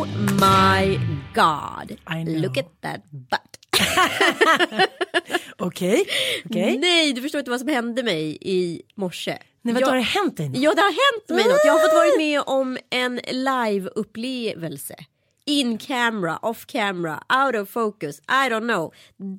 Oh 0.00 0.06
my 0.40 0.98
god. 1.34 1.98
Look 2.42 2.56
at 2.58 2.66
that 2.82 3.00
butt. 3.10 3.56
Okej, 5.58 6.04
okej. 6.44 6.78
Nej, 6.78 7.12
du 7.12 7.22
förstår 7.22 7.38
inte 7.38 7.50
vad 7.50 7.60
som 7.60 7.68
hände 7.68 8.02
mig 8.02 8.38
i 8.40 8.82
morse. 8.94 9.38
Nej, 9.62 9.74
vad 9.74 9.82
Jag- 9.82 9.86
har 9.88 9.96
det 9.96 10.02
hänt 10.02 10.36
dig? 10.36 10.50
Ja, 10.54 10.74
det 10.74 10.80
har 10.80 10.88
hänt 10.88 11.28
mig 11.28 11.44
något. 11.52 11.60
Jag 11.66 11.72
har 11.72 11.80
fått 11.80 11.94
vara 11.94 12.16
med 12.18 12.42
om 12.46 12.78
en 12.90 13.20
live-upplevelse. 13.30 14.94
In 15.46 15.78
camera, 15.78 16.38
off 16.42 16.66
camera, 16.66 17.22
out 17.46 17.54
of 17.56 17.68
focus, 17.68 18.18
I 18.18 18.48
don't 18.50 18.60
know. 18.60 18.92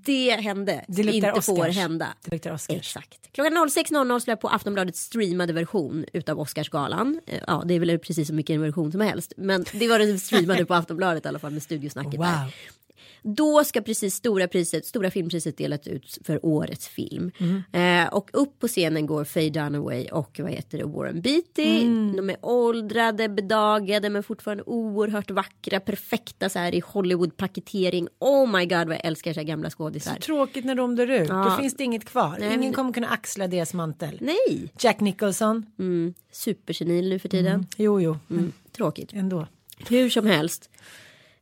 Det 0.06 0.32
hände. 0.32 0.86
Det 0.88 1.02
inte 1.04 1.42
får 1.42 1.54
Oscars. 1.60 1.76
hända. 1.76 2.08
Det 2.24 2.32
luktar 2.32 2.52
Oscars. 2.54 2.78
Exakt. 2.78 3.20
Klockan 3.32 3.54
06.00 3.54 4.20
skulle 4.20 4.32
jag 4.32 4.42
på 4.42 4.48
Aftonbladets 4.50 5.00
streamade 5.02 5.54
version 5.54 6.06
utav 6.14 6.40
Oscarsgalan. 6.40 7.20
Eh, 7.28 7.40
Ja, 7.48 7.64
det 7.66 7.74
är 7.74 7.80
väl 7.80 8.00
precis 8.00 8.28
så 8.28 8.34
mycket 8.34 8.54
en 8.54 8.62
version 8.62 8.92
som 8.92 9.02
helst. 9.02 9.34
Men 9.38 9.66
det 9.74 9.88
var 9.88 10.00
den 10.00 10.20
streamade 10.20 10.66
på 10.66 10.74
Aftonbladet 10.74 11.26
i 11.26 11.28
alla 11.28 11.40
fall 11.40 11.52
med 11.52 11.64
studiosnacket 11.64 12.14
Wow. 12.20 12.26
där. 12.26 12.54
Då 13.24 13.64
ska 13.64 13.82
precis 13.82 14.16
stora 14.16 14.48
priset, 14.48 14.86
stora 14.86 15.12
filmpriset 15.12 15.58
delas 15.58 15.88
ut 15.88 16.18
för 16.26 16.46
årets 16.46 16.88
film. 16.88 17.32
Mm. 17.38 18.06
Eh, 18.08 18.14
och 18.14 18.30
upp 18.34 18.60
på 18.60 18.68
scenen 18.68 19.06
går 19.06 19.24
Faye 19.24 19.50
Dunaway 19.50 20.08
och 20.08 20.40
vad 20.44 20.52
heter 20.52 20.78
det, 20.78 20.84
Warren 20.84 21.22
Beatty. 21.22 21.82
Mm. 21.82 22.16
De 22.16 22.30
är 22.30 22.38
åldrade, 22.42 23.30
bedagade 23.30 24.10
men 24.10 24.24
fortfarande 24.24 24.64
oerhört 24.64 25.32
vackra, 25.32 25.80
perfekta 25.80 26.50
så 26.50 26.60
här 26.60 26.76
i 26.76 26.80
Hollywood-paketering. 26.80 28.08
Oh 28.20 28.52
my 28.58 28.66
god 28.66 28.88
vad 28.88 28.96
jag 28.96 29.06
älskar 29.06 29.34
så 29.34 29.40
här 29.40 29.48
gamla 29.48 29.70
skådisar. 29.70 30.16
Tråkigt 30.16 30.66
när 30.66 30.76
de 30.76 30.96
dör 30.96 31.08
ut. 31.08 31.30
Ja. 31.30 31.44
Då 31.44 31.62
finns 31.62 31.76
det 31.76 31.84
inget 31.84 32.06
kvar. 32.06 32.38
Nej, 32.40 32.54
Ingen 32.54 32.74
kommer 32.74 32.94
kunna 32.94 33.08
axla 33.08 33.48
deras 33.48 33.74
mantel. 33.74 34.18
Nej, 34.22 34.70
Jack 34.80 35.00
Nicholson. 35.00 35.66
mm, 35.80 36.14
supersenil 36.32 37.10
nu 37.10 37.20
för 37.20 37.30
tiden. 37.30 37.68
Jo, 37.78 38.02
jo. 38.02 38.18
Mm, 38.30 38.52
tråkigt. 38.72 39.14
Ändå. 39.14 39.48
Hur 39.90 40.10
som 40.10 40.26
helst 40.26 40.70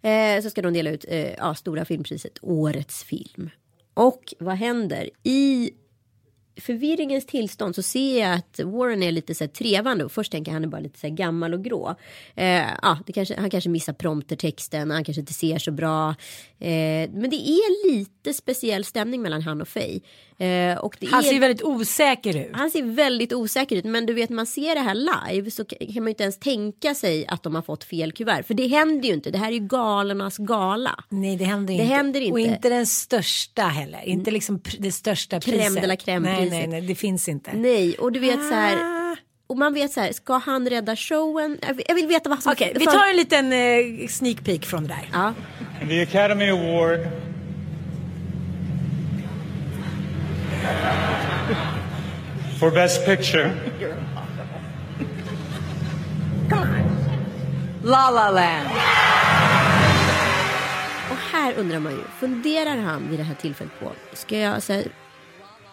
eh, 0.02 0.42
så 0.44 0.50
ska 0.50 0.62
de 0.62 0.74
dela 0.74 0.90
ut 0.90 1.06
eh, 1.08 1.34
ja, 1.34 1.56
stora 1.56 1.86
filmpriset 1.86 2.38
Årets 2.42 3.04
film. 3.04 3.50
Och 3.94 4.34
vad 4.40 4.56
händer? 4.56 5.10
I 5.24 5.72
förvirringens 6.58 7.26
tillstånd 7.26 7.76
så 7.76 7.82
ser 7.84 8.20
jag 8.22 8.34
att 8.34 8.60
Warren 8.64 9.04
är 9.04 9.12
lite 9.12 9.36
så 9.36 9.44
här 9.44 9.50
trevande 9.52 10.06
och 10.06 10.12
först 10.12 10.32
tänker 10.32 10.52
jag 10.52 10.54
han 10.54 10.64
är 10.64 10.68
bara 10.68 10.82
lite 10.82 11.00
så 11.00 11.08
här 11.08 11.16
gammal 11.16 11.54
och 11.54 11.64
grå. 11.64 11.96
Eh, 12.36 12.46
ja, 12.82 12.98
det 13.06 13.14
kanske, 13.14 13.40
han 13.40 13.50
kanske 13.50 13.70
missar 13.70 13.94
promptertexten, 13.94 14.92
han 14.92 15.04
kanske 15.04 15.20
inte 15.22 15.34
ser 15.34 15.58
så 15.60 15.72
bra. 15.72 16.10
Eh, 16.60 17.10
men 17.12 17.30
det 17.30 17.50
är 17.50 17.92
lite 17.94 18.34
speciell 18.34 18.86
stämning 18.86 19.22
mellan 19.22 19.42
han 19.42 19.62
och 19.62 19.68
Faye. 19.68 20.00
Eh, 20.38 20.78
och 20.78 20.96
Han 21.12 21.20
är... 21.20 21.24
ser 21.24 21.40
väldigt 21.40 21.64
osäker 21.64 22.38
ut. 22.38 22.50
Han 22.54 22.72
ser 22.72 22.84
väldigt 22.84 23.34
osäker 23.34 23.76
ut 23.76 23.86
men 23.86 24.06
du 24.06 24.14
vet 24.14 24.30
man 24.30 24.46
ser 24.46 24.76
det 24.76 24.82
här 24.82 24.96
live 25.32 25.52
så 25.52 25.66
kan 25.66 25.78
man 25.96 26.04
ju 26.04 26.10
inte 26.10 26.24
ens 26.24 26.40
tänka 26.40 26.96
sig 26.96 27.28
att 27.28 27.44
de 27.44 27.56
har 27.56 27.62
fått 27.62 27.84
fel 27.84 28.12
kuvert. 28.12 28.44
För 28.44 28.54
det 28.54 28.68
händer 28.68 29.08
ju 29.08 29.14
inte, 29.14 29.32
det 29.32 29.38
här 29.38 29.48
är 29.48 29.52
ju 29.54 29.60
galornas 29.60 30.38
gala. 30.38 31.04
Nej, 31.10 31.38
det 31.38 31.46
händer 31.46 31.74
Det 31.74 31.84
inte. 31.84 31.94
händer 31.96 32.22
inte. 32.22 32.32
Och 32.34 32.40
inte 32.40 32.70
den 32.70 32.86
största 32.86 33.62
heller. 33.64 34.02
Inte 34.06 34.32
liksom 34.32 34.62
det 34.80 34.92
största 34.92 35.40
Crème 35.40 35.52
priset. 35.52 35.82
de 35.82 35.88
la 35.88 35.96
crème 35.96 36.49
nej, 36.50 36.60
nej, 36.60 36.68
nej, 36.68 36.82
det 36.82 36.96
finns 36.96 37.30
inte. 37.30 37.52
Nej 37.54 37.96
och 37.98 38.12
du 38.12 38.20
vet 38.20 38.48
så 38.48 38.54
här. 38.54 38.76
Ah. 38.76 39.16
Och 39.48 39.58
man 39.58 39.74
vet 39.74 39.92
så 39.92 40.00
här, 40.00 40.12
ska 40.12 40.38
han 40.38 40.70
rädda 40.70 40.96
showen? 40.96 41.58
Jag 41.68 41.74
vill, 41.74 41.86
jag 41.88 41.96
vill 41.96 42.08
veta 42.08 42.30
vad 42.30 42.44
som... 42.44 42.52
Okej, 42.52 42.74
vi 42.80 42.86
för- 42.86 42.92
tar 42.92 43.10
en 43.10 43.16
liten 43.18 43.54
eh, 43.54 44.08
sneak 44.08 44.44
peek 44.44 44.66
från 44.66 44.84
det 44.84 44.88
där. 44.90 45.10
Ja, 45.14 45.34
the 45.90 46.02
Academy 46.04 46.50
Award 46.50 47.00
for 52.60 52.72
Best 52.72 53.06
Picture 53.06 53.52
La 57.84 58.10
La 58.12 58.30
Land. 58.32 58.70
och 61.12 61.18
här 61.32 61.54
undrar 61.58 61.80
man 61.80 61.92
ju, 61.92 62.00
funderar 62.20 62.78
han 62.78 63.08
vid 63.10 63.20
det 63.20 63.24
här 63.24 63.36
tillfället 63.36 63.80
på, 63.80 63.92
ska 64.14 64.38
jag, 64.38 64.64
så 64.64 64.74
här, 64.74 64.84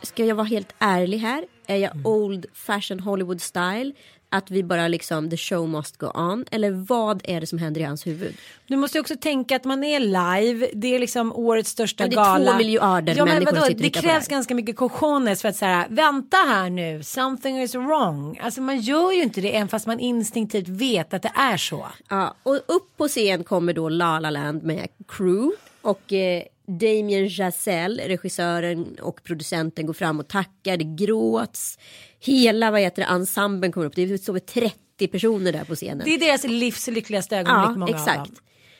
ska 0.06 0.24
jag 0.24 0.34
vara 0.36 0.46
helt 0.46 0.74
ärlig 0.78 1.18
här? 1.18 1.44
Är 1.66 1.76
jag 1.76 1.90
Mm. 1.92 2.06
old 2.06 2.46
fashion 2.54 3.00
Hollywood 3.00 3.40
style? 3.40 3.92
Att 4.28 4.50
vi 4.50 4.62
bara 4.62 4.88
liksom, 4.88 5.30
the 5.30 5.36
show 5.36 5.68
must 5.68 5.96
go 5.96 6.06
on? 6.14 6.44
Eller 6.50 6.70
vad 6.70 7.20
är 7.24 7.40
det 7.40 7.46
som 7.46 7.58
händer 7.58 7.80
i 7.80 7.84
hans 7.84 8.06
huvud? 8.06 8.34
Du 8.66 8.76
måste 8.76 9.00
också 9.00 9.16
tänka 9.16 9.56
att 9.56 9.64
man 9.64 9.84
är 9.84 10.00
live. 10.00 10.68
Det 10.74 10.94
är 10.94 10.98
liksom 10.98 11.32
årets 11.36 11.70
största 11.70 12.04
Ja, 12.04 12.08
det 12.08 12.14
är 12.14 12.24
gala. 12.24 12.50
två 12.52 12.58
miljarder 12.58 13.14
som 13.14 13.28
sitter 13.28 13.62
och 13.62 13.68
Det 13.68 13.74
det 13.74 13.90
krävs 13.90 14.28
här. 14.28 14.30
ganska 14.30 14.54
mycket 14.54 14.76
cojones 14.76 15.42
för 15.42 15.48
att 15.48 15.56
säga 15.56 15.86
vänta 15.90 16.36
här 16.36 16.70
nu, 16.70 17.02
something 17.02 17.62
is 17.62 17.74
wrong. 17.74 18.38
Alltså 18.42 18.60
man 18.60 18.80
gör 18.80 19.12
ju 19.12 19.22
inte 19.22 19.40
det 19.40 19.56
även 19.56 19.68
fast 19.68 19.86
man 19.86 20.00
instinktivt 20.00 20.68
vet 20.68 21.14
att 21.14 21.22
det 21.22 21.32
är 21.34 21.56
så. 21.56 21.86
Ja, 22.08 22.34
och 22.42 22.54
upp 22.54 22.96
på 22.96 23.08
scen 23.08 23.44
kommer 23.44 23.72
då 23.72 23.88
La 23.88 24.20
La 24.20 24.30
Land 24.30 24.62
med 24.62 24.88
crew 25.08 25.56
och 25.82 26.12
eh, 26.12 26.42
Damien 26.66 27.30
Chazelle, 27.30 28.08
regissören 28.08 28.96
och 29.02 29.22
producenten 29.22 29.86
går 29.86 29.94
fram 29.94 30.20
och 30.20 30.28
tackar, 30.28 30.76
det 30.76 30.84
gråts. 31.06 31.78
Hela 32.20 32.70
vad 32.70 32.80
heter 32.80 33.02
det, 33.02 33.08
ensemblen 33.08 33.72
kommer 33.72 33.86
upp, 33.86 33.94
det 33.94 34.18
står 34.18 34.32
väl 34.32 34.42
30 34.42 35.08
personer 35.08 35.52
där 35.52 35.64
på 35.64 35.74
scenen. 35.74 36.02
Det 36.04 36.14
är 36.14 36.18
deras 36.18 36.44
livs 36.44 36.88
lyckligaste 36.88 37.36
ögonblick 37.36 37.96
Ja, 37.96 38.00
exakt. 38.00 38.32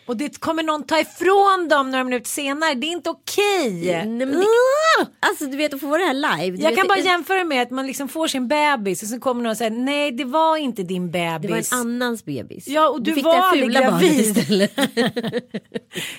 Och 0.06 0.16
det 0.16 0.40
kommer 0.40 0.62
någon 0.62 0.82
ta 0.86 1.00
ifrån 1.00 1.68
dem 1.70 1.90
några 1.90 2.04
minuter 2.04 2.28
senare. 2.28 2.74
Det 2.74 2.86
är 2.86 2.92
inte 2.92 3.10
okej. 3.10 3.70
Det, 3.84 5.06
alltså 5.20 5.46
du 5.46 5.56
vet 5.56 5.74
att 5.74 5.80
få 5.80 5.86
vara 5.86 5.98
det 6.00 6.06
här 6.06 6.14
live. 6.36 6.56
du 6.56 6.62
Jag 6.62 6.70
vet, 6.70 6.78
kan 6.78 6.88
bara 6.88 6.98
jämföra 6.98 7.44
med 7.44 7.62
att 7.62 7.70
man 7.70 7.86
liksom 7.86 8.08
får 8.08 8.28
sin 8.28 8.48
bebis 8.48 9.02
och 9.02 9.08
så 9.08 9.20
kommer 9.20 9.42
någon 9.42 9.50
och 9.50 9.56
säger 9.56 9.70
nej 9.70 10.12
det 10.12 10.24
var 10.24 10.56
inte 10.56 10.82
din 10.82 11.10
bebis. 11.10 11.42
det 11.42 11.48
var 11.48 11.56
en 11.56 11.86
annans 11.86 12.24
bebis. 12.24 12.68
Ja, 12.68 12.88
och 12.88 13.02
du 13.02 13.12
fick 13.14 13.24
var 13.24 13.34
aldrig 13.36 13.70
gravid. 13.70 14.68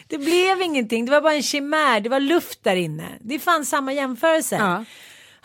Det 0.07 0.18
blev 0.18 0.62
ingenting, 0.62 1.06
det 1.06 1.12
var 1.12 1.22
bara 1.22 1.34
en 1.34 1.44
chimär, 1.44 2.00
det 2.00 2.10
var 2.10 2.19
luft 2.19 2.63
där 2.63 2.75
inne. 2.75 3.07
Det 3.19 3.36
är 3.36 3.39
fan 3.39 3.66
samma 3.66 3.94
jämförelse. 3.94 4.56
Ja. 4.56 4.86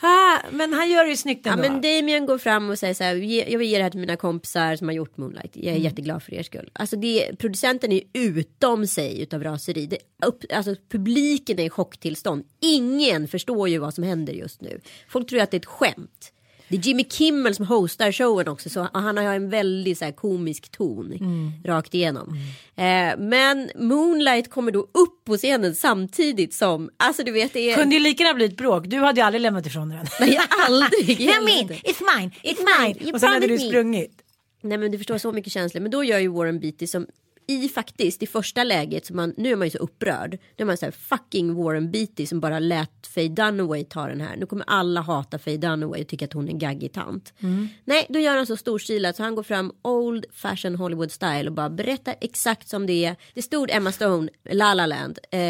Ah, 0.04 0.38
men 0.52 0.72
han 0.72 0.90
gör 0.90 1.04
det 1.04 1.10
ju 1.10 1.16
snyggt 1.16 1.46
Ja, 1.46 1.52
ändå. 1.52 1.62
men 1.68 1.80
Damien 1.80 2.26
går 2.26 2.38
fram 2.38 2.70
och 2.70 2.78
säger 2.78 2.94
så 2.94 3.04
här, 3.04 3.14
"Ge- 3.14 3.46
jag 3.48 3.58
vill 3.58 3.68
ge 3.68 3.76
det 3.76 3.82
här 3.82 3.90
till 3.90 4.00
mina 4.00 4.16
kompisar 4.16 4.76
som 4.76 4.88
har 4.88 4.94
gjort 4.94 5.16
Moonlight. 5.16 5.50
Jag 5.56 5.64
är 5.64 5.70
Mm. 5.70 5.82
jätteglad 5.82 6.22
för 6.22 6.34
er 6.34 6.42
skull. 6.42 6.70
Alltså 6.72 6.96
det, 6.96 7.36
producenten 7.38 7.92
är 7.92 8.00
utom 8.12 8.86
sig 8.86 9.22
utav 9.22 9.42
raseri. 9.44 9.86
Det, 9.86 9.98
upp, 10.26 10.44
alltså 10.54 10.74
publiken 10.88 11.58
är 11.58 11.64
i 11.64 11.70
chocktillstånd. 11.70 12.44
Ingen 12.60 13.28
förstår 13.28 13.68
ju 13.68 13.78
vad 13.78 13.94
som 13.94 14.04
händer 14.04 14.32
just 14.32 14.60
nu. 14.60 14.80
Folk 15.08 15.28
tror 15.28 15.40
att 15.40 15.50
det 15.50 15.56
är 15.56 15.58
ett 15.58 15.66
skämt. 15.66 16.31
Det 16.72 16.78
är 16.78 16.80
Jimmy 16.80 17.04
Kimmel 17.04 17.54
som 17.54 17.66
hostar 17.66 18.12
showen 18.12 18.48
också 18.48 18.70
så 18.70 18.88
han 18.92 19.16
har 19.16 19.24
en 19.24 19.50
väldigt 19.50 19.98
så 19.98 20.04
här, 20.04 20.12
komisk 20.12 20.68
ton 20.68 21.18
rakt 21.64 21.94
igenom. 21.94 22.36
Eh, 22.76 23.18
men 23.18 23.70
Moonlight 23.74 24.50
kommer 24.50 24.72
då 24.72 24.80
upp 24.80 25.24
på 25.24 25.36
scenen 25.36 25.74
samtidigt 25.74 26.54
som, 26.54 26.90
alltså 26.96 27.24
du 27.24 27.32
vet 27.32 27.52
det 27.52 27.70
är... 27.70 27.76
Kunde 27.76 27.94
ju 27.94 28.00
lika 28.00 28.22
gärna 28.24 28.34
bli 28.34 28.44
ett 28.44 28.56
bråk. 28.56 28.86
Du 28.86 28.98
hade 28.98 29.20
ju 29.20 29.26
aldrig 29.26 29.40
lämnat 29.40 29.66
ifrån 29.66 29.88
den. 29.88 30.06
Nej, 30.20 30.38
aldrig. 30.68 31.20
i 31.20 31.26
Nej, 31.26 31.40
min, 31.44 31.56
helvete. 31.56 31.80
it's 31.90 32.18
mine, 32.18 32.30
it's 32.42 32.80
mine. 32.80 33.02
You 33.04 33.12
Och 33.14 33.20
sen 33.20 33.28
hade 33.28 33.46
du 33.46 33.58
sprungit. 33.58 34.22
Nej 34.62 34.78
men 34.78 34.92
du 34.92 34.98
förstår 34.98 35.18
så 35.18 35.32
mycket 35.32 35.52
känslor. 35.52 35.82
Men 35.82 35.90
då 35.90 36.04
gör 36.04 36.18
ju 36.18 36.28
Warren 36.28 36.60
Beatty 36.60 36.86
som 36.86 37.06
i 37.48 37.68
faktiskt 37.68 38.22
i 38.22 38.26
första 38.26 38.64
läget, 38.64 39.06
så 39.06 39.14
man, 39.14 39.34
nu 39.36 39.52
är 39.52 39.56
man 39.56 39.66
ju 39.66 39.70
så 39.70 39.78
upprörd. 39.78 40.30
Nu 40.32 40.62
är 40.62 40.64
man 40.64 40.76
så 40.76 40.86
här 40.86 40.92
fucking 40.92 41.54
Warren 41.54 41.90
Beatty 41.90 42.26
som 42.26 42.40
bara 42.40 42.58
lät 42.58 43.06
Faye 43.06 43.28
Dunaway 43.28 43.84
ta 43.84 44.06
den 44.06 44.20
här. 44.20 44.36
Nu 44.36 44.46
kommer 44.46 44.64
alla 44.68 45.00
hata 45.00 45.38
Faye 45.38 45.56
Dunaway 45.56 46.02
och 46.02 46.08
tycka 46.08 46.24
att 46.24 46.32
hon 46.32 46.48
är 46.48 46.52
en 46.52 46.58
gaggig 46.58 46.92
tant. 46.92 47.32
Nej, 47.84 48.06
då 48.08 48.18
gör 48.18 48.36
han 48.36 48.46
så 48.46 48.56
storstilat 48.56 49.16
så 49.16 49.22
han 49.22 49.34
går 49.34 49.42
fram 49.42 49.72
old 49.82 50.24
fashion 50.32 50.74
Hollywood 50.74 51.12
style 51.12 51.46
och 51.46 51.52
bara 51.52 51.70
berättar 51.70 52.14
exakt 52.20 52.68
som 52.68 52.86
det 52.86 53.04
är. 53.04 53.16
Det 53.34 53.42
stod 53.42 53.70
Emma 53.70 53.92
Stone, 53.92 54.28
La 54.50 54.74
La 54.74 54.86
Land. 54.86 55.18
Eh, 55.30 55.40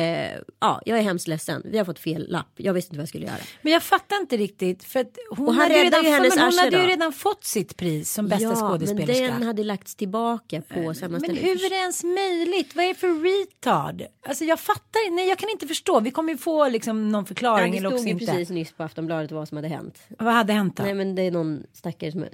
ja, 0.60 0.82
jag 0.86 0.98
är 0.98 1.02
hemskt 1.02 1.28
ledsen. 1.28 1.62
Vi 1.64 1.78
har 1.78 1.84
fått 1.84 1.98
fel 1.98 2.26
lapp. 2.30 2.52
Jag 2.56 2.74
visste 2.74 2.88
inte 2.88 2.96
vad 2.96 3.02
jag 3.02 3.08
skulle 3.08 3.26
göra. 3.26 3.36
Men 3.62 3.72
jag 3.72 3.82
fattar 3.82 4.16
inte 4.16 4.36
riktigt. 4.36 4.84
För 4.84 5.00
att 5.00 5.18
hon, 5.30 5.54
hade, 5.54 5.74
ju 5.74 5.84
redan, 5.84 6.04
ju 6.04 6.10
hon 6.10 6.58
hade 6.58 6.82
ju 6.82 6.86
redan 6.86 7.12
fått 7.12 7.44
sitt 7.44 7.76
pris 7.76 8.12
som 8.12 8.28
bästa 8.28 8.44
ja, 8.44 8.54
skådespelerska. 8.54 9.22
men 9.22 9.32
den 9.32 9.42
hade 9.42 9.64
lagts 9.64 9.94
tillbaka 9.94 10.62
på 10.62 10.94
samma 10.94 11.08
Men 11.08 11.20
ställe. 11.20 11.40
Det 11.82 11.84
ens 11.84 12.04
möjligt? 12.04 12.76
Vad 12.76 12.84
är 12.84 12.88
det 12.88 12.94
för 12.94 13.08
retard? 13.08 14.02
Alltså 14.26 14.44
jag 14.44 14.60
fattar 14.60 15.10
Nej, 15.16 15.28
jag 15.28 15.38
kan 15.38 15.48
inte 15.50 15.66
förstå. 15.66 16.00
Vi 16.00 16.10
kommer 16.10 16.32
ju 16.32 16.38
få 16.38 16.68
liksom 16.68 17.12
någon 17.12 17.22
Ja, 17.22 17.26
förklaring 17.26 17.72
det 17.72 17.78
eller 17.78 17.90
stod 17.90 18.04
ju 18.06 18.10
inte. 18.10 18.26
precis 18.26 18.50
nyss 18.50 18.72
på 18.72 18.82
Aftonbladet 18.82 19.32
vad 19.32 19.48
som 19.48 19.56
hade 19.56 19.68
hänt. 19.68 20.02
Vad 20.18 20.34
hade 20.34 20.52
hänt 20.52 20.76
då? 20.76 20.82
Nej 20.82 20.94
men 20.94 21.14
det 21.14 21.22
är 21.22 21.30
någon 21.30 21.62
stackare 21.72 22.12
som... 22.12 22.24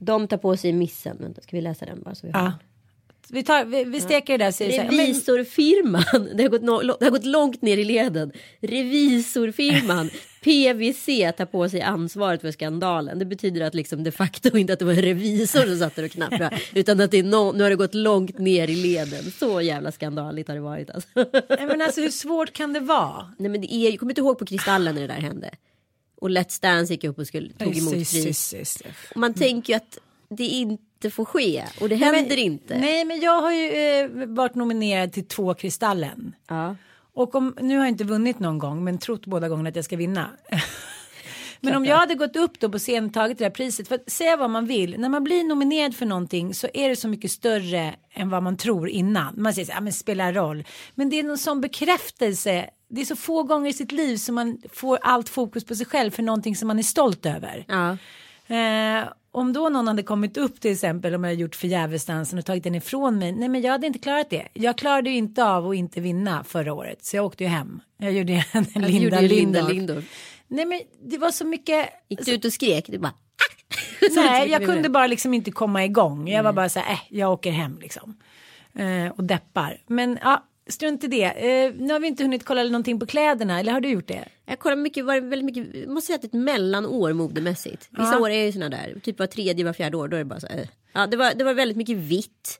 De 0.00 0.28
tar 0.28 0.36
på 0.36 0.56
sig 0.56 0.72
missen. 0.72 1.16
Vänta, 1.20 1.40
ska 1.42 1.56
vi 1.56 1.60
läsa 1.60 1.86
den 1.86 2.02
bara? 2.02 2.14
Så 2.14 2.26
vi 2.26 2.32
har 2.32 2.40
Ja. 2.40 2.52
Vi, 3.30 3.42
tar, 3.42 3.64
vi, 3.64 3.84
vi 3.84 4.00
steker 4.00 4.38
det 4.38 4.44
där. 4.44 4.52
säger 4.52 4.84
Revisorfirman, 4.84 6.28
det 6.34 6.42
har, 6.42 6.50
gått 6.50 6.62
no, 6.62 6.96
det 7.00 7.04
har 7.04 7.10
gått 7.10 7.24
långt 7.24 7.62
ner 7.62 7.78
i 7.78 7.84
leden. 7.84 8.32
Revisorfirman 8.60 10.10
PVC 10.42 11.06
tar 11.36 11.44
på 11.44 11.68
sig 11.68 11.82
ansvaret 11.82 12.40
för 12.40 12.50
skandalen. 12.50 13.18
Det 13.18 13.24
betyder 13.24 13.60
att 13.60 13.74
liksom 13.74 14.04
de 14.04 14.10
facto 14.10 14.56
inte 14.56 14.72
att 14.72 14.78
det 14.78 14.84
var 14.84 14.92
en 14.92 15.02
revisor 15.02 15.66
som 15.66 15.78
satt 15.78 15.96
där 15.96 16.04
och 16.04 16.10
knapprade. 16.10 16.60
utan 16.74 17.00
att 17.00 17.10
det 17.10 17.18
är 17.18 17.22
no, 17.22 17.52
nu 17.52 17.62
har 17.62 17.70
det 17.70 17.76
gått 17.76 17.94
långt 17.94 18.38
ner 18.38 18.70
i 18.70 18.76
leden. 18.76 19.30
Så 19.38 19.60
jävla 19.60 19.92
skandaligt 19.92 20.48
har 20.48 20.54
det 20.54 20.60
varit 20.60 20.90
alltså. 20.90 21.08
Nej, 21.48 21.66
men 21.66 21.82
alltså 21.82 22.00
hur 22.00 22.10
svårt 22.10 22.52
kan 22.52 22.72
det 22.72 22.80
vara? 22.80 23.32
Nej 23.38 23.50
men 23.50 23.60
det 23.60 23.74
är, 23.74 23.90
jag 23.90 23.98
kommer 23.98 24.12
inte 24.12 24.20
ihåg 24.20 24.38
på 24.38 24.46
Kristallen 24.46 24.94
när 24.94 25.02
det 25.02 25.08
där 25.08 25.20
hände. 25.20 25.50
Och 26.20 26.30
Let's 26.30 26.62
Dance 26.62 26.92
gick 26.92 27.04
upp 27.04 27.18
och 27.18 27.26
skulle, 27.26 27.52
tog 27.52 27.78
emot 27.78 27.92
pris. 27.92 28.82
Och 29.10 29.16
man 29.16 29.34
tänker 29.34 29.72
ju 29.72 29.76
att 29.76 29.98
det 30.30 30.44
inte 30.44 30.87
får 31.10 31.24
ske. 31.24 31.64
Och 31.80 31.88
det 31.88 31.96
händer 31.96 32.36
men, 32.36 32.38
inte. 32.38 32.78
Nej 32.78 33.04
men 33.04 33.20
jag 33.20 33.40
har 33.40 33.52
ju 33.52 33.70
eh, 33.70 34.26
varit 34.26 34.54
nominerad 34.54 35.12
till 35.12 35.28
två 35.28 35.54
Kristallen. 35.54 36.34
Ja. 36.48 36.76
Och 37.14 37.34
om, 37.34 37.54
nu 37.60 37.76
har 37.76 37.84
jag 37.84 37.92
inte 37.92 38.04
vunnit 38.04 38.38
någon 38.38 38.58
gång 38.58 38.84
men 38.84 38.98
trott 38.98 39.26
båda 39.26 39.48
gångerna 39.48 39.68
att 39.68 39.76
jag 39.76 39.84
ska 39.84 39.96
vinna. 39.96 40.30
men 41.60 41.76
om 41.76 41.84
jag 41.84 41.96
hade 41.96 42.14
gått 42.14 42.36
upp 42.36 42.60
då 42.60 42.68
på 42.68 42.78
scen 42.78 43.04
och 43.06 43.14
tagit 43.14 43.38
det 43.38 43.44
där 43.44 43.50
priset. 43.50 43.88
För 43.88 43.94
att 43.94 44.10
säga 44.10 44.36
vad 44.36 44.50
man 44.50 44.66
vill. 44.66 45.00
När 45.00 45.08
man 45.08 45.24
blir 45.24 45.44
nominerad 45.44 45.96
för 45.96 46.06
någonting 46.06 46.54
så 46.54 46.68
är 46.74 46.88
det 46.88 46.96
så 46.96 47.08
mycket 47.08 47.30
större 47.30 47.94
än 48.12 48.30
vad 48.30 48.42
man 48.42 48.56
tror 48.56 48.88
innan. 48.88 49.34
Man 49.36 49.54
säger 49.54 49.66
så 49.66 49.72
här, 49.72 49.76
"Ja, 49.76 49.82
men 49.82 49.92
spelar 49.92 50.32
roll. 50.32 50.64
Men 50.94 51.10
det 51.10 51.18
är 51.18 51.22
någon 51.22 51.38
sån 51.38 51.60
bekräftelse. 51.60 52.70
Det 52.90 53.00
är 53.00 53.04
så 53.04 53.16
få 53.16 53.42
gånger 53.42 53.70
i 53.70 53.72
sitt 53.72 53.92
liv 53.92 54.16
som 54.16 54.34
man 54.34 54.58
får 54.72 54.98
allt 55.02 55.28
fokus 55.28 55.64
på 55.64 55.74
sig 55.74 55.86
själv 55.86 56.10
för 56.10 56.22
någonting 56.22 56.56
som 56.56 56.68
man 56.68 56.78
är 56.78 56.82
stolt 56.82 57.26
över. 57.26 57.64
Ja. 57.68 57.96
Eh, 58.56 59.08
om 59.38 59.52
då 59.52 59.68
någon 59.68 59.88
hade 59.88 60.02
kommit 60.02 60.36
upp 60.36 60.60
till 60.60 60.72
exempel 60.72 61.14
om 61.14 61.24
jag 61.24 61.34
gjort 61.34 61.54
förgävesdansen 61.56 62.38
och 62.38 62.44
tagit 62.44 62.64
den 62.64 62.74
ifrån 62.74 63.18
mig. 63.18 63.32
Nej 63.32 63.48
men 63.48 63.62
jag 63.62 63.72
hade 63.72 63.86
inte 63.86 63.98
klarat 63.98 64.30
det. 64.30 64.48
Jag 64.52 64.78
klarade 64.78 65.10
ju 65.10 65.16
inte 65.16 65.44
av 65.44 65.68
att 65.68 65.74
inte 65.76 66.00
vinna 66.00 66.44
förra 66.44 66.72
året. 66.72 67.04
Så 67.04 67.16
jag 67.16 67.24
åkte 67.24 67.44
ju 67.44 67.50
hem. 67.50 67.80
Jag 67.98 68.12
gjorde 68.12 68.32
en 68.52 68.66
Jag 68.74 68.82
Linda 68.82 68.98
gjorde 68.98 69.20
Linda. 69.20 69.68
Lindorff. 69.68 70.04
Nej 70.48 70.64
men 70.64 70.80
det 71.04 71.18
var 71.18 71.30
så 71.30 71.44
mycket. 71.44 71.88
Gick 72.08 72.24
du 72.24 72.32
ut 72.32 72.44
och 72.44 72.52
skrek? 72.52 72.84
Du 72.88 72.98
bara... 72.98 73.08
"Ah!" 73.12 74.06
Nej 74.14 74.48
jag 74.50 74.64
kunde 74.64 74.88
bara 74.88 75.06
liksom 75.06 75.34
inte 75.34 75.50
komma 75.50 75.84
igång. 75.84 76.28
Jag 76.28 76.42
var 76.42 76.52
bara 76.52 76.68
så 76.68 76.78
här, 76.80 76.92
äh, 76.92 76.98
jag 77.08 77.32
åker 77.32 77.50
hem 77.50 77.78
liksom. 77.80 78.16
Eh, 78.74 79.12
och 79.16 79.24
deppar. 79.24 79.80
Men 79.86 80.18
ja, 80.22 80.44
strunt 80.68 81.04
i 81.04 81.06
det. 81.06 81.24
Eh, 81.24 81.72
nu 81.74 81.92
har 81.92 82.00
vi 82.00 82.06
inte 82.06 82.22
hunnit 82.22 82.44
kolla 82.44 82.62
någonting 82.62 83.00
på 83.00 83.06
kläderna. 83.06 83.60
Eller 83.60 83.72
har 83.72 83.80
du 83.80 83.88
gjort 83.88 84.08
det? 84.08 84.28
Jag 84.46 84.58
kollar 84.58 84.76
mycket, 84.76 85.04
var 85.04 85.20
väldigt 85.20 85.44
mycket, 85.44 85.88
måste 85.88 86.06
säga 86.06 86.14
att 86.16 86.22
det 86.22 86.26
är 86.26 86.38
ett 86.38 86.44
mellanår 86.44 87.12
modemässigt. 87.12 87.88
Vissa 87.90 88.12
Ja. 88.12 88.18
år 88.20 88.30
är 88.30 88.44
ju 88.44 88.52
sådana 88.52 88.76
där, 88.76 89.00
typ 89.02 89.18
var 89.18 89.26
tredje, 89.26 89.64
var 89.64 89.72
fjärde 89.72 89.96
år, 89.96 90.08
då 90.08 90.16
är 90.16 90.18
det 90.18 90.24
bara 90.24 90.40
så 90.40 90.46
här. 90.46 90.58
eh. 90.58 90.66
Ja, 90.92 91.06
det 91.06 91.16
var, 91.16 91.34
det 91.34 91.44
var 91.44 91.54
väldigt 91.54 91.76
mycket 91.76 91.96
vitt. 91.96 92.58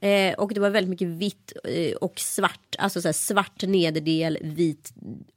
Eh, 0.00 0.34
och 0.34 0.54
det 0.54 0.60
var 0.60 0.70
väldigt 0.70 0.90
mycket 0.90 1.08
vitt 1.08 1.52
eh, 1.64 1.92
och 1.96 2.20
svart. 2.20 2.76
Alltså 2.78 3.02
så 3.02 3.08
här, 3.08 3.12
svart 3.12 3.62
nederdel, 3.62 4.38
vit 4.42 4.92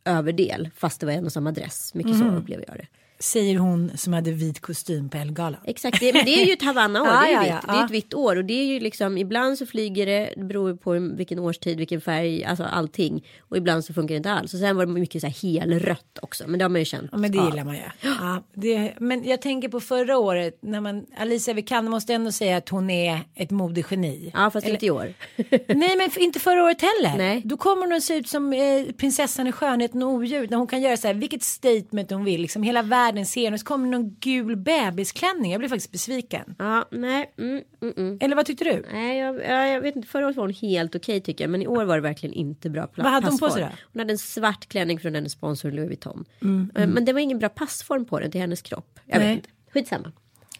överdel. 0.05 0.69
Fast 0.75 0.99
det 0.99 1.05
var 1.05 1.13
en 1.13 1.25
och 1.25 1.31
samma 1.31 1.51
dress. 1.51 1.93
Mycket 1.93 2.13
Mm. 2.15 2.29
så 2.31 2.35
upplever 2.37 2.65
jag 2.67 2.77
det. 2.77 2.87
Säger 3.21 3.57
hon 3.57 3.97
som 3.97 4.13
hade 4.13 4.31
vit 4.31 4.59
kostym 4.59 5.09
på 5.09 5.17
Ellegalan. 5.17 5.61
Exakt, 5.65 5.99
det, 5.99 6.13
men 6.13 6.25
det 6.25 6.41
är 6.41 6.45
ju 6.45 6.53
ett 6.53 6.63
Havanna-år. 6.63 7.07
Ja, 7.19 7.21
det, 7.21 7.35
är 7.35 7.43
ju 7.43 7.49
ja, 7.49 7.55
vitt. 7.55 7.63
ja, 7.67 7.73
det 7.73 7.77
är 7.77 7.79
ja. 7.79 7.85
ett 7.85 7.91
vitt 7.91 8.13
år. 8.13 8.35
Och 8.35 8.45
det 8.45 8.53
är 8.53 8.65
ju 8.65 8.79
liksom, 8.79 9.17
ibland 9.17 9.57
så 9.57 9.65
flyger 9.65 10.05
det, 10.05 10.33
det 10.35 10.43
beror 10.43 10.75
på 10.75 11.15
vilken 11.17 11.39
årstid, 11.39 11.77
vilken 11.77 12.01
färg, 12.01 12.43
alltså 12.43 12.63
allting. 12.63 13.25
Och 13.39 13.57
ibland 13.57 13.85
så 13.85 13.93
funkar 13.93 14.13
det 14.13 14.17
inte 14.17 14.31
alls. 14.31 14.53
Och 14.53 14.59
sen 14.59 14.77
var 14.77 14.85
det 14.85 14.91
mycket 14.91 15.21
så 15.21 15.27
här 15.27 15.33
helrött 15.33 16.19
också. 16.21 16.43
Men 16.47 16.59
det 16.59 16.65
har 16.65 16.69
man 16.69 16.81
ju 16.81 16.85
känt. 16.85 17.09
Ja, 17.11 17.17
men 17.17 17.31
det 17.31 17.37
gillar 17.37 17.63
man 17.63 17.75
ju. 17.75 17.81
Ja, 18.01 18.43
det, 18.53 18.93
men 18.99 19.23
jag 19.23 19.41
tänker 19.41 19.69
på 19.69 19.79
förra 19.79 20.17
året 20.17 20.57
när 20.61 20.81
man 20.81 21.05
Alicia 21.17 21.53
Vikander 21.53 21.91
måste 21.91 22.13
ändå 22.13 22.31
säga 22.31 22.57
att 22.57 22.69
hon 22.69 22.89
är 22.89 23.21
ett 23.35 23.51
modegeni. 23.51 24.31
Ja, 24.33 24.51
fast 24.51 24.67
inte 24.67 24.85
i 24.85 24.91
år. 24.91 25.13
Nej, 25.67 25.97
men 25.97 26.09
inte 26.19 26.39
förra 26.39 26.63
året 26.63 26.81
heller. 26.81 27.17
Nej. 27.17 27.41
Då 27.45 27.57
kommer 27.57 27.81
hon 27.81 27.93
att 27.93 28.03
se 28.03 28.15
ut 28.15 28.29
som 28.29 28.53
eh, 28.53 28.59
prinsessan 28.97 29.47
i 29.47 29.51
skönheten 29.51 30.03
och 30.03 30.09
odjur 30.09 30.47
när 30.49 30.57
hon 30.57 30.67
kan 30.67 30.81
göra 30.81 30.97
så 30.97 31.07
här 31.07 31.13
vilket 31.13 31.43
statement 31.43 32.11
hon 32.11 32.23
vill. 32.23 32.41
Liksom 32.41 32.63
hela 32.63 32.81
världen 32.81 33.08
ser 33.25 33.45
henne. 33.45 33.57
Så 33.57 33.65
kommer 33.65 33.87
någon 33.87 34.15
gul 34.19 34.55
bebisklänning. 34.55 35.51
Jag 35.51 35.59
blev 35.59 35.69
faktiskt 35.69 35.91
besviken. 35.91 36.55
Ja, 36.59 36.85
nej. 36.91 37.33
Mm, 37.37 37.63
mm, 37.81 37.93
mm. 37.97 38.17
Eller 38.21 38.35
vad 38.35 38.45
tyckte 38.45 38.63
du? 38.63 38.85
Nej, 38.91 39.17
jag, 39.19 39.35
jag, 39.35 39.69
jag 39.69 39.81
vet 39.81 39.95
inte. 39.95 40.07
Förra 40.07 40.25
året 40.25 40.35
var 40.37 40.43
hon 40.43 40.53
helt 40.53 40.95
okej 40.95 41.21
tycker 41.21 41.43
jag. 41.43 41.51
Men 41.51 41.61
i 41.61 41.67
år 41.67 41.83
var 41.85 41.95
det 41.95 42.01
verkligen 42.01 42.33
inte 42.33 42.69
bra 42.69 42.87
Vad 42.95 43.05
hade 43.05 43.27
hon 43.29 43.37
på 43.39 43.49
sig 43.49 43.61
då? 43.61 43.69
Hon 43.93 43.99
hade 43.99 44.13
en 44.13 44.17
svart 44.17 44.65
klänning 44.67 44.99
från 44.99 45.15
hennes 45.15 45.31
sponsor 45.31 45.71
Louis 45.71 45.87
Vuitton. 45.87 46.25
Mm, 46.41 46.71
Eh, 46.75 46.87
Men 46.87 47.05
det 47.05 47.13
var 47.13 47.19
ingen 47.19 47.39
bra 47.39 47.49
passform 47.49 48.05
på 48.05 48.19
den 48.19 48.31
till 48.31 48.41
hennes 48.41 48.61
kropp. 48.61 48.99
Jag 49.05 49.19
Nej. 49.19 49.27
vet 49.27 49.35
inte. 49.37 49.49
Skitsamma. 49.73 50.11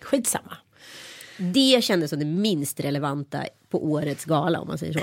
Skitsamma. 0.02 0.58
Det 1.38 1.84
kändes 1.84 2.10
som 2.10 2.20
det 2.20 2.26
minst 2.26 2.80
relevanta 2.80 3.44
på 3.70 3.86
årets 3.86 4.26
gala 4.26 4.60
om 4.60 4.68
man 4.68 4.78
säger 4.78 4.94
så. 4.94 5.00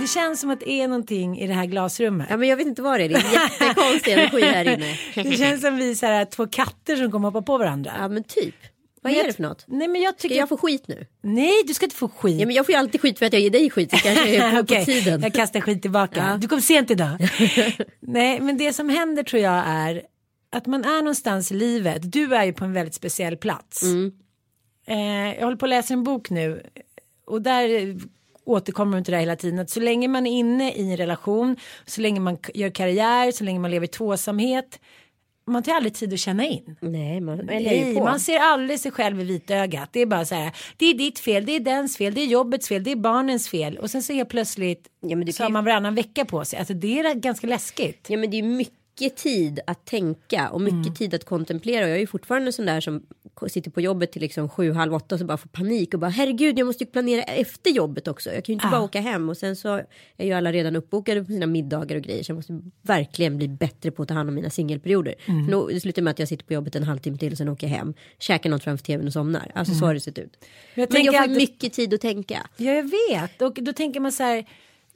Det 0.00 0.06
känns 0.06 0.40
som 0.40 0.50
att 0.50 0.60
det 0.60 0.70
är 0.70 0.88
någonting 0.88 1.38
i 1.38 1.46
det 1.46 1.54
här 1.54 1.66
glasrummet. 1.66 2.26
Ja, 2.30 2.36
men 2.36 2.48
jag 2.48 2.56
vet 2.56 2.66
inte 2.66 2.82
vad 2.82 3.00
det 3.00 3.04
är. 3.04 3.08
Det 3.08 3.14
är 3.14 3.32
jättekonstig 3.32 4.12
energi 4.12 4.42
här 4.42 4.64
inne. 4.64 4.98
Det 5.30 5.36
känns 5.36 5.60
som 5.60 5.76
vi 5.76 5.94
så 5.94 6.06
här, 6.06 6.24
två 6.24 6.46
katter 6.46 6.96
som 6.96 7.12
kommer 7.12 7.28
hoppa 7.28 7.42
på 7.42 7.58
varandra. 7.58 7.92
Ja, 7.98 8.08
men 8.08 8.24
typ. 8.24 8.54
Vad 9.02 9.12
är 9.12 9.26
det 9.26 9.32
för 9.32 9.42
något? 9.42 9.64
Nej 9.68 9.88
men 9.88 10.02
jag 10.02 10.18
tycker... 10.18 10.34
Ska 10.34 10.38
jag 10.38 10.48
få 10.48 10.56
skit 10.56 10.88
nu? 10.88 11.06
Nej 11.22 11.62
du 11.66 11.74
ska 11.74 11.86
inte 11.86 11.96
få 11.96 12.08
skit. 12.08 12.40
Ja, 12.40 12.46
men 12.46 12.56
jag 12.56 12.66
får 12.66 12.72
ju 12.72 12.78
alltid 12.78 13.00
skit 13.00 13.18
för 13.18 13.26
att 13.26 13.32
jag 13.32 13.42
ger 13.42 13.50
dig 13.50 13.70
skit. 13.70 13.90
Kanske 13.90 14.50
på, 14.56 14.66
på 14.66 14.84
tiden. 14.84 15.20
jag 15.22 15.34
kastar 15.34 15.60
skit 15.60 15.82
tillbaka. 15.82 16.28
Ja. 16.30 16.36
Du 16.36 16.48
kom 16.48 16.60
sent 16.60 16.90
idag. 16.90 17.16
Nej, 18.00 18.40
men 18.40 18.58
det 18.58 18.72
som 18.72 18.88
händer 18.88 19.22
tror 19.22 19.42
jag 19.42 19.64
är 19.66 20.02
att 20.52 20.66
man 20.66 20.84
är 20.84 20.98
någonstans 20.98 21.52
i 21.52 21.54
livet. 21.54 22.12
Du 22.12 22.34
är 22.34 22.44
ju 22.44 22.52
på 22.52 22.64
en 22.64 22.72
väldigt 22.72 22.94
speciell 22.94 23.36
plats. 23.36 23.82
Mm. 23.82 24.12
Eh, 24.86 25.34
jag 25.34 25.44
håller 25.44 25.56
på 25.56 25.66
att 25.66 25.70
läsa 25.70 25.94
en 25.94 26.04
bok 26.04 26.30
nu 26.30 26.62
och 27.26 27.42
där 27.42 27.96
återkommer 28.50 29.02
till 29.02 29.10
det 29.10 29.16
här 29.16 29.22
hela 29.22 29.36
tiden. 29.36 29.58
Att 29.58 29.70
så 29.70 29.80
länge 29.80 30.08
man 30.08 30.26
är 30.26 30.30
inne 30.30 30.72
i 30.72 30.90
en 30.90 30.96
relation, 30.96 31.56
så 31.86 32.00
länge 32.00 32.20
man 32.20 32.38
gör 32.54 32.70
karriär, 32.70 33.32
så 33.32 33.44
länge 33.44 33.58
man 33.58 33.70
lever 33.70 33.84
i 33.84 33.88
tvåsamhet. 33.88 34.80
Man 35.46 35.62
tar 35.62 35.72
aldrig 35.72 35.94
tid 35.94 36.12
att 36.12 36.18
känna 36.18 36.46
in. 36.46 36.76
Nej, 36.80 37.20
man, 37.20 37.38
Nej, 37.38 37.94
man 37.94 38.20
ser 38.20 38.38
aldrig 38.38 38.80
sig 38.80 38.92
själv 38.92 39.20
i 39.20 39.24
vitögat. 39.24 39.88
Det 39.92 40.00
är 40.00 40.06
bara 40.06 40.24
så 40.24 40.34
här. 40.34 40.52
Det 40.76 40.86
är 40.86 40.94
ditt 40.94 41.18
fel, 41.18 41.46
det 41.46 41.56
är 41.56 41.60
dens 41.60 41.96
fel, 41.96 42.14
det 42.14 42.20
är 42.20 42.26
jobbets 42.26 42.68
fel, 42.68 42.84
det 42.84 42.92
är 42.92 42.96
barnens 42.96 43.48
fel. 43.48 43.78
Och 43.78 43.90
sen 43.90 44.02
så 44.02 44.12
helt 44.12 44.28
plötsligt 44.28 44.88
Ja, 45.00 45.32
så 45.32 45.42
har 45.42 45.50
man 45.50 45.64
varannan 45.64 45.94
vecka 45.94 46.24
på 46.24 46.44
sig. 46.44 46.58
Alltså 46.58 46.74
det 46.74 46.98
är 46.98 47.14
ganska 47.14 47.46
läskigt. 47.46 48.06
Ja 48.10 48.16
men 48.16 48.30
det 48.30 48.38
är 48.38 48.42
mycket 48.42 48.79
tid 49.08 49.60
att 49.66 49.84
tänka 49.86 50.48
och 50.50 50.60
mycket 50.60 50.74
Mm. 50.86 50.94
tid 50.94 51.14
att 51.14 51.24
kontemplera. 51.24 51.84
Och 51.84 51.90
jag 51.90 51.96
är 51.96 52.00
ju 52.00 52.06
fortfarande 52.06 52.52
sån 52.52 52.66
där 52.66 52.80
som 52.80 53.02
sitter 53.48 53.70
på 53.70 53.80
jobbet 53.80 54.12
till 54.12 54.22
liksom 54.22 54.48
sju, 54.48 54.72
halv 54.72 54.94
åtta 54.94 55.14
och 55.14 55.18
så 55.18 55.24
bara 55.24 55.36
får 55.36 55.48
panik 55.48 55.94
och 55.94 56.00
bara 56.00 56.10
herregud 56.10 56.58
jag 56.58 56.66
måste 56.66 56.84
ju 56.84 56.90
planera 56.90 57.22
efter 57.22 57.70
jobbet 57.70 58.08
också. 58.08 58.30
Jag 58.32 58.44
kan 58.44 58.52
ju 58.52 58.54
inte 58.54 58.66
Ah. 58.66 58.70
bara 58.70 58.80
åka 58.82 59.00
hem 59.00 59.28
och 59.28 59.36
sen 59.36 59.56
så 59.56 59.80
är 60.16 60.26
ju 60.26 60.32
alla 60.32 60.52
redan 60.52 60.76
uppbokade 60.76 61.20
på 61.24 61.32
sina 61.32 61.46
middagar 61.46 61.96
och 61.96 62.02
grejer 62.02 62.22
så 62.22 62.30
jag 62.30 62.36
måste 62.36 62.60
verkligen 62.82 63.36
bli 63.36 63.48
bättre 63.48 63.90
på 63.90 64.02
att 64.02 64.08
ta 64.08 64.14
hand 64.14 64.28
om 64.28 64.34
mina 64.34 64.50
singelperioder. 64.50 65.14
Mm. 65.26 65.44
För 65.44 65.52
då, 65.52 65.66
det 65.68 65.80
slutar 65.80 66.02
med 66.02 66.10
att 66.10 66.18
jag 66.18 66.28
sitter 66.28 66.44
på 66.44 66.52
jobbet 66.52 66.76
en 66.76 66.82
halvtimme 66.82 67.18
till 67.18 67.32
och 67.32 67.38
sen 67.38 67.48
åker 67.48 67.66
jag 67.66 67.74
hem, 67.76 67.94
käkar 68.18 68.50
något 68.50 68.64
framför 68.64 68.84
tvn 68.84 69.06
och 69.06 69.12
somnar. 69.12 69.50
Alltså 69.54 69.74
så 69.74 69.84
har 69.86 69.94
det 69.94 70.00
sett 70.00 70.18
ut. 70.18 70.38
Mm. 70.44 70.48
Jag 70.74 70.92
Men 70.92 71.04
jag 71.04 71.14
får 71.14 71.22
alltid- 71.22 71.36
mycket 71.36 71.72
tid 71.72 71.94
att 71.94 72.00
tänka. 72.00 72.46
Ja, 72.56 72.72
jag 72.72 72.82
vet. 73.10 73.42
Och 73.42 73.54
då 73.54 73.72
tänker 73.72 74.00
man 74.00 74.12
så 74.12 74.22
här. 74.22 74.44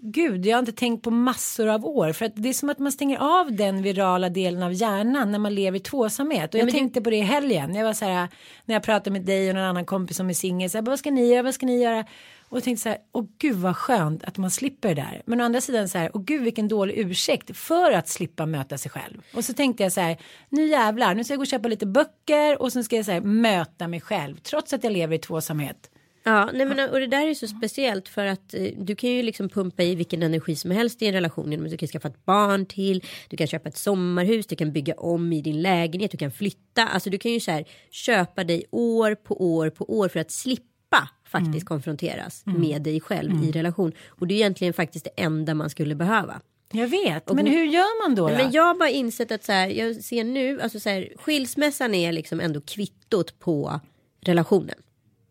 Gud, 0.05 0.47
jag 0.47 0.57
har 0.57 0.59
inte 0.59 0.73
tänkt 0.73 1.03
på 1.03 1.11
massor 1.11 1.69
av 1.69 1.87
år. 1.87 2.13
För 2.13 2.25
att 2.25 2.33
det 2.35 2.49
är 2.49 2.53
som 2.53 2.71
att 2.71 2.79
man 2.79 2.93
stänger 2.93 3.19
av 3.19 3.53
den 3.53 3.83
virala 3.83 4.29
delen 4.29 4.63
av 4.63 4.73
hjärnan 4.73 5.33
när 5.33 5.39
man 5.39 5.55
lever 5.55 5.79
i 5.79 5.81
tvåsamhet. 5.81 6.55
Och 6.55 6.61
jag 6.61 6.71
tänkte 6.71 7.01
på 7.01 7.11
det 7.11 7.17
i 7.17 7.21
helgen. 7.21 7.75
Jag 7.75 7.85
var 7.85 7.93
så 7.93 8.05
här, 8.05 8.29
när 8.65 8.75
jag 8.75 8.83
pratade 8.83 9.11
med 9.11 9.23
dig 9.23 9.51
och 9.51 9.57
en 9.57 9.65
annan 9.65 9.85
kompis 9.85 10.17
som 10.17 10.31
är 10.31 10.35
singel. 10.35 10.71
Så 10.71 10.79
här, 10.79 10.83
vad 10.83 10.99
ska 10.99 11.11
ni 11.11 11.27
göra, 11.27 11.43
vad 11.43 11.55
ska 11.55 11.67
ni 11.67 11.83
göra? 11.83 12.05
Och 12.49 12.57
jag 12.57 12.65
tänkte 12.65 12.83
så 12.83 12.89
här, 12.89 12.99
åh 13.13 13.25
gud 13.39 13.57
vad 13.57 13.77
skönt 13.77 14.25
att 14.25 14.39
man 14.39 14.51
slipper 14.51 14.89
det 14.89 14.95
där. 14.95 15.23
Men 15.27 15.41
å 15.41 15.45
andra 15.45 15.61
sidan 15.61 15.89
så 15.89 15.99
här, 15.99 16.11
åh 16.15 16.23
gud 16.23 16.43
vilken 16.43 16.69
dålig 16.69 16.99
ursäkt 16.99 17.57
för 17.57 17.93
att 17.93 18.09
slippa 18.09 18.47
möta 18.47 18.79
sig 18.79 18.91
själv. 18.91 19.23
Och 19.35 19.45
så 19.45 19.53
tänkte 19.55 19.83
jag 19.83 19.93
så 19.93 20.01
här, 20.01 20.17
nu 20.49 20.67
jävlar, 20.67 21.15
nu 21.15 21.25
ska 21.25 21.33
jag 21.33 21.39
gå 21.39 21.43
och 21.43 21.47
köpa 21.47 21.69
lite 21.69 21.87
böcker 21.87 22.63
och 22.63 22.73
sen 22.73 22.85
ska 22.85 22.97
jag 22.97 23.05
så 23.05 23.13
här, 23.13 23.21
möta 23.21 23.89
mig 23.89 24.01
själv. 24.01 24.37
Trots 24.37 24.73
att 24.73 24.85
jag 24.85 24.93
lever 24.93 25.17
i 25.17 25.19
tvåsamhet. 25.19 25.91
Ja, 26.27 26.51
nej 26.55 26.67
men, 26.67 26.91
och 26.91 27.01
det 27.01 27.07
där 27.07 27.27
är 27.27 27.35
så 27.35 27.47
speciellt 27.47 28.09
för 28.09 28.27
att 28.27 28.55
eh, 28.55 28.63
du 28.79 28.97
kan 28.97 29.11
ju 29.11 29.23
liksom 29.23 29.49
pumpa 29.49 29.83
i 29.83 29.95
vilken 29.95 30.23
energi 30.23 30.57
som 30.57 30.71
helst 30.71 31.03
i 31.03 31.07
en 31.07 31.13
relation. 31.13 31.51
genom 31.51 31.67
att 31.67 31.71
Du 31.71 31.77
kan 31.77 31.89
skaffa 31.89 32.09
ett 32.09 32.25
barn 32.25 32.67
till, 32.67 33.05
du 33.29 33.37
kan 33.37 33.47
köpa 33.47 33.69
ett 33.69 33.77
sommarhus, 33.77 34.47
du 34.47 34.57
kan 34.57 34.73
bygga 34.73 34.95
om 34.95 35.33
i 35.33 35.43
din 35.43 35.63
lägenhet, 35.63 36.11
du 36.11 36.17
kan 36.17 36.31
flytta. 36.31 36.87
Alltså 36.87 37.11
du 37.11 37.19
kan 37.19 37.33
ju 37.33 37.41
så 37.41 37.51
här 37.51 37.65
köpa 37.91 38.45
dig 38.45 38.65
år 38.71 39.15
på 39.15 39.55
år 39.55 39.71
på 39.71 39.99
år 39.99 40.09
för 40.09 40.21
att 40.21 40.31
slippa 40.31 41.09
faktiskt 41.27 41.67
konfronteras 41.67 42.43
med 42.47 42.83
dig 42.83 43.01
själv 43.01 43.45
i 43.45 43.53
relation. 43.53 43.93
Och 44.09 44.27
det 44.27 44.35
är 44.35 44.37
egentligen 44.37 44.73
faktiskt 44.73 45.05
det 45.05 45.23
enda 45.23 45.55
man 45.55 45.71
skulle 45.71 45.95
behöva. 45.95 46.41
Jag 46.73 46.89
vet, 46.89 47.33
men 47.33 47.47
hur 47.47 47.65
gör 47.65 48.09
man 48.09 48.15
då? 48.15 48.29
då? 48.29 48.35
Men 48.35 48.53
jag 48.53 48.63
har 48.63 48.75
bara 48.75 48.91
insett 48.91 49.33
att 49.33 49.45
så 49.45 49.53
här, 49.53 49.69
jag 49.69 49.97
ser 49.97 50.25
nu, 50.25 50.61
alltså 50.61 50.81
så 50.81 50.89
här, 50.89 51.13
skilsmässan 51.17 51.95
är 51.95 52.13
liksom 52.13 52.41
ändå 52.41 52.61
kvittot 52.61 53.39
på 53.39 53.81
relationen. 54.21 54.75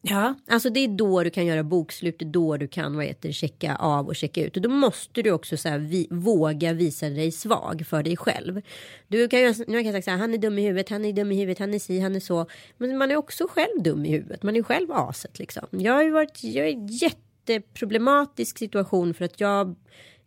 Ja, 0.06 0.36
Alltså 0.48 0.70
det 0.70 0.80
är 0.80 0.88
då 0.88 1.24
du 1.24 1.30
kan 1.30 1.46
göra 1.46 1.64
bokslut, 1.64 2.20
det 2.20 2.26
är 2.26 2.30
då 2.30 2.58
du 2.58 2.68
kan 2.68 2.96
vad 2.96 3.06
heter, 3.06 3.32
checka 3.32 3.76
av 3.76 4.08
och 4.08 4.16
checka 4.16 4.44
ut. 4.46 4.56
Och 4.56 4.62
då 4.62 4.70
måste 4.70 5.22
du 5.22 5.32
också 5.32 5.58
så 5.58 5.70
här, 5.70 5.80
vi, 5.80 6.08
våga 6.12 6.74
visa 6.74 7.10
dig 7.10 7.32
svag 7.32 7.86
för 7.88 8.04
dig 8.04 8.18
själv. 8.18 8.62
Du 9.08 9.28
kan 9.28 9.40
ju, 9.40 9.48
nu 9.48 9.66
kan 9.66 9.86
jag 9.86 9.86
säga 9.86 10.02
så 10.02 10.12
här, 10.12 10.18
han 10.18 10.34
är 10.34 10.38
dum 10.38 10.60
i 10.60 10.62
huvudet, 10.62 10.90
han 10.90 11.06
är 11.06 11.14
dum 11.14 11.32
i 11.32 11.36
huvudet, 11.36 11.60
han 11.60 11.74
är 11.74 11.80
si, 11.80 12.00
han 12.00 12.16
är 12.16 12.20
så. 12.20 12.46
Men 12.78 12.98
man 12.98 13.12
är 13.12 13.16
också 13.16 13.48
själv 13.50 13.84
dum 13.84 14.06
i 14.06 14.10
huvudet, 14.10 14.44
man 14.44 14.56
är 14.56 14.64
själv 14.64 14.92
aset 14.92 15.40
liksom. 15.40 15.68
Jag 15.72 15.94
har 15.94 16.04
ju 16.04 16.12
varit, 16.12 16.44
jag 16.44 16.66
är 16.66 16.70
i 16.70 16.74
en 16.74 16.88
jätteproblematisk 16.88 18.58
situation 18.58 19.14
för 19.14 19.26
att 19.26 19.40
jag 19.40 19.76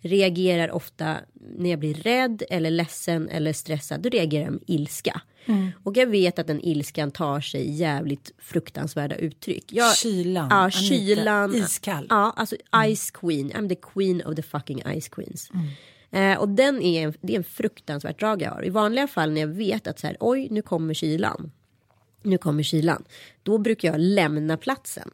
reagerar 0.00 0.70
ofta 0.70 1.16
när 1.58 1.70
jag 1.70 1.78
blir 1.78 1.94
rädd 1.94 2.42
eller 2.50 2.70
ledsen 2.70 3.28
eller 3.28 3.52
stressad. 3.52 4.00
Då 4.00 4.08
reagerar 4.08 4.44
jag 4.44 4.52
med 4.52 4.62
ilska. 4.66 5.20
Och 5.84 5.96
jag 5.96 6.06
vet 6.06 6.38
att 6.38 6.46
den 6.46 6.60
ilskan 6.60 7.10
tar 7.10 7.40
sig 7.40 7.70
jävligt 7.72 8.32
fruktansvärda 8.38 9.16
uttryck. 9.16 9.64
Jag, 9.72 9.96
Kylan, 9.96 10.48
Ja, 10.50 10.56
Anita, 10.56 10.78
kylan. 10.78 11.54
iskall. 11.54 12.06
Ja, 12.10 12.32
alltså 12.36 12.56
Ice 12.96 13.10
Queen. 13.10 13.52
I'm 13.52 13.68
the 13.68 13.74
queen 13.74 14.22
of 14.26 14.36
the 14.36 14.42
fucking 14.42 14.82
Ice 15.00 15.08
Queens. 15.08 15.50
Eh, 16.10 16.38
och 16.38 16.48
den 16.48 16.82
är, 16.82 17.14
det 17.20 17.32
är 17.32 17.36
en 17.36 17.44
fruktansvärt 17.44 18.20
drag 18.20 18.42
jag 18.42 18.50
har. 18.50 18.64
I 18.64 18.70
vanliga 18.70 19.06
fall 19.06 19.30
när 19.32 19.40
jag 19.40 19.48
vet 19.48 19.86
att 19.86 19.98
så 19.98 20.06
här, 20.06 20.16
oj, 20.20 20.48
nu 20.50 20.62
kommer 20.62 20.94
kylan. 20.94 21.52
Nu 22.22 22.38
kommer 22.38 22.62
kylan. 22.62 23.04
Då 23.42 23.58
brukar 23.58 23.88
jag 23.92 24.00
lämna 24.00 24.56
platsen. 24.56 25.10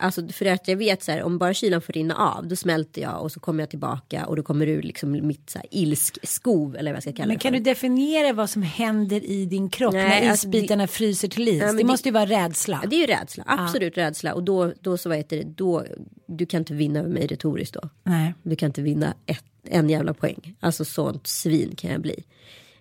Alltså 0.00 0.28
för 0.28 0.46
att 0.46 0.68
jag 0.68 0.76
vet 0.76 1.02
så 1.02 1.12
här, 1.12 1.22
om 1.22 1.38
bara 1.38 1.54
kylan 1.54 1.80
får 1.80 1.92
rinna 1.92 2.14
av, 2.16 2.48
då 2.48 2.56
smälter 2.56 3.02
jag 3.02 3.22
och 3.22 3.32
så 3.32 3.40
kommer 3.40 3.62
jag 3.62 3.70
tillbaka 3.70 4.26
och 4.26 4.36
då 4.36 4.42
kommer 4.42 4.66
ur 4.66 4.82
liksom 4.82 5.10
mitt 5.26 5.50
så 5.50 5.58
här 5.58 5.66
ilskskov 5.70 6.76
eller 6.76 6.90
vad 6.92 6.96
jag 6.96 7.02
ska 7.02 7.12
kalla 7.12 7.26
Men 7.26 7.36
det 7.36 7.42
kan 7.42 7.52
för. 7.52 7.58
du 7.58 7.64
definiera 7.64 8.32
vad 8.32 8.50
som 8.50 8.62
händer 8.62 9.24
i 9.24 9.44
din 9.46 9.70
kropp 9.70 9.94
Nej, 9.94 10.20
när 10.22 10.30
alltså 10.30 10.48
det- 10.48 10.58
isbitarna 10.58 10.86
fryser 10.86 11.28
till 11.28 11.48
is? 11.48 11.60
Ja, 11.60 11.72
det 11.72 11.78
det- 11.78 11.84
måste 11.84 12.08
ju 12.08 12.12
vara 12.12 12.26
rädsla. 12.26 12.80
Ja, 12.82 12.88
det 12.88 12.96
är 12.96 13.00
ju 13.00 13.06
rädsla, 13.06 13.44
absolut 13.46 13.96
rädsla 13.96 14.34
och 14.34 14.42
då, 14.42 14.72
då 14.80 14.98
så 14.98 15.08
vad 15.08 15.18
heter 15.18 15.36
det, 15.36 15.44
då, 15.44 15.84
du 16.26 16.46
kan 16.46 16.58
inte 16.58 16.74
vinna 16.74 17.00
över 17.00 17.10
mig 17.10 17.26
retoriskt 17.26 17.74
då. 17.74 17.88
Nej. 18.04 18.34
Du 18.42 18.56
kan 18.56 18.66
inte 18.66 18.82
vinna 18.82 19.14
ett, 19.26 19.44
en 19.64 19.90
jävla 19.90 20.14
poäng. 20.14 20.54
Alltså 20.60 20.84
sånt 20.84 21.26
svin 21.26 21.74
kan 21.76 21.90
jag 21.90 22.00
bli. 22.00 22.24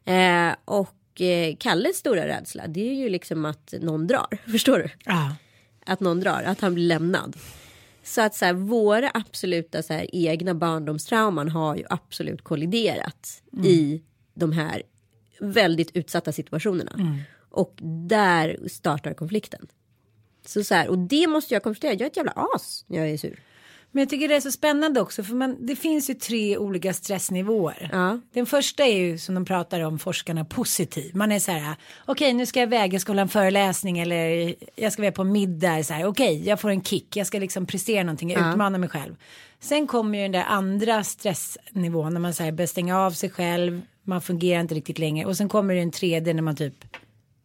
Eh, 0.05 0.55
och 0.65 1.21
eh, 1.21 1.55
Kalles 1.59 1.97
stora 1.97 2.27
rädsla 2.27 2.67
det 2.67 2.89
är 2.89 2.93
ju 2.93 3.09
liksom 3.09 3.45
att 3.45 3.73
någon 3.81 4.07
drar. 4.07 4.37
Förstår 4.51 4.77
du? 4.77 4.89
Ja. 5.05 5.35
Att 5.87 5.99
någon 5.99 6.19
drar, 6.19 6.43
att 6.43 6.61
han 6.61 6.73
blir 6.73 6.87
lämnad. 6.87 7.35
Så 8.03 8.21
att 8.21 8.35
så 8.35 8.45
här, 8.45 8.53
våra 8.53 9.11
absoluta 9.13 9.83
så 9.83 9.93
här, 9.93 10.07
egna 10.13 10.53
barndomstrauman 10.53 11.49
har 11.49 11.75
ju 11.75 11.83
absolut 11.89 12.43
kolliderat 12.43 13.43
i 13.63 14.01
de 14.33 14.51
här 14.51 14.83
väldigt 15.39 15.95
utsatta 15.95 16.31
situationerna. 16.31 16.91
Och 17.49 17.73
där 18.07 18.59
startar 18.67 19.13
konflikten. 19.13 19.67
Så, 20.45 20.63
så 20.63 20.75
här, 20.75 20.87
och 20.87 20.97
det 20.97 21.27
måste 21.27 21.53
jag 21.53 21.63
konstatera, 21.63 21.91
jag 21.91 22.01
är 22.01 22.05
ett 22.05 22.17
jävla 22.17 22.49
as 22.55 22.85
när 22.87 22.97
jag 22.97 23.09
är 23.09 23.17
sur. 23.17 23.39
Men 23.97 24.01
jag 24.01 24.09
tycker 24.09 24.27
det 24.27 24.35
är 24.35 24.41
så 24.41 24.51
spännande 24.51 25.01
också 25.01 25.23
för 25.23 25.35
man, 25.35 25.65
det 25.65 25.75
finns 25.75 26.09
ju 26.09 26.13
tre 26.13 26.57
olika 26.57 26.93
stressnivåer. 26.93 27.89
Ja. 27.91 28.19
Den 28.33 28.45
första 28.45 28.83
är 28.83 28.97
ju 28.97 29.17
som 29.17 29.35
de 29.35 29.45
pratar 29.45 29.81
om 29.81 29.99
forskarna 29.99 30.45
positiv. 30.45 31.15
Man 31.15 31.31
är 31.31 31.39
så 31.39 31.51
här 31.51 31.75
okej 32.05 32.33
nu 32.33 32.45
ska 32.45 32.59
jag 32.59 32.67
iväg, 32.67 32.93
jag 32.93 33.01
ska 33.01 33.11
hålla 33.11 33.21
en 33.21 33.29
föreläsning 33.29 33.99
eller 33.99 34.55
jag 34.75 34.93
ska 34.93 35.01
vara 35.01 35.11
på 35.11 35.23
middag. 35.23 35.83
Så 35.83 35.93
här, 35.93 36.05
okej 36.05 36.47
jag 36.47 36.59
får 36.59 36.69
en 36.69 36.83
kick, 36.83 37.15
jag 37.15 37.27
ska 37.27 37.39
liksom 37.39 37.65
prestera 37.65 38.03
någonting, 38.03 38.31
jag 38.31 38.49
utmanar 38.49 38.79
mig 38.79 38.89
själv. 38.89 39.15
Sen 39.59 39.87
kommer 39.87 40.17
ju 40.17 40.23
den 40.23 40.31
där 40.31 40.45
andra 40.47 41.03
stressnivån 41.03 42.13
när 42.13 42.19
man 42.19 42.33
så 42.33 42.43
här, 42.43 42.51
börjar 42.51 42.67
stänga 42.67 42.99
av 42.99 43.11
sig 43.11 43.29
själv, 43.29 43.81
man 44.03 44.21
fungerar 44.21 44.61
inte 44.61 44.75
riktigt 44.75 44.99
längre 44.99 45.25
och 45.25 45.37
sen 45.37 45.49
kommer 45.49 45.73
det 45.73 45.81
en 45.81 45.91
tredje 45.91 46.33
när 46.33 46.41
man 46.41 46.55
typ 46.55 46.85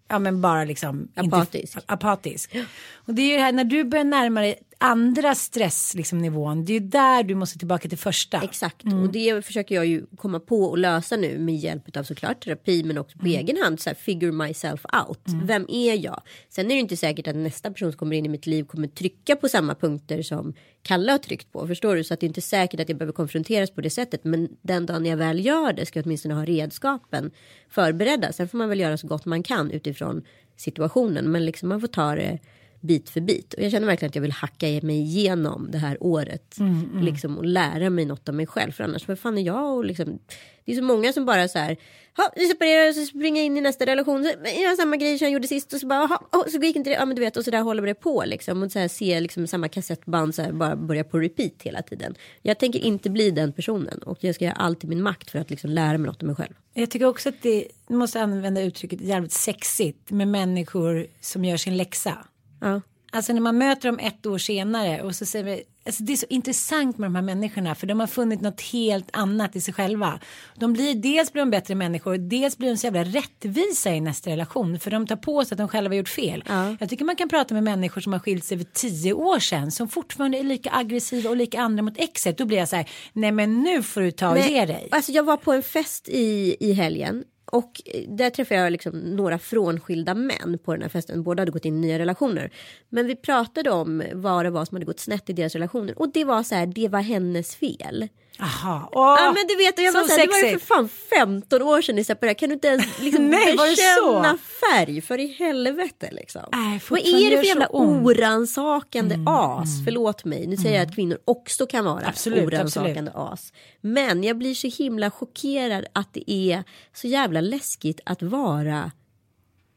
Ja 0.08 0.18
men 0.18 0.40
bara 0.40 0.64
liksom 0.64 1.08
Apatisk. 1.14 1.76
Inte, 1.76 1.92
apatisk. 1.92 2.56
Och 2.94 3.14
det 3.14 3.22
är 3.22 3.26
ju 3.26 3.36
det 3.36 3.42
här 3.42 3.52
när 3.52 3.64
du 3.64 3.84
börjar 3.84 4.04
närma 4.04 4.40
dig 4.40 4.58
andra 4.82 5.34
stress 5.34 5.94
liksom, 5.94 6.18
nivån. 6.18 6.64
Det 6.64 6.72
är 6.72 6.80
ju 6.80 6.86
där 6.86 7.22
du 7.22 7.34
måste 7.34 7.58
tillbaka 7.58 7.88
till 7.88 7.98
första. 7.98 8.40
Exakt 8.42 8.84
och 8.84 9.12
det 9.12 9.44
försöker 9.44 9.74
jag 9.74 9.86
ju 9.86 10.06
komma 10.16 10.40
på 10.40 10.64
och 10.64 10.78
lösa 10.78 11.16
nu 11.16 11.38
med 11.38 11.56
hjälp 11.56 11.96
av 11.96 12.02
såklart 12.02 12.44
terapi 12.44 12.84
men 12.84 12.98
också 12.98 13.18
på 13.18 13.26
egen 13.26 13.62
hand 13.62 13.80
så 13.80 13.90
här, 13.90 13.94
figure 13.94 14.32
myself 14.32 14.84
out. 15.08 15.20
Vem 15.44 15.66
är 15.68 16.04
jag? 16.04 16.22
Sen 16.48 16.66
är 16.66 16.74
det 16.74 16.80
inte 16.80 16.96
säkert 16.96 17.28
att 17.28 17.36
nästa 17.36 17.70
person 17.70 17.92
som 17.92 17.98
kommer 17.98 18.16
in 18.16 18.26
i 18.26 18.28
mitt 18.28 18.46
liv 18.46 18.64
kommer 18.64 18.88
trycka 18.88 19.36
på 19.36 19.48
samma 19.48 19.74
punkter 19.74 20.22
som 20.22 20.54
Kalle 20.82 21.12
har 21.12 21.18
tryckt 21.18 21.52
på. 21.52 21.66
Förstår 21.66 21.96
du? 21.96 22.04
Så 22.04 22.14
att 22.14 22.20
det 22.20 22.26
är 22.26 22.28
inte 22.28 22.40
säkert 22.40 22.80
att 22.80 22.88
jag 22.88 22.98
behöver 22.98 23.12
konfronteras 23.12 23.70
på 23.70 23.80
det 23.80 23.90
sättet. 23.90 24.24
Men 24.24 24.48
den 24.62 24.86
dagen 24.86 25.06
jag 25.06 25.16
väl 25.16 25.46
gör 25.46 25.72
det 25.72 25.86
ska 25.86 25.98
jag 25.98 26.06
åtminstone 26.06 26.34
ha 26.34 26.44
redskapen 26.44 27.30
förberedda. 27.68 28.32
Sen 28.32 28.48
får 28.48 28.58
man 28.58 28.68
väl 28.68 28.80
göra 28.80 28.96
så 28.96 29.06
gott 29.06 29.24
man 29.24 29.42
kan 29.42 29.70
utifrån 29.70 30.22
situationen. 30.56 31.32
Men 31.32 31.44
liksom 31.44 31.68
man 31.68 31.80
får 31.80 31.88
ta 31.88 32.14
det 32.14 32.38
bit 32.82 33.10
för 33.10 33.20
bit. 33.20 33.54
Och 33.54 33.62
jag 33.62 33.70
känner 33.70 33.86
verkligen 33.86 34.08
att 34.10 34.14
jag 34.14 34.22
vill 34.22 34.32
hacka 34.32 34.66
mig 34.66 35.00
igenom 35.00 35.68
det 35.70 35.78
här 35.78 35.96
året. 36.00 36.56
Liksom, 37.00 37.38
och 37.38 37.44
lära 37.44 37.90
mig 37.90 38.04
något 38.04 38.28
av 38.28 38.34
mig 38.34 38.46
själv. 38.46 38.72
För 38.72 38.84
annars, 38.84 39.08
vad 39.08 39.18
fan 39.18 39.38
är 39.38 39.42
jag? 39.42 39.76
Och 39.76 39.84
liksom, 39.84 40.18
det 40.64 40.72
är 40.72 40.76
så 40.76 40.82
många 40.82 41.12
som 41.12 41.24
bara 41.26 41.48
så 41.48 41.58
här. 41.58 41.76
Ja, 42.16 42.32
vi 42.36 42.46
separerar 42.48 42.88
och 42.88 42.94
så 42.94 43.06
springer 43.06 43.40
jag 43.40 43.46
in 43.46 43.56
i 43.56 43.60
nästa 43.60 43.86
relation. 43.86 44.24
Så 44.24 44.30
jag 44.44 44.60
gör 44.60 44.76
samma 44.76 44.96
grej 44.96 45.18
som 45.18 45.24
jag 45.24 45.32
gjorde 45.32 45.48
sist. 45.48 45.72
Och 45.72 45.80
så 45.80 45.86
bara, 45.86 46.00
"Jaha, 46.00 46.18
oh, 46.32 46.48
så 46.48 46.58
gick 46.58 46.76
inte 46.76 46.90
det. 46.90 46.94
Ja 46.96 47.06
men 47.06 47.16
du 47.16 47.20
vet. 47.22 47.36
Och 47.36 47.44
så 47.44 47.50
där 47.50 47.60
håller 47.60 47.86
det 47.86 47.94
på 47.94 48.24
liksom. 48.26 48.62
Och 48.62 48.72
så 48.72 48.78
här 48.78 48.88
se 48.88 49.20
liksom 49.20 49.46
samma 49.46 49.68
kassettband 49.68 50.34
så 50.34 50.42
här, 50.42 50.52
bara 50.52 50.76
börja 50.76 51.04
på 51.04 51.18
repeat 51.18 51.62
hela 51.62 51.82
tiden. 51.82 52.14
Jag 52.42 52.58
tänker 52.58 52.78
inte 52.78 53.10
bli 53.10 53.30
den 53.30 53.52
personen. 53.52 53.98
Och 53.98 54.18
jag 54.20 54.34
ska 54.34 54.44
göra 54.44 54.54
allt 54.54 54.84
i 54.84 54.86
min 54.86 55.02
makt 55.02 55.30
för 55.30 55.38
att 55.38 55.50
liksom 55.50 55.70
lära 55.70 55.98
mig 55.98 56.06
något 56.06 56.22
om 56.22 56.26
mig 56.26 56.36
själv. 56.36 56.52
Jag 56.74 56.90
tycker 56.90 57.06
också 57.06 57.28
att 57.28 57.42
det, 57.42 57.68
måste 57.88 58.20
använda 58.22 58.62
uttrycket 58.62 59.00
jävligt 59.00 59.32
sexigt 59.32 60.10
med 60.10 60.28
människor 60.28 61.06
som 61.20 61.44
gör 61.44 61.56
sin 61.56 61.76
läxa. 61.76 62.18
Ja. 62.62 62.80
Alltså 63.14 63.32
när 63.32 63.40
man 63.40 63.58
möter 63.58 63.88
dem 63.88 63.98
ett 63.98 64.26
år 64.26 64.38
senare 64.38 65.02
och 65.02 65.14
så 65.14 65.26
säger 65.26 65.44
vi, 65.44 65.62
alltså 65.86 66.02
det 66.02 66.12
är 66.12 66.16
så 66.16 66.26
intressant 66.28 66.98
med 66.98 67.06
de 67.06 67.14
här 67.14 67.22
människorna 67.22 67.74
för 67.74 67.86
de 67.86 68.00
har 68.00 68.06
funnit 68.06 68.40
något 68.40 68.60
helt 68.60 69.08
annat 69.12 69.56
i 69.56 69.60
sig 69.60 69.74
själva. 69.74 70.20
De 70.54 70.72
blir, 70.72 70.94
dels 70.94 71.32
blir 71.32 71.42
de 71.42 71.50
bättre 71.50 71.74
människor, 71.74 72.18
dels 72.18 72.58
blir 72.58 72.68
de 72.68 72.76
så 72.76 72.86
jävla 72.86 73.04
rättvisa 73.04 73.90
i 73.94 74.00
nästa 74.00 74.30
relation 74.30 74.80
för 74.80 74.90
de 74.90 75.06
tar 75.06 75.16
på 75.16 75.44
sig 75.44 75.54
att 75.54 75.58
de 75.58 75.68
själva 75.68 75.90
har 75.90 75.94
gjort 75.94 76.08
fel. 76.08 76.44
Ja. 76.48 76.76
Jag 76.80 76.88
tycker 76.90 77.04
man 77.04 77.16
kan 77.16 77.28
prata 77.28 77.54
med 77.54 77.62
människor 77.62 78.00
som 78.00 78.12
har 78.12 78.20
skilt 78.20 78.44
sig 78.44 78.58
för 78.58 78.64
tio 78.64 79.12
år 79.12 79.38
sedan 79.38 79.70
som 79.70 79.88
fortfarande 79.88 80.38
är 80.38 80.44
lika 80.44 80.70
aggressiva 80.72 81.30
och 81.30 81.36
lika 81.36 81.60
andra 81.60 81.82
mot 81.82 81.98
exet. 81.98 82.38
Då 82.38 82.44
blir 82.44 82.58
jag 82.58 82.68
så 82.68 82.76
här, 82.76 82.90
nej 83.12 83.32
men 83.32 83.62
nu 83.62 83.82
får 83.82 84.00
du 84.00 84.10
ta 84.10 84.30
och 84.30 84.38
ge 84.38 84.66
dig. 84.66 84.88
Alltså 84.90 85.12
jag 85.12 85.24
var 85.24 85.36
på 85.36 85.52
en 85.52 85.62
fest 85.62 86.08
i, 86.08 86.56
i 86.60 86.72
helgen. 86.72 87.24
Och 87.52 87.82
eh, 87.84 88.08
där 88.08 88.30
träffade 88.30 88.60
jag 88.60 88.72
liksom 88.72 88.98
några 88.98 89.38
frånskilda 89.38 90.14
män 90.14 90.58
på 90.64 90.72
den 90.72 90.82
här 90.82 90.88
festen. 90.88 91.22
Båda 91.22 91.40
hade 91.40 91.52
gått 91.52 91.64
in 91.64 91.76
i 91.76 91.80
nya 91.80 91.98
relationer. 91.98 92.50
Men 92.88 93.06
vi 93.06 93.16
pratade 93.16 93.70
om 93.70 94.02
vad 94.14 94.44
det 94.44 94.50
var 94.50 94.64
som 94.64 94.74
hade 94.74 94.86
gått 94.86 95.00
snett 95.00 95.30
i 95.30 95.32
deras 95.32 95.54
relationer. 95.54 95.98
Och 95.98 96.12
det 96.12 96.24
var 96.24 96.42
så 96.42 96.54
här, 96.54 96.66
det 96.66 96.88
var 96.88 97.00
hennes 97.00 97.56
fel. 97.56 98.08
Aha. 98.38 98.88
Ja 98.92 99.32
men 99.34 99.46
du 99.46 99.56
vet, 99.56 99.78
och 99.78 99.84
jag 99.84 99.92
var 99.92 100.02
så 100.02 100.12
här, 100.12 100.26
det 100.26 100.32
var 100.32 100.50
ju 100.50 100.58
för 100.58 100.66
fan 100.66 100.88
15 100.88 101.62
år 101.62 101.82
sedan 101.82 101.96
ni 101.96 102.04
separerade. 102.04 102.34
Kan 102.34 102.48
du 102.48 102.54
inte 102.54 102.68
ens 102.68 103.00
liksom 103.00 103.26
Nej, 103.30 103.56
bekänna 103.56 104.38
färg 104.38 105.00
för 105.00 105.20
i 105.20 105.26
helvete 105.26 106.08
liksom. 106.12 106.42
Nej, 106.52 106.80
Vad 106.90 107.00
är 107.00 107.30
det 107.30 107.36
för 107.36 107.44
jävla 107.44 107.66
ont. 107.66 107.90
Mm, 107.90 108.06
oransakande 108.06 109.18
as? 109.26 109.68
Förlåt 109.84 110.24
mig, 110.24 110.46
nu 110.46 110.56
säger 110.56 110.78
jag 110.78 110.88
att 110.88 110.94
kvinnor 110.94 111.18
också 111.24 111.66
kan 111.66 111.84
vara 111.84 112.06
Absolut, 112.06 112.46
oransakande 112.46 113.10
as. 113.14 113.52
Men 113.80 114.24
jag 114.24 114.38
blir 114.38 114.54
så 114.54 114.68
himla 114.68 115.10
chockerad 115.10 115.84
att 115.92 116.12
det 116.12 116.30
är 116.30 116.64
så 116.92 117.06
jävla 117.06 117.40
läskigt 117.40 118.00
att 118.06 118.22
vara 118.22 118.90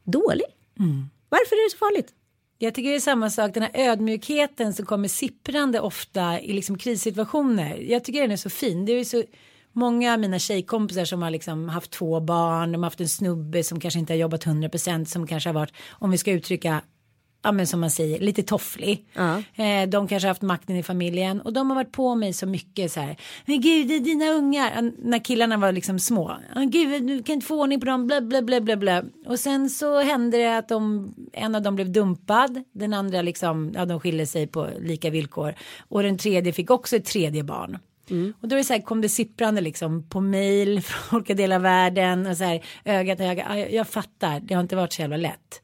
dålig. 0.04 0.46
Mm. 0.78 1.08
Varför 1.28 1.56
är 1.56 1.64
det 1.64 1.70
så 1.70 1.78
farligt? 1.78 2.08
Jag 2.58 2.74
tycker 2.74 2.90
det 2.90 2.96
är 2.96 3.00
samma 3.00 3.30
sak, 3.30 3.54
den 3.54 3.62
här 3.62 3.70
ödmjukheten 3.74 4.74
som 4.74 4.86
kommer 4.86 5.08
sipprande 5.08 5.80
ofta 5.80 6.40
i 6.40 6.52
liksom 6.52 6.78
krissituationer. 6.78 7.76
Jag 7.76 8.04
tycker 8.04 8.20
den 8.20 8.30
är 8.30 8.36
så 8.36 8.50
fin. 8.50 8.84
Det 8.84 8.92
är 8.92 8.98
ju 8.98 9.04
så 9.04 9.22
många 9.72 10.12
av 10.12 10.20
mina 10.20 10.38
tjejkompisar 10.38 11.04
som 11.04 11.22
har 11.22 11.30
liksom 11.30 11.68
haft 11.68 11.90
två 11.90 12.20
barn, 12.20 12.72
de 12.72 12.82
har 12.82 12.86
haft 12.86 13.00
en 13.00 13.08
snubbe 13.08 13.64
som 13.64 13.80
kanske 13.80 14.00
inte 14.00 14.12
har 14.12 14.18
jobbat 14.18 14.46
100% 14.46 15.04
som 15.04 15.26
kanske 15.26 15.48
har 15.48 15.54
varit, 15.54 15.72
om 15.90 16.10
vi 16.10 16.18
ska 16.18 16.32
uttrycka 16.32 16.82
ja 17.46 17.52
men 17.52 17.66
som 17.66 17.80
man 17.80 17.90
säger, 17.90 18.20
lite 18.20 18.42
tofflig. 18.42 19.04
Eh, 19.54 19.88
de 19.88 20.08
kanske 20.08 20.26
har 20.26 20.30
haft 20.30 20.42
makten 20.42 20.76
i 20.76 20.82
familjen 20.82 21.40
och 21.40 21.52
de 21.52 21.70
har 21.70 21.74
varit 21.74 21.92
på 21.92 22.14
mig 22.14 22.32
så 22.32 22.46
mycket 22.46 22.92
så 22.92 23.00
här. 23.00 23.16
Men 23.46 23.60
gud, 23.60 23.88
det 23.88 23.94
är 23.94 24.00
dina 24.00 24.30
ungar. 24.30 24.92
När 24.98 25.18
killarna 25.18 25.56
var 25.56 25.72
liksom 25.72 25.98
små. 25.98 26.36
Gud, 26.66 27.06
du 27.06 27.22
kan 27.22 27.32
inte 27.32 27.46
få 27.46 27.60
ordning 27.60 27.80
på 27.80 27.86
dem, 27.86 28.06
bla 28.06 28.20
bla 28.20 28.42
bla 28.42 28.60
bla 28.60 28.76
bla. 28.76 29.02
Och 29.26 29.40
sen 29.40 29.70
så 29.70 30.00
hände 30.00 30.38
det 30.38 30.58
att 30.58 30.68
de, 30.68 31.14
en 31.32 31.54
av 31.54 31.62
dem 31.62 31.74
blev 31.74 31.92
dumpad. 31.92 32.62
Den 32.72 32.92
andra 32.94 33.22
liksom, 33.22 33.72
ja 33.74 33.84
de 33.84 34.00
skilde 34.00 34.26
sig 34.26 34.46
på 34.46 34.68
lika 34.80 35.10
villkor. 35.10 35.54
Och 35.88 36.02
den 36.02 36.18
tredje 36.18 36.52
fick 36.52 36.70
också 36.70 36.96
ett 36.96 37.04
tredje 37.04 37.42
barn. 37.44 37.78
Och 38.40 38.48
då 38.48 38.56
är 38.56 38.58
det 38.58 38.64
så 38.64 38.72
här, 38.72 38.80
kom 38.80 39.00
det 39.00 39.08
sipprande 39.08 39.60
liksom 39.60 40.08
på 40.08 40.20
mail 40.20 40.80
från 40.82 41.16
olika 41.16 41.34
delar 41.34 41.56
av 41.56 41.62
världen 41.62 42.26
och 42.26 42.36
så 42.36 42.44
här 42.44 42.64
ögat 42.84 43.20
i 43.20 43.24
ögat. 43.24 43.46
Ja, 43.48 43.58
jag, 43.58 43.72
jag 43.72 43.88
fattar, 43.88 44.40
det 44.40 44.54
har 44.54 44.60
inte 44.62 44.76
varit 44.76 44.92
så 44.92 45.02
jävla 45.02 45.16
lätt. 45.16 45.62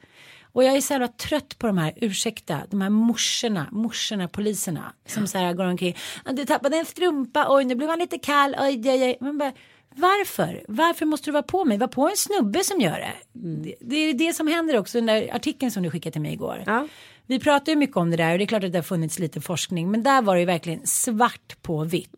Och 0.53 0.65
jag 0.65 0.77
är 0.77 0.81
så 0.81 0.93
jävla 0.93 1.09
trött 1.09 1.59
på 1.59 1.67
de 1.67 1.79
här, 1.79 1.93
ursäkta, 1.97 2.61
de 2.71 2.81
här 2.81 2.91
morsorna, 2.91 3.67
morsorna, 3.73 4.29
poliserna 4.29 4.93
som 5.07 5.27
så 5.27 5.39
här 5.39 5.53
går 5.55 5.65
omkring. 5.65 5.97
"Ah, 6.25 6.33
Du 6.33 6.45
tappade 6.45 6.77
en 6.77 6.85
strumpa, 6.87 7.47
oj 7.49 7.65
nu 7.65 7.75
blev 7.75 7.89
han 7.91 7.99
lite 7.99 8.19
kall, 8.19 8.57
oj, 8.61 8.83
oj, 8.91 9.03
oj. 9.05 9.17
Man 9.21 9.39
bara, 9.39 9.53
varför? 9.95 10.65
Varför 10.69 11.07
måste 11.07 11.27
du 11.29 11.33
vara 11.33 11.43
på 11.43 11.65
mig? 11.65 11.79
Var 11.79 11.87
på 11.89 12.09
en 12.09 12.17
snubbe 12.17 12.65
som 12.65 12.81
gör 12.81 12.99
det. 12.99 13.13
Det, 13.33 13.75
det 13.81 13.97
är 13.97 14.15
det 14.15 14.33
som 14.33 14.47
händer 14.47 14.79
också, 14.79 14.99
den 14.99 15.07
där 15.07 15.35
artikeln 15.35 15.71
som 15.73 15.83
du 15.83 15.91
skickade 15.91 16.13
till 16.13 16.21
mig 16.23 16.33
igår. 16.33 16.63
Ja. 16.67 16.87
Vi 17.27 17.39
pratar 17.41 17.73
ju 17.73 17.77
mycket 17.77 17.97
om 17.97 18.11
det 18.11 18.17
där 18.17 18.33
och 18.33 18.39
det 18.39 18.45
är 18.45 18.47
klart 18.47 18.65
att 18.65 18.73
det 18.73 18.79
har 18.79 18.83
funnits 18.83 19.19
lite 19.19 19.41
forskning 19.41 19.91
men 19.91 20.03
där 20.03 20.23
var 20.23 20.35
det 20.35 20.41
ju 20.41 20.47
verkligen 20.47 20.87
svart 20.87 21.63
på 21.63 21.85
vitt. 21.85 22.15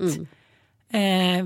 Eh, 0.93 1.39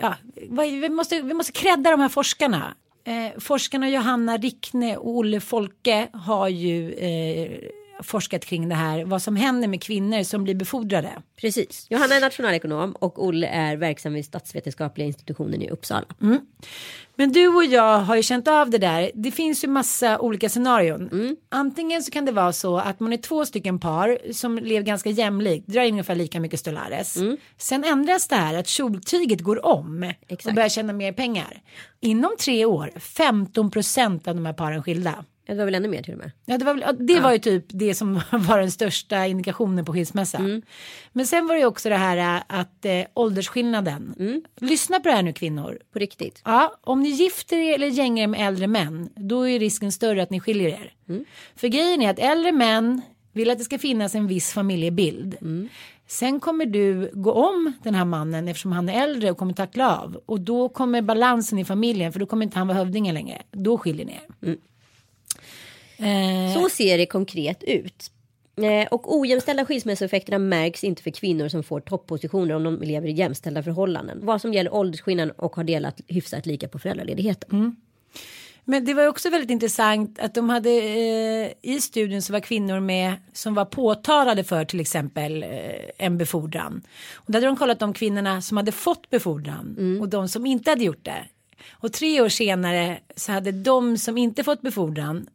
ja, 0.00 0.14
vi, 0.50 0.88
måste, 0.88 1.22
vi 1.22 1.34
måste 1.34 1.52
credda 1.52 1.90
de 1.90 2.00
här 2.00 2.08
forskarna. 2.08 2.74
Eh, 3.06 3.38
forskarna 3.38 3.88
Johanna 3.88 4.36
Rickne 4.36 4.96
och 4.96 5.16
Olle 5.16 5.40
Folke 5.40 6.08
har 6.12 6.48
ju 6.48 6.92
eh, 6.92 7.58
forskat 8.02 8.44
kring 8.44 8.68
det 8.68 8.74
här. 8.74 9.04
Vad 9.04 9.22
som 9.22 9.36
händer 9.36 9.68
med 9.68 9.82
kvinnor 9.82 10.22
som 10.22 10.44
blir 10.44 10.54
befordrade. 10.54 11.10
Precis. 11.40 11.86
Johanna 11.90 12.14
är 12.14 12.20
nationalekonom 12.20 12.92
och 12.92 13.24
Olle 13.24 13.46
är 13.46 13.76
verksam 13.76 14.12
vid 14.12 14.24
statsvetenskapliga 14.24 15.06
institutionen 15.06 15.62
i 15.62 15.70
Uppsala. 15.70 16.06
Men 17.18 17.32
du 17.32 17.48
och 17.48 17.64
jag 17.64 17.98
har 17.98 18.16
ju 18.16 18.22
känt 18.22 18.48
av 18.48 18.70
det 18.70 18.78
där. 18.78 19.10
Det 19.14 19.30
finns 19.30 19.64
ju 19.64 19.68
massa 19.68 20.18
olika 20.18 20.48
scenarion. 20.48 21.36
Antingen 21.48 22.02
så 22.02 22.10
kan 22.10 22.24
det 22.24 22.32
vara 22.32 22.52
så 22.52 22.78
att 22.78 23.00
man 23.00 23.12
är 23.12 23.16
två 23.16 23.46
stycken 23.46 23.78
par 23.78 24.32
som 24.32 24.58
lever 24.58 24.86
ganska 24.86 25.10
jämlikt, 25.10 25.66
drar 25.66 25.82
in 25.82 25.94
ungefär 25.94 26.14
lika 26.14 26.40
mycket 26.40 26.60
stolares. 26.60 27.16
Sen 27.56 27.84
ändras 27.84 28.28
det 28.28 28.36
här 28.36 28.54
att 28.54 28.68
kjoltyget 28.68 29.40
går 29.40 29.66
om 29.66 30.12
och 30.26 30.32
Exakt. 30.32 30.54
börjar 30.54 30.68
tjäna 30.68 30.92
mer 30.92 31.12
pengar. 31.12 31.62
Inom 32.00 32.36
tre 32.40 32.64
år, 32.64 32.90
15 32.96 33.70
procent 33.70 34.28
av 34.28 34.34
de 34.34 34.46
här 34.46 34.52
paren 34.52 34.82
skilda. 34.82 35.24
Ja, 35.46 35.54
Det 35.54 35.58
var 35.58 35.64
väl 35.64 35.74
ännu 35.74 35.88
mer 35.88 36.02
till 36.02 36.12
och 36.12 36.18
med. 36.18 36.30
Ja, 36.44 36.58
det 36.58 36.64
var, 36.64 36.74
väl- 36.74 36.82
ja, 36.86 36.92
det 36.92 37.20
var 37.20 37.32
ju 37.32 37.38
typ 37.38 37.64
det 37.68 37.94
som 37.94 38.14
var 38.32 38.58
den 38.58 38.70
största 38.70 39.26
indikationen 39.26 39.84
på 39.84 39.92
skilsmässa. 39.92 40.38
Men 41.12 41.26
sen 41.26 41.46
var 41.46 41.54
det 41.54 41.60
ju 41.60 41.66
också 41.66 41.88
det 41.88 41.96
här 41.96 42.36
äh, 42.36 42.42
att 42.60 42.84
eh, 42.84 43.02
åldersskillnaden. 43.14 44.14
Lyssna 44.60 45.00
på 45.00 45.08
det 45.08 45.14
här 45.14 45.22
nu 45.22 45.32
kvinnor. 45.32 45.78
På 45.92 45.98
riktigt. 45.98 46.42
Ja, 46.44 46.76
om 46.80 47.02
ni 47.02 47.08
gifter 47.08 47.56
er 47.56 47.74
eller 47.74 47.86
gängar 47.86 48.22
er 48.22 48.26
med 48.26 48.48
äldre 48.48 48.66
män, 48.66 49.08
då 49.16 49.48
är 49.48 49.58
risken 49.58 49.92
större 49.92 50.22
att 50.22 50.30
ni 50.30 50.40
skiljer 50.40 50.68
er. 50.68 50.92
För 51.56 51.68
grejen 51.68 52.02
är 52.02 52.10
att 52.10 52.18
äldre 52.18 52.52
män 52.52 53.02
vill 53.32 53.50
att 53.50 53.58
det 53.58 53.64
ska 53.64 53.78
finnas 53.78 54.14
en 54.14 54.26
viss 54.26 54.52
familjebild. 54.52 55.36
Sen 56.08 56.40
kommer 56.40 56.66
du 56.66 57.10
gå 57.14 57.32
om 57.32 57.72
den 57.82 57.94
här 57.94 58.04
mannen 58.04 58.48
eftersom 58.48 58.72
han 58.72 58.88
är 58.88 59.02
äldre 59.02 59.30
och 59.30 59.38
kommer 59.38 59.52
tackla 59.52 59.96
av. 59.96 60.20
Och 60.26 60.40
då 60.40 60.68
kommer 60.68 61.02
balansen 61.02 61.58
i 61.58 61.64
familjen, 61.64 62.12
för 62.12 62.20
då 62.20 62.26
kommer 62.26 62.44
inte 62.44 62.58
han 62.58 62.66
vara 62.68 62.78
hövdingen 62.78 63.14
längre. 63.14 63.42
Då 63.52 63.78
skiljer 63.78 64.06
ni 64.06 64.12
er. 64.12 64.56
Eh, 65.98 66.54
Så 66.54 66.68
ser 66.68 66.98
det 66.98 67.06
konkret 67.06 67.62
ut. 67.62 68.10
Eh, 68.62 68.88
Och 68.90 69.16
ojämställda 69.18 69.64
skilsmässoeffekterna 69.64 70.38
märks 70.38 70.84
inte 70.84 71.02
för 71.02 71.10
kvinnor 71.10 71.48
som 71.48 71.62
får 71.62 71.80
toppositioner 71.80 72.54
om 72.54 72.64
de 72.64 72.80
lever 72.82 73.08
i 73.08 73.12
jämställda 73.12 73.62
förhållanden. 73.62 74.18
Vad 74.22 74.40
som 74.40 74.52
gäller 74.54 74.74
åldersskillnaden 74.74 75.34
och 75.38 75.56
har 75.56 75.64
delat 75.64 76.00
hyfsat 76.08 76.46
lika 76.46 76.68
på 76.68 76.78
föräldraledigheten. 76.78 77.76
Men 78.68 78.84
det 78.84 78.94
var 78.94 79.06
också 79.06 79.30
väldigt 79.30 79.50
intressant 79.50 80.18
att 80.18 80.34
de 80.34 80.48
hade 80.50 80.70
eh, 80.70 81.52
i 81.62 81.80
studien 81.80 82.22
så 82.22 82.32
var 82.32 82.40
kvinnor 82.40 82.80
med 82.80 83.12
som 83.32 83.54
var 83.54 83.64
påtalade 83.64 84.44
för 84.44 84.64
till 84.64 84.80
exempel 84.80 85.42
eh, 85.42 85.48
en 85.98 86.18
befordran. 86.18 86.82
Och 87.14 87.32
där 87.32 87.34
hade 87.34 87.46
de 87.46 87.56
kollat 87.56 87.78
de 87.78 87.92
kvinnorna 87.92 88.42
som 88.42 88.56
hade 88.56 88.72
fått 88.72 89.10
befordran 89.10 89.98
och 90.00 90.08
de 90.08 90.28
som 90.28 90.46
inte 90.46 90.70
hade 90.70 90.84
gjort 90.84 91.04
det. 91.04 91.24
Och 91.70 91.92
tre 91.92 92.20
år 92.20 92.28
senare 92.28 92.98
så 93.16 93.32
hade 93.32 93.52
de 93.52 93.98
som 93.98 94.18
inte 94.18 94.44
fått 94.44 94.62
befordran 94.62 95.26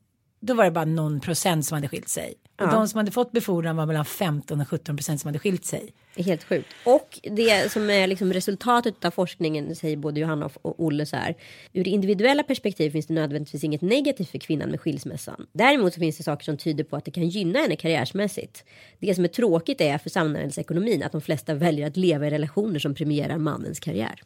då 0.42 0.54
var 0.54 0.66
det 0.66 0.72
bara 0.72 0.86
någon 0.86 1.20
procent 1.20 1.66
som 1.66 1.76
hade 1.76 1.88
skilt 1.88 2.10
sig. 2.10 2.34
Och 2.62 2.72
de 2.72 2.88
som 2.88 2.98
hade 2.98 3.12
fått 3.12 3.32
befordran 3.32 3.76
var 3.76 3.86
mellan 3.86 4.06
15 4.06 4.62
och 4.62 4.68
17 4.68 4.98
procent 4.98 5.22
som 5.22 5.28
hade 5.28 5.40
skilt 5.40 5.66
sig. 5.66 5.94
Det 6.16 6.22
är 6.22 6.26
helt 6.26 6.44
sjukt. 6.44 6.68
Och 6.86 7.20
det 7.24 7.72
som 7.72 7.90
är 7.90 8.08
liksom 8.08 8.34
resultatet 8.34 9.06
av 9.06 9.12
forskningen 9.12 9.76
säger 9.76 9.98
både 9.98 10.20
Johanna 10.20 10.50
och 10.62 10.84
Olle 10.84 11.06
så 11.06 11.16
här. 11.16 11.36
Ur 11.74 11.84
det 11.84 11.90
individuella 11.90 12.44
perspektiv 12.44 12.92
finns 12.92 13.06
det 13.06 13.14
nödvändigtvis 13.14 13.64
inget 13.64 13.82
negativt 13.82 14.30
för 14.30 14.38
kvinnan 14.38 14.70
med 14.70 14.82
skilsmässan. 14.82 15.48
Däremot 15.54 15.94
så 15.94 16.00
finns 16.00 16.18
det 16.18 16.24
saker 16.24 16.46
som 16.46 16.58
tyder 16.58 16.84
på 16.84 16.96
att 16.96 17.06
det 17.06 17.12
kan 17.12 17.30
gynna 17.30 17.60
henne 17.60 17.76
karriärsmässigt. 17.76 18.64
Det 19.00 19.16
som 19.16 19.24
är 19.24 19.30
tråkigt 19.30 19.82
är 19.82 19.98
för 19.98 20.10
samhällsekonomin 20.10 21.04
att 21.04 21.12
de 21.12 21.22
flesta 21.22 21.54
väljer 21.54 21.88
att 21.88 21.98
leva 21.98 22.28
i 22.28 22.30
relationer 22.30 22.80
som 22.80 22.96
premierar 22.96 23.38
mannens 23.38 23.80
karriär. 23.80 24.22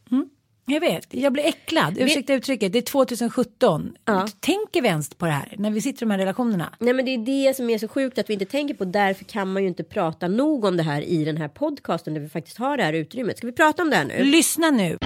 Jag 0.68 0.80
vet, 0.80 1.14
jag 1.14 1.34
blir 1.34 1.44
äcklad. 1.44 1.98
Ursäkta 1.98 2.34
uttrycket, 2.34 2.74
det 2.74 2.80
är 2.80 2.82
2017. 2.82 3.98
Tänker 4.40 4.82
vänster 4.82 5.16
på 5.16 5.26
det 5.26 5.32
här 5.32 5.56
när 5.58 5.72
vi 5.72 5.82
sitter 5.82 5.98
i 5.98 6.06
de 6.06 6.12
här 6.12 6.18
relationerna? 6.18 6.74
Nej 6.80 6.94
men 6.94 7.06
det 7.06 7.12
är 7.12 7.48
det 7.48 7.54
som 7.54 7.70
är 7.70 7.78
så 7.78 7.88
sjukt 7.88 8.18
att 8.18 8.30
vi 8.30 8.34
inte 8.34 8.46
tänker 8.46 8.74
på. 8.74 8.86
Därför 8.86 9.26
kan 9.26 9.54
man 9.54 9.62
ju 9.62 9.68
inte 9.68 9.84
prata 9.84 10.28
nog 10.28 10.66
om 10.66 10.78
det 10.78 10.84
här 10.84 11.02
i 11.02 11.26
den 11.26 11.38
här 11.38 11.48
podcasten 11.48 12.14
där 12.14 12.22
vi 12.22 12.30
faktiskt 12.30 12.58
har 12.58 12.78
det 12.78 12.84
här 12.84 12.94
utrymmet. 12.94 13.38
Ska 13.38 13.48
vi 13.48 13.54
prata 13.54 13.82
om 13.82 13.90
det 13.90 13.96
här 13.96 14.06
nu? 14.06 14.24
Lyssna 14.24 14.70
nu. 14.70 14.98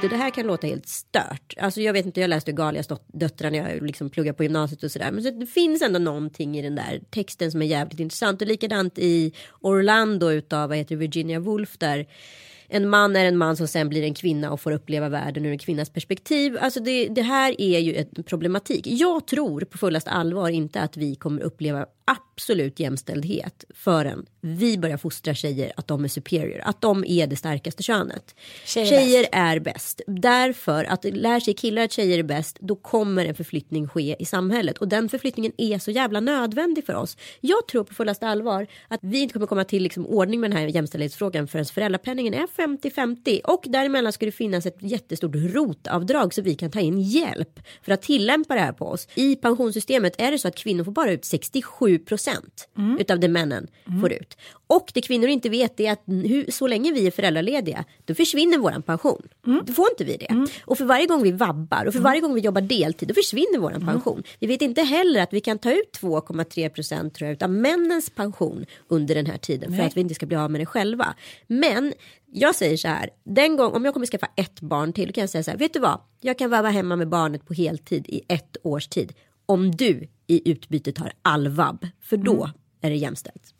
Det 0.00 0.08
det 0.08 0.16
här 0.16 0.30
kan 0.30 0.46
låta 0.46 0.66
helt 0.66 0.88
stört. 0.88 1.54
Alltså 1.58 1.80
jag 1.80 1.92
vet 1.92 2.06
inte, 2.06 2.20
jag 2.20 2.30
läste 2.30 2.52
Galias 2.52 2.88
döttrar 3.06 3.50
när 3.50 3.70
jag 3.70 3.82
liksom 3.82 4.10
pluggade 4.10 4.36
på 4.36 4.42
gymnasiet 4.42 4.82
och 4.82 4.90
sådär. 4.90 5.10
Men 5.12 5.22
så 5.22 5.30
det 5.30 5.46
finns 5.46 5.82
ändå 5.82 5.98
någonting 5.98 6.58
i 6.58 6.62
den 6.62 6.74
där 6.74 7.00
texten 7.10 7.50
som 7.50 7.62
är 7.62 7.66
jävligt 7.66 8.00
intressant. 8.00 8.42
Och 8.42 8.48
likadant 8.48 8.98
i 8.98 9.32
Orlando 9.60 10.30
utav, 10.30 10.68
vad 10.68 10.78
heter 10.78 10.94
det, 10.94 10.98
Virginia 10.98 11.40
Woolf 11.40 11.78
där. 11.78 12.06
En 12.68 12.88
man 12.88 13.16
är 13.16 13.24
en 13.24 13.36
man 13.36 13.56
som 13.56 13.68
sen 13.68 13.88
blir 13.88 14.02
en 14.02 14.14
kvinna 14.14 14.52
och 14.52 14.60
får 14.60 14.72
uppleva 14.72 15.08
världen 15.08 15.46
ur 15.46 15.50
en 15.50 15.58
kvinnas 15.58 15.90
perspektiv. 15.90 16.56
Alltså 16.60 16.80
det, 16.80 17.08
det 17.08 17.22
här 17.22 17.60
är 17.60 17.78
ju 17.78 17.94
en 17.96 18.22
problematik. 18.24 18.86
Jag 18.86 19.26
tror 19.26 19.60
på 19.60 19.78
fullast 19.78 20.08
allvar 20.08 20.48
inte 20.48 20.80
att 20.80 20.96
vi 20.96 21.14
kommer 21.14 21.42
uppleva 21.42 21.86
absolut 22.04 22.80
jämställdhet 22.80 23.64
förrän 23.74 24.26
vi 24.40 24.78
börjar 24.78 24.96
fostra 24.96 25.34
tjejer 25.34 25.72
att 25.76 25.88
de 25.88 26.04
är 26.04 26.08
superior. 26.08 26.60
Att 26.64 26.80
de 26.80 27.04
är 27.04 27.26
det 27.26 27.36
starkaste 27.36 27.82
könet. 27.82 28.34
Tjejer 28.66 28.92
är 28.92 29.04
Tjejer 29.04 29.28
är 29.32 29.58
bäst. 29.60 30.00
Därför 30.06 30.84
att 30.84 31.04
lär 31.04 31.40
sig 31.40 31.54
killar 31.54 31.82
att 31.82 31.92
tjejer 31.92 32.18
är 32.18 32.22
bäst 32.22 32.56
då 32.60 32.76
kommer 32.76 33.26
en 33.26 33.34
förflyttning 33.34 33.88
ske 33.88 34.16
i 34.18 34.24
samhället. 34.24 34.78
Och 34.78 34.88
den 34.88 35.08
förflyttningen 35.08 35.52
är 35.56 35.78
så 35.78 35.90
jävla 35.90 36.20
nödvändig 36.20 36.86
för 36.86 36.94
oss. 36.94 37.16
Jag 37.40 37.68
tror 37.68 37.84
på 37.84 37.94
fullaste 37.94 38.28
allvar 38.28 38.66
att 38.88 39.00
vi 39.02 39.20
inte 39.20 39.32
kommer 39.32 39.46
komma 39.46 39.64
till 39.64 39.82
liksom 39.82 40.06
ordning 40.06 40.40
med 40.40 40.50
den 40.50 40.58
här 40.58 40.66
jämställdhetsfrågan 40.66 41.48
förrän 41.48 41.64
föräldrapenningen 41.64 42.34
är 42.34 42.46
50-50. 42.46 43.40
Och 43.44 43.64
däremellan 43.66 44.12
ska 44.12 44.26
det 44.26 44.32
finnas 44.32 44.66
ett 44.66 44.78
jättestort 44.80 45.34
rotavdrag 45.34 46.34
så 46.34 46.42
vi 46.42 46.54
kan 46.54 46.70
ta 46.70 46.80
in 46.80 47.00
hjälp 47.00 47.60
för 47.82 47.92
att 47.92 48.02
tillämpa 48.02 48.54
det 48.54 48.60
här 48.60 48.72
på 48.72 48.86
oss. 48.86 49.08
I 49.14 49.36
pensionssystemet 49.36 50.14
är 50.18 50.30
det 50.30 50.38
så 50.38 50.48
att 50.48 50.56
kvinnor 50.56 50.84
får 50.84 50.92
bara 50.92 51.12
ut 51.12 51.24
67 51.24 51.93
procent 51.98 52.68
utav 53.00 53.20
det 53.20 53.28
männen 53.28 53.66
får 54.00 54.12
ut. 54.12 54.36
Och 54.66 54.90
det 54.94 55.00
kvinnor 55.00 55.28
inte 55.28 55.48
vet 55.48 55.80
är 55.80 55.92
att 55.92 56.02
hur, 56.06 56.50
så 56.50 56.66
länge 56.66 56.92
vi 56.92 57.06
är 57.06 57.10
föräldralediga 57.10 57.84
då 58.04 58.14
försvinner 58.14 58.58
våran 58.58 58.82
pension. 58.82 59.22
Då 59.66 59.72
får 59.72 59.86
inte 59.90 60.04
vi 60.04 60.16
det. 60.16 60.46
Och 60.64 60.78
för 60.78 60.84
varje 60.84 61.06
gång 61.06 61.22
vi 61.22 61.32
vabbar 61.32 61.84
och 61.86 61.92
för 61.92 62.00
varje 62.00 62.20
gång 62.20 62.34
vi 62.34 62.40
jobbar 62.40 62.60
deltid 62.60 63.08
då 63.08 63.14
försvinner 63.14 63.58
våran 63.58 63.80
pension. 63.86 64.22
Vi 64.38 64.46
vet 64.46 64.62
inte 64.62 64.82
heller 64.82 65.22
att 65.22 65.32
vi 65.32 65.40
kan 65.40 65.58
ta 65.58 65.72
ut 65.72 65.98
2,3 66.00 66.68
procent 66.68 67.14
tror 67.14 67.26
jag 67.28 67.34
utav 67.34 67.50
männens 67.50 68.10
pension 68.10 68.66
under 68.88 69.14
den 69.14 69.26
här 69.26 69.38
tiden 69.38 69.70
för 69.70 69.82
att 69.86 69.96
vi 69.96 70.00
inte 70.00 70.14
ska 70.14 70.26
bli 70.26 70.36
av 70.36 70.50
med 70.50 70.60
det 70.60 70.66
själva. 70.66 71.14
Men 71.46 71.92
jag 72.32 72.54
säger 72.54 72.76
så 72.76 72.88
här, 72.88 73.10
den 73.24 73.56
gång 73.56 73.72
om 73.72 73.84
jag 73.84 73.94
kommer 73.94 74.06
skaffa 74.06 74.28
ett 74.36 74.60
barn 74.60 74.92
till 74.92 75.06
då 75.06 75.12
kan 75.12 75.22
jag 75.22 75.30
säga 75.30 75.42
så 75.44 75.50
här, 75.50 75.58
vet 75.58 75.72
du 75.72 75.78
vad? 75.78 76.00
Jag 76.20 76.38
kan 76.38 76.50
vara 76.50 76.70
hemma 76.70 76.96
med 76.96 77.08
barnet 77.08 77.46
på 77.46 77.54
heltid 77.54 78.06
i 78.08 78.22
ett 78.28 78.56
års 78.62 78.88
tid. 78.88 79.12
Om 79.46 79.70
du 79.70 80.08
i 80.26 80.50
utbyte 80.50 80.92
tar 80.92 81.12
all 81.22 81.48
vab, 81.48 81.86
för 82.00 82.16
då 82.16 82.50
är 82.80 82.90
det 82.90 82.96
jämställt. 82.96 83.54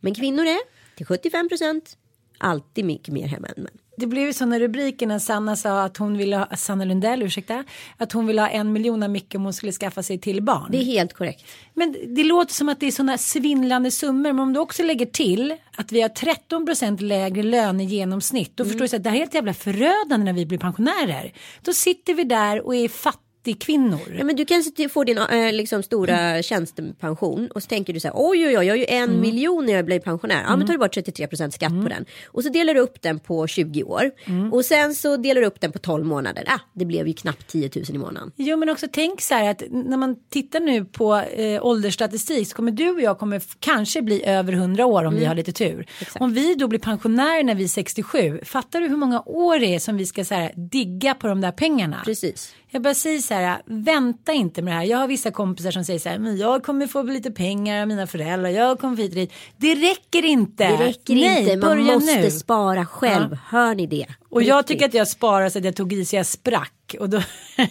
Men 0.00 0.14
kvinnor 0.14 0.44
är 0.44 0.58
till 0.96 1.06
75 1.06 1.48
procent 1.48 1.96
alltid 2.38 2.84
mycket 2.84 3.14
mer 3.14 3.26
hemma 3.26 3.48
än 3.48 3.62
män. 3.62 3.72
det 3.96 4.06
blev 4.06 4.26
ju 4.26 4.32
sådana 4.32 4.58
rubriker 4.58 5.06
när 5.06 5.18
Sanna 5.18 5.56
sa 5.56 5.82
att 5.82 5.96
hon 5.96 6.18
ville 6.18 6.36
ha, 6.36 6.56
Sanna 6.56 6.84
Lundell, 6.84 7.22
ursäkta, 7.22 7.64
att 7.96 8.12
hon 8.12 8.26
ville 8.26 8.40
ha 8.40 8.48
en 8.48 8.72
miljon 8.72 9.02
av 9.02 9.10
Micke 9.10 9.34
om 9.34 9.44
hon 9.44 9.52
skulle 9.52 9.72
skaffa 9.72 10.02
sig 10.02 10.18
till 10.18 10.42
barn. 10.42 10.68
Det 10.70 10.78
är 10.78 10.84
helt 10.84 11.12
korrekt. 11.12 11.44
Men 11.74 11.96
det 12.08 12.24
låter 12.24 12.54
som 12.54 12.68
att 12.68 12.80
det 12.80 12.86
är 12.86 12.90
sådana 12.90 13.18
svindlande 13.18 13.90
summor. 13.90 14.32
Men 14.32 14.38
om 14.38 14.52
du 14.52 14.60
också 14.60 14.82
lägger 14.82 15.06
till 15.06 15.56
att 15.76 15.92
vi 15.92 16.02
har 16.02 16.08
13 16.08 16.66
procent 16.66 17.00
lägre 17.00 17.42
lön 17.42 17.80
i 17.80 17.84
genomsnitt. 17.84 18.56
Då 18.56 18.64
förstår 18.64 18.88
du 18.88 18.96
att 18.96 19.04
det 19.04 19.10
här 19.10 19.16
är 19.16 19.20
helt 19.20 19.34
jävla 19.34 19.54
förödande 19.54 20.24
när 20.24 20.32
vi 20.32 20.46
blir 20.46 20.58
pensionärer. 20.58 21.32
Då 21.62 21.72
sitter 21.72 22.14
vi 22.14 22.24
där 22.24 22.66
och 22.66 22.74
är 22.74 22.88
fattiga 22.88 23.25
kvinnor. 23.54 24.14
Ja, 24.18 24.24
men 24.24 24.36
du 24.36 24.44
kanske 24.44 24.88
får 24.88 25.04
din 25.04 25.18
äh, 25.18 25.52
liksom, 25.52 25.82
stora 25.82 26.42
tjänstepension 26.42 27.48
och 27.54 27.62
så 27.62 27.68
tänker 27.68 27.92
du 27.92 28.00
så 28.00 28.08
här 28.08 28.14
oj 28.16 28.46
oj 28.46 28.58
oj 28.58 28.66
jag 28.66 28.72
har 28.72 28.78
ju 28.78 28.86
en 28.88 29.20
miljon 29.20 29.66
när 29.66 29.72
jag 29.72 29.84
blir 29.84 30.00
pensionär. 30.00 30.42
Ja 30.48 30.56
men 30.56 30.66
tar 30.66 30.72
du 30.72 30.78
bort 30.78 30.94
33 30.94 31.26
procent 31.26 31.54
skatt 31.54 31.82
på 31.82 31.88
den. 31.88 32.04
Och 32.26 32.42
så 32.42 32.48
delar 32.48 32.74
du 32.74 32.80
upp 32.80 33.02
den 33.02 33.18
på 33.18 33.46
20 33.46 33.82
år. 33.82 34.10
Och 34.52 34.64
sen 34.64 34.94
så 34.94 35.16
delar 35.16 35.40
du 35.40 35.46
upp 35.46 35.60
den 35.60 35.72
på 35.72 35.78
12 35.78 36.06
månader. 36.06 36.44
Ah, 36.46 36.60
det 36.72 36.84
blev 36.84 37.08
ju 37.08 37.14
knappt 37.14 37.46
10 37.46 37.70
000 37.74 37.84
i 37.88 37.98
månaden. 37.98 38.32
Jo 38.36 38.56
men 38.56 38.68
också 38.68 38.86
tänk 38.92 39.20
så 39.20 39.34
här 39.34 39.50
att 39.50 39.62
när 39.70 39.96
man 39.96 40.16
tittar 40.30 40.60
nu 40.60 40.84
på 40.84 41.14
eh, 41.16 41.66
åldersstatistik 41.66 42.48
så 42.48 42.56
kommer 42.56 42.72
du 42.72 42.90
och 42.90 43.00
jag 43.00 43.18
kommer 43.18 43.42
kanske 43.60 44.02
bli 44.02 44.24
över 44.24 44.52
100 44.52 44.86
år 44.86 45.04
om 45.04 45.14
vi 45.14 45.24
har 45.24 45.34
lite 45.34 45.52
tur. 45.52 45.86
Om 46.20 46.32
vi 46.32 46.54
då 46.54 46.68
blir 46.68 46.78
pensionärer 46.78 47.44
när 47.44 47.54
vi 47.54 47.64
är 47.64 47.68
67, 47.68 48.40
fattar 48.44 48.80
du 48.80 48.88
hur 48.88 48.96
många 48.96 49.22
år 49.26 49.58
det 49.58 49.74
är 49.74 49.78
som 49.78 49.96
vi 49.96 50.06
ska 50.06 50.24
så 50.24 50.34
här, 50.34 50.52
digga 50.56 51.14
på 51.14 51.26
de 51.26 51.40
där 51.40 51.52
pengarna? 51.52 52.02
Precis. 52.04 52.54
Jag 52.76 52.82
bara 52.82 52.94
säger 52.94 53.18
så 53.18 53.34
här, 53.34 53.62
vänta 53.66 54.32
inte 54.32 54.62
med 54.62 54.72
det 54.74 54.76
här. 54.76 54.84
Jag 54.84 54.98
har 54.98 55.08
vissa 55.08 55.30
kompisar 55.30 55.70
som 55.70 55.84
säger 55.84 55.98
så 55.98 56.08
här, 56.08 56.18
men 56.18 56.36
jag 56.36 56.62
kommer 56.62 56.86
få 56.86 57.02
lite 57.02 57.30
pengar 57.30 57.82
av 57.82 57.88
mina 57.88 58.06
föräldrar, 58.06 58.50
jag 58.50 58.78
kommer 58.78 58.96
hit 58.96 59.10
och 59.10 59.14
dit. 59.14 59.32
Det 59.56 59.74
räcker 59.74 60.24
inte. 60.24 60.68
Det 60.68 60.84
räcker 60.84 61.14
Nej, 61.14 61.42
inte, 61.42 61.66
man 61.66 61.82
måste 61.82 62.20
nu. 62.20 62.30
spara 62.30 62.86
själv. 62.86 63.38
Hör 63.48 63.74
ni 63.74 63.86
det? 63.86 64.06
Och 64.28 64.42
jag 64.42 64.58
Riktigt. 64.58 64.68
tycker 64.68 64.86
att 64.86 64.94
jag 64.94 65.08
sparar 65.08 65.48
så 65.48 65.58
att 65.58 65.64
jag 65.64 65.76
tog 65.76 65.92
i 65.92 66.04
så 66.04 66.16
jag 66.16 66.26
sprack. 66.26 66.96
Och 67.00 67.10
då, 67.10 67.22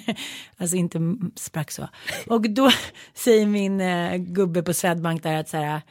alltså 0.57 0.75
inte 0.75 0.99
sprack 1.35 1.71
så. 1.71 1.87
Och 2.27 2.49
då 2.49 2.71
säger 3.13 3.45
min 3.45 3.81
eh, 3.81 4.15
gubbe 4.17 4.63
på 4.63 4.73
Swedbank 4.73 5.23
där 5.23 5.39
att 5.39 5.49
så 5.49 5.57
här. 5.57 5.81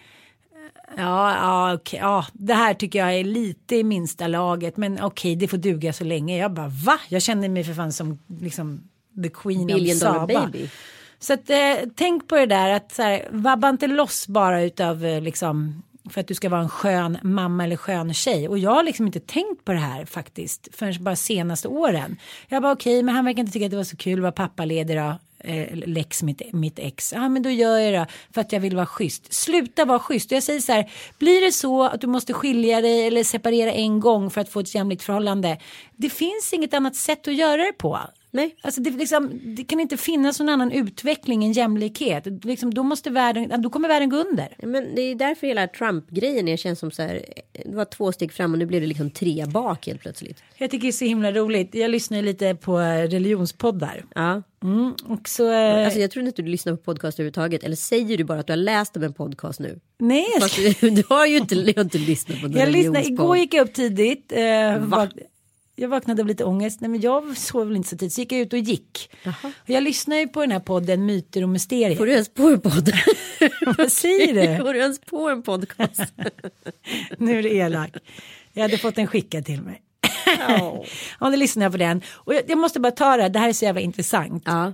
Ja, 0.97 1.35
ja, 1.37 1.75
okej, 1.75 2.01
ja, 2.03 2.27
det 2.33 2.55
här 2.55 2.75
tycker 2.75 2.99
jag 2.99 3.15
är 3.15 3.25
lite 3.25 3.77
i 3.77 3.85
minsta 3.85 4.27
laget. 4.27 4.77
Men 4.77 5.03
okej, 5.03 5.37
det 5.37 5.49
får 5.49 5.59
duga 5.59 5.93
så 5.93 6.05
länge. 6.05 6.39
Jag 6.39 6.53
bara, 6.53 6.69
va? 6.69 6.99
Jag 7.09 7.23
känner 7.23 7.49
mig 7.49 7.65
för 7.65 7.75
fan 7.75 7.93
som 7.93 8.19
liksom 8.41 8.89
the 9.23 9.29
queen 9.29 9.67
Billion 9.67 9.97
of 9.97 10.01
Saba. 10.01 10.27
baby. 10.27 10.69
Så 11.19 11.33
att, 11.33 11.51
eh, 11.51 11.75
tänk 11.95 12.29
på 12.29 12.37
det 12.37 12.47
där 12.47 12.71
att 12.71 12.93
så 12.93 13.03
här, 13.03 13.29
vabba 13.31 13.69
inte 13.69 13.87
loss 13.87 14.29
bara 14.29 14.63
utav 14.63 15.05
eh, 15.05 15.21
liksom 15.21 15.83
för 16.11 16.21
att 16.21 16.29
du 16.29 16.35
ska 16.35 16.49
vara 16.49 16.61
en 16.61 16.69
skön 16.69 17.19
mamma 17.23 17.65
eller 17.65 17.77
skön 17.77 18.15
tjej. 18.15 18.49
Och 18.49 18.59
jag 18.59 18.71
har 18.71 18.83
liksom 18.83 19.07
inte 19.07 19.21
tänkt 19.21 19.65
på 19.65 19.73
det 19.73 19.79
här 19.79 20.05
faktiskt 20.05 20.69
förrän 20.73 21.05
bara 21.05 21.17
senaste 21.17 21.69
åren. 21.69 22.17
Jag 22.49 22.63
bara 22.63 22.73
okej, 22.73 23.03
men 23.03 23.15
han 23.15 23.25
verkar 23.25 23.41
inte 23.41 23.53
tycka 23.53 23.65
att 23.65 23.71
det 23.71 23.77
var 23.77 23.85
så 23.85 23.97
kul 23.97 24.19
att 24.19 24.23
vara 24.23 24.33
pappaledig 24.33 24.97
då. 24.97 25.15
Eh, 25.39 25.69
Lex 25.73 26.23
mitt, 26.23 26.53
mitt 26.53 26.79
ex. 26.79 27.13
Ja 27.13 27.29
men 27.29 27.43
då 27.43 27.51
gör 27.51 27.79
jag 27.79 27.93
det 27.93 28.07
för 28.35 28.41
att 28.41 28.53
jag 28.53 28.61
vill 28.61 28.77
vara 28.77 28.87
schysst. 28.87 29.33
Sluta 29.33 29.85
vara 29.85 29.99
schysst. 29.99 30.33
Och 30.33 30.37
jag 30.37 30.43
säger 30.43 30.61
så 30.61 30.73
här, 30.73 30.91
blir 31.19 31.41
det 31.41 31.53
så 31.53 31.85
att 31.85 32.01
du 32.01 32.07
måste 32.07 32.33
skilja 32.33 32.81
dig 32.81 33.07
eller 33.07 33.25
separera 33.25 33.73
en 33.73 34.01
gång 34.01 34.31
för 34.31 34.41
att 34.41 34.49
få 34.49 34.61
ett 34.61 34.75
jämlikt 34.75 35.03
förhållande. 35.03 35.59
Det 35.97 36.11
finns 36.11 36.53
inget 36.53 36.75
annat 36.75 36.97
sätt 36.97 37.29
att 37.29 37.35
göra 37.35 37.57
det 37.57 37.73
på. 37.73 38.01
Nej. 38.35 38.57
Alltså 38.61 38.81
det, 38.81 38.91
liksom, 38.91 39.41
det 39.45 39.65
kan 39.65 39.81
inte 39.81 39.97
finnas 39.97 40.41
någon 40.41 40.49
annan 40.49 40.73
utveckling 40.73 41.45
än 41.45 41.53
jämlikhet. 41.53 42.45
Liksom, 42.45 42.75
då, 42.75 42.83
måste 42.83 43.11
världen, 43.11 43.63
då 43.63 43.71
kommer 43.71 43.89
världen 43.89 44.09
gå 44.09 44.17
under. 44.17 44.49
Men 44.63 44.95
det 44.95 45.03
är 45.03 45.15
därför 45.15 45.47
hela 45.47 45.67
Trump-grejen 45.67 46.49
är, 46.49 46.57
känns 46.57 46.79
som 46.79 46.91
så 46.91 47.03
här. 47.03 47.25
Det 47.65 47.75
var 47.77 47.85
två 47.85 48.13
steg 48.13 48.33
fram 48.33 48.53
och 48.53 48.59
nu 48.59 48.67
blev 48.67 48.81
det 48.81 48.87
liksom 48.87 49.11
tre 49.11 49.47
bak 49.47 49.87
helt 49.87 50.01
plötsligt. 50.01 50.43
Jag 50.57 50.71
tycker 50.71 50.83
det 50.83 50.91
är 50.91 50.93
så 50.93 51.05
himla 51.05 51.33
roligt. 51.33 51.75
Jag 51.75 51.91
lyssnar 51.91 52.19
ju 52.19 52.23
lite 52.25 52.55
på 52.55 52.81
eh, 52.81 53.09
religionspoddar. 53.09 54.05
Ja. 54.15 54.43
Mm, 54.63 54.95
och 55.05 55.29
så, 55.29 55.53
eh, 55.53 55.85
Alltså 55.85 56.01
jag 56.01 56.11
tror 56.11 56.27
inte 56.27 56.43
du 56.43 56.49
lyssnar 56.49 56.77
på 56.77 56.83
podcast 56.83 57.19
överhuvudtaget. 57.19 57.63
Eller 57.65 57.77
säger 57.77 58.19
du 58.19 58.25
bara 58.25 58.41
att 58.41 58.47
du 58.47 58.53
har 58.53 58.59
läst 58.59 58.97
om 58.97 59.03
en 59.03 59.13
podcast 59.13 59.61
nu? 59.61 59.81
nej, 59.99 60.27
Fast 60.41 60.57
du, 60.81 61.03
har 61.09 61.27
ju 61.27 61.37
inte, 61.37 61.55
har 61.77 61.81
inte 61.85 61.99
lyssnat 61.99 62.41
på 62.41 62.47
någon 62.49 62.57
jag 62.59 62.69
lyssnar, 62.69 62.93
religionspodd. 62.95 63.25
igår 63.27 63.37
gick 63.37 63.55
jag 63.55 63.67
upp 63.69 63.75
tidigt. 63.75 64.33
Eh, 64.33 64.79
Va? 64.79 65.09
Jag 65.77 65.89
vaknade 65.89 66.23
av 66.23 66.29
lite 66.29 66.45
ångest. 66.45 66.81
Nej 66.81 66.91
men 66.91 67.01
jag 67.01 67.37
sov 67.37 67.67
väl 67.67 67.77
inte 67.77 67.89
så 67.89 67.97
tidigt 67.97 68.13
så 68.13 68.21
gick 68.21 68.33
jag 68.33 68.41
ut 68.41 68.53
och 68.53 68.59
gick. 68.59 69.11
Och 69.43 69.71
jag 69.71 69.83
lyssnar 69.83 70.17
ju 70.17 70.29
på 70.29 70.41
den 70.41 70.51
här 70.51 70.61
podden 70.61 71.07
Myter 71.07 71.43
och 71.43 71.49
Mysterier. 71.49 71.97
Får 71.97 72.07
du 72.07 72.13
ens 72.13 72.35
på 72.35 72.43
en 72.49 72.61
podd? 72.61 72.93
Vad 73.79 73.93
säger 73.93 74.35
du? 74.35 74.57
Får 74.65 74.75
du 74.75 74.81
ens 74.81 75.01
på 75.01 75.29
en 75.29 75.43
podcast? 75.43 76.03
nu 77.19 77.39
är 77.39 77.43
det 77.43 77.55
elak. 77.55 77.97
Jag 78.53 78.63
hade 78.63 78.79
fått 78.79 78.99
en 78.99 79.07
skickad 79.07 79.45
till 79.45 79.63
mig. 79.63 79.83
Ja, 80.39 80.85
då 81.21 81.31
lyssnar 81.31 81.63
jag 81.63 81.73
på 81.73 81.79
den. 81.79 82.03
Och 82.09 82.35
jag, 82.35 82.43
jag 82.49 82.59
måste 82.59 82.81
bara 82.81 82.93
ta 82.93 83.17
det 83.17 83.23
här, 83.23 83.29
det 83.29 83.39
här 83.39 83.49
är 83.49 83.53
så 83.53 83.65
jävla 83.65 83.81
intressant. 83.81 84.43
ja. 84.47 84.73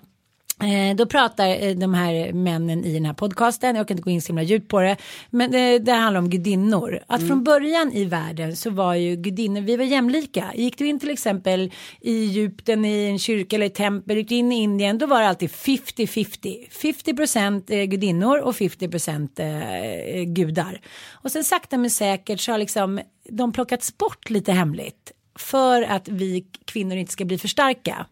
Eh, 0.62 0.96
då 0.96 1.06
pratar 1.06 1.48
eh, 1.48 1.76
de 1.76 1.94
här 1.94 2.32
männen 2.32 2.84
i 2.84 2.94
den 2.94 3.04
här 3.04 3.12
podcasten, 3.12 3.76
jag 3.76 3.88
kan 3.88 3.96
inte 3.96 4.04
gå 4.04 4.10
in 4.10 4.22
så 4.22 4.26
himla 4.26 4.42
djupt 4.42 4.68
på 4.68 4.80
det, 4.80 4.96
men 5.30 5.54
eh, 5.54 5.80
det 5.80 5.92
handlar 5.92 6.18
om 6.18 6.30
gudinnor. 6.30 7.00
Att 7.06 7.26
från 7.26 7.44
början 7.44 7.92
i 7.92 8.04
världen 8.04 8.56
så 8.56 8.70
var 8.70 8.94
ju 8.94 9.16
gudinnor, 9.16 9.60
vi 9.60 9.76
var 9.76 9.84
jämlika. 9.84 10.52
Gick 10.54 10.78
du 10.78 10.86
in 10.86 11.00
till 11.00 11.10
exempel 11.10 11.72
i 12.00 12.24
Egypten 12.24 12.84
i 12.84 13.04
en 13.04 13.18
kyrka 13.18 13.56
eller 13.56 13.66
ett 13.66 13.74
tempel, 13.74 14.16
gick 14.16 14.28
du 14.28 14.34
in 14.34 14.52
i 14.52 14.62
Indien, 14.62 14.98
då 14.98 15.06
var 15.06 15.20
det 15.20 15.28
alltid 15.28 15.50
50-50. 15.50 16.70
50 16.70 17.14
procent 17.16 17.70
eh, 17.70 17.82
gudinnor 17.82 18.38
och 18.38 18.56
50 18.56 18.88
procent 18.88 19.40
eh, 19.40 20.22
gudar. 20.26 20.80
Och 21.12 21.32
sen 21.32 21.44
sakta 21.44 21.78
men 21.78 21.90
säkert 21.90 22.40
så 22.40 22.52
har 22.52 22.58
liksom 22.58 23.00
de 23.28 23.52
plockats 23.52 23.98
bort 23.98 24.30
lite 24.30 24.52
hemligt 24.52 25.12
för 25.38 25.82
att 25.82 26.08
vi 26.08 26.46
kvinnor 26.64 26.96
inte 26.96 27.12
ska 27.12 27.24
bli 27.24 27.38
för 27.38 27.48
starka. 27.48 28.06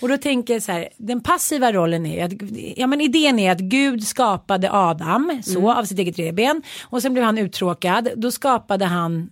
Och 0.00 0.08
då 0.08 0.16
tänker 0.16 0.54
jag 0.54 0.62
så 0.62 0.72
här, 0.72 0.88
den 0.96 1.20
passiva 1.20 1.72
rollen 1.72 2.06
är 2.06 2.24
att, 2.24 2.32
ja 2.76 2.86
men 2.86 3.00
idén 3.00 3.38
är 3.38 3.52
att 3.52 3.60
Gud 3.60 4.06
skapade 4.06 4.72
Adam 4.72 5.42
så 5.44 5.72
av 5.72 5.84
sitt 5.84 5.98
eget 5.98 6.18
revben 6.18 6.62
och 6.82 7.02
sen 7.02 7.12
blev 7.12 7.24
han 7.24 7.38
uttråkad, 7.38 8.08
då 8.16 8.30
skapade 8.30 8.84
han 8.84 9.30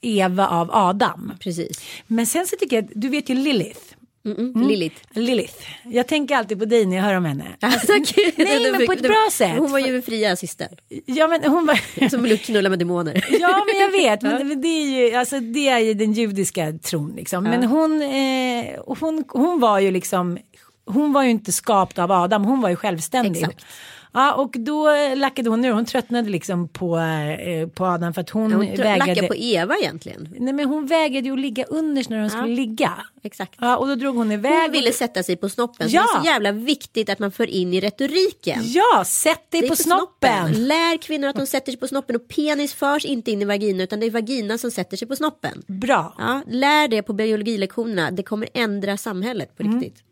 Eva 0.00 0.48
av 0.48 0.70
Adam. 0.72 1.32
Precis. 1.40 1.80
Men 2.06 2.26
sen 2.26 2.46
så 2.46 2.56
tycker 2.56 2.76
jag, 2.76 2.88
du 2.94 3.08
vet 3.08 3.28
ju 3.28 3.34
Lilith. 3.34 3.87
Mm. 4.32 4.68
Lilith. 4.68 4.96
Lilith. 5.10 5.54
Jag 5.84 6.06
tänker 6.06 6.34
alltid 6.34 6.58
på 6.58 6.64
dig 6.64 6.86
när 6.86 6.96
jag 6.96 7.04
hör 7.04 7.14
om 7.14 7.24
henne. 7.24 7.44
Alltså. 7.60 7.92
Nej, 8.36 8.72
men 8.72 8.86
på 8.86 8.92
ett 8.92 9.02
bra 9.02 9.28
sätt. 9.32 9.58
Hon 9.58 9.72
var 9.72 9.78
ju 9.78 9.96
en 9.96 10.02
fria 10.02 10.36
systern. 10.36 10.76
Ja 11.06 11.28
men 11.28 11.44
hon 11.44 11.66
var... 11.66 12.08
Som 12.10 12.22
ville 12.22 12.36
knulla 12.36 12.68
med 12.68 12.78
demoner. 12.78 13.24
Ja 13.40 13.64
men 13.66 13.80
jag 13.80 13.90
vet, 13.90 14.22
men 14.22 14.60
det 14.60 14.68
är 14.68 15.08
ju, 15.08 15.14
alltså, 15.14 15.40
det 15.40 15.68
är 15.68 15.78
ju 15.78 15.94
den 15.94 16.12
judiska 16.12 16.72
tron 16.72 17.12
liksom. 17.16 17.44
Men 17.44 17.64
hon, 17.64 18.02
eh, 18.02 18.66
hon, 18.86 19.24
hon 19.28 19.60
var 19.60 19.78
ju 19.78 19.90
liksom, 19.90 20.38
hon 20.86 21.12
var 21.12 21.22
ju 21.22 21.30
inte 21.30 21.52
skapt 21.52 21.98
av 21.98 22.12
Adam, 22.12 22.44
hon 22.44 22.60
var 22.60 22.68
ju 22.68 22.76
självständig. 22.76 23.42
Exakt. 23.42 23.64
Ja 24.12 24.34
och 24.34 24.54
då 24.58 24.88
lackade 25.16 25.50
hon 25.50 25.64
ur, 25.64 25.72
hon 25.72 25.84
tröttnade 25.84 26.30
liksom 26.30 26.68
på, 26.68 26.98
eh, 26.98 27.68
på 27.68 27.86
Adam 27.86 28.14
för 28.14 28.20
att 28.20 28.30
hon, 28.30 28.52
Hon 28.52 28.66
vägrade. 28.66 28.96
lackar 28.98 29.26
på 29.28 29.34
Eva 29.36 29.76
egentligen. 29.76 30.28
Nej 30.38 30.52
men 30.52 30.66
hon 30.68 30.86
vägrade 30.86 31.26
ju 31.26 31.32
att 31.32 31.40
ligga 31.40 31.64
underst 31.64 32.10
när 32.10 32.20
de 32.20 32.30
skulle 32.30 32.54
ligga. 32.54 32.92
Exakt. 33.22 33.54
Ja 33.60 33.76
och 33.76 33.86
då 33.88 33.94
drog 33.94 34.16
hon 34.16 34.32
iväg. 34.32 34.52
Hon 34.62 34.72
ville 34.72 34.92
sätta 34.92 35.22
sig 35.22 35.36
på 35.36 35.48
snoppen. 35.48 35.88
Ja. 35.90 36.02
Så 36.02 36.14
det 36.14 36.18
är 36.18 36.22
så 36.22 36.26
jävla 36.26 36.52
viktigt 36.52 37.08
att 37.10 37.18
man 37.18 37.32
för 37.32 37.46
in 37.50 37.74
i 37.74 37.80
retoriken. 37.80 38.60
Ja, 38.64 39.04
sätt 39.06 39.50
dig 39.50 39.64
är 39.64 39.68
på 39.68 39.76
snoppen. 39.76 40.66
Lär 40.66 40.96
kvinnor 41.02 41.28
att 41.28 41.36
de 41.36 41.46
sätter 41.46 41.72
sig 41.72 41.80
på 41.80 41.88
snoppen 41.88 42.16
och 42.16 42.28
penis 42.28 42.74
förs 42.74 43.04
inte 43.04 43.30
in 43.30 43.42
i 43.42 43.44
vagina 43.44 43.82
utan 43.84 44.00
det 44.00 44.06
är 44.06 44.10
vagina 44.10 44.58
som 44.58 44.70
sätter 44.70 44.96
sig 44.96 45.08
på 45.08 45.16
snoppen. 45.16 45.62
Bra. 45.66 46.14
Ja, 46.18 46.42
lär 46.48 46.88
det 46.88 47.02
på 47.02 47.12
biologilektionerna. 47.12 48.10
Det 48.10 48.22
kommer 48.22 48.48
ändra 48.54 48.96
samhället 48.96 49.56
på 49.56 49.62
Mm. 49.62 49.80
riktigt. 49.80 50.02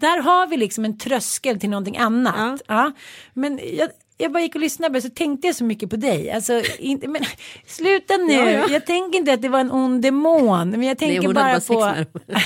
Där 0.00 0.22
har 0.22 0.46
vi 0.46 0.56
liksom 0.56 0.84
en 0.84 0.98
tröskel 0.98 1.60
till 1.60 1.70
någonting 1.70 1.96
annat. 1.96 2.34
Ja. 2.36 2.74
Ja. 2.74 2.92
Men 3.34 3.60
jag, 3.72 3.88
jag 4.16 4.32
bara 4.32 4.42
gick 4.42 4.54
och 4.54 4.60
lyssnade 4.60 5.02
så 5.02 5.10
tänkte 5.10 5.46
jag 5.46 5.56
så 5.56 5.64
mycket 5.64 5.90
på 5.90 5.96
dig. 5.96 6.30
Alltså, 6.30 6.62
inte, 6.78 7.08
men, 7.08 7.22
sluta 7.66 8.16
nu. 8.16 8.32
Ja, 8.32 8.50
ja. 8.50 8.68
Jag 8.70 8.86
tänker 8.86 9.18
inte 9.18 9.32
att 9.32 9.42
det 9.42 9.48
var 9.48 9.60
en 9.60 9.70
ond 9.70 10.02
demon. 10.02 10.70
Men 10.70 10.82
jag 10.82 10.98
tänker 10.98 11.22
hade 11.22 11.34
bara 11.34 11.60
bara 11.68 12.04
på... 12.04 12.20
med 12.26 12.44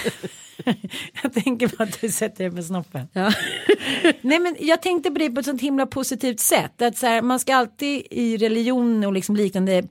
jag 1.23 1.33
tänker 1.33 1.69
på 1.69 1.83
att 1.83 2.01
du 2.01 2.09
sätter 2.09 2.45
dig 2.45 2.57
på 2.57 2.63
snoppen. 2.63 3.09
Ja. 3.13 3.33
Nej 4.21 4.39
men 4.39 4.57
jag 4.61 4.83
tänkte 4.83 5.11
på 5.11 5.19
det 5.19 5.31
på 5.31 5.41
ett 5.41 5.47
sånt 5.47 5.61
himla 5.61 5.87
positivt 5.87 6.41
sätt. 6.41 6.83
Att 6.83 6.99
så 6.99 7.07
här, 7.07 7.23
man 7.23 7.39
ska 7.39 7.55
alltid 7.55 8.07
i 8.11 8.37
religion 8.37 9.05
och 9.05 9.13
liksom 9.13 9.37
liknande 9.37 9.83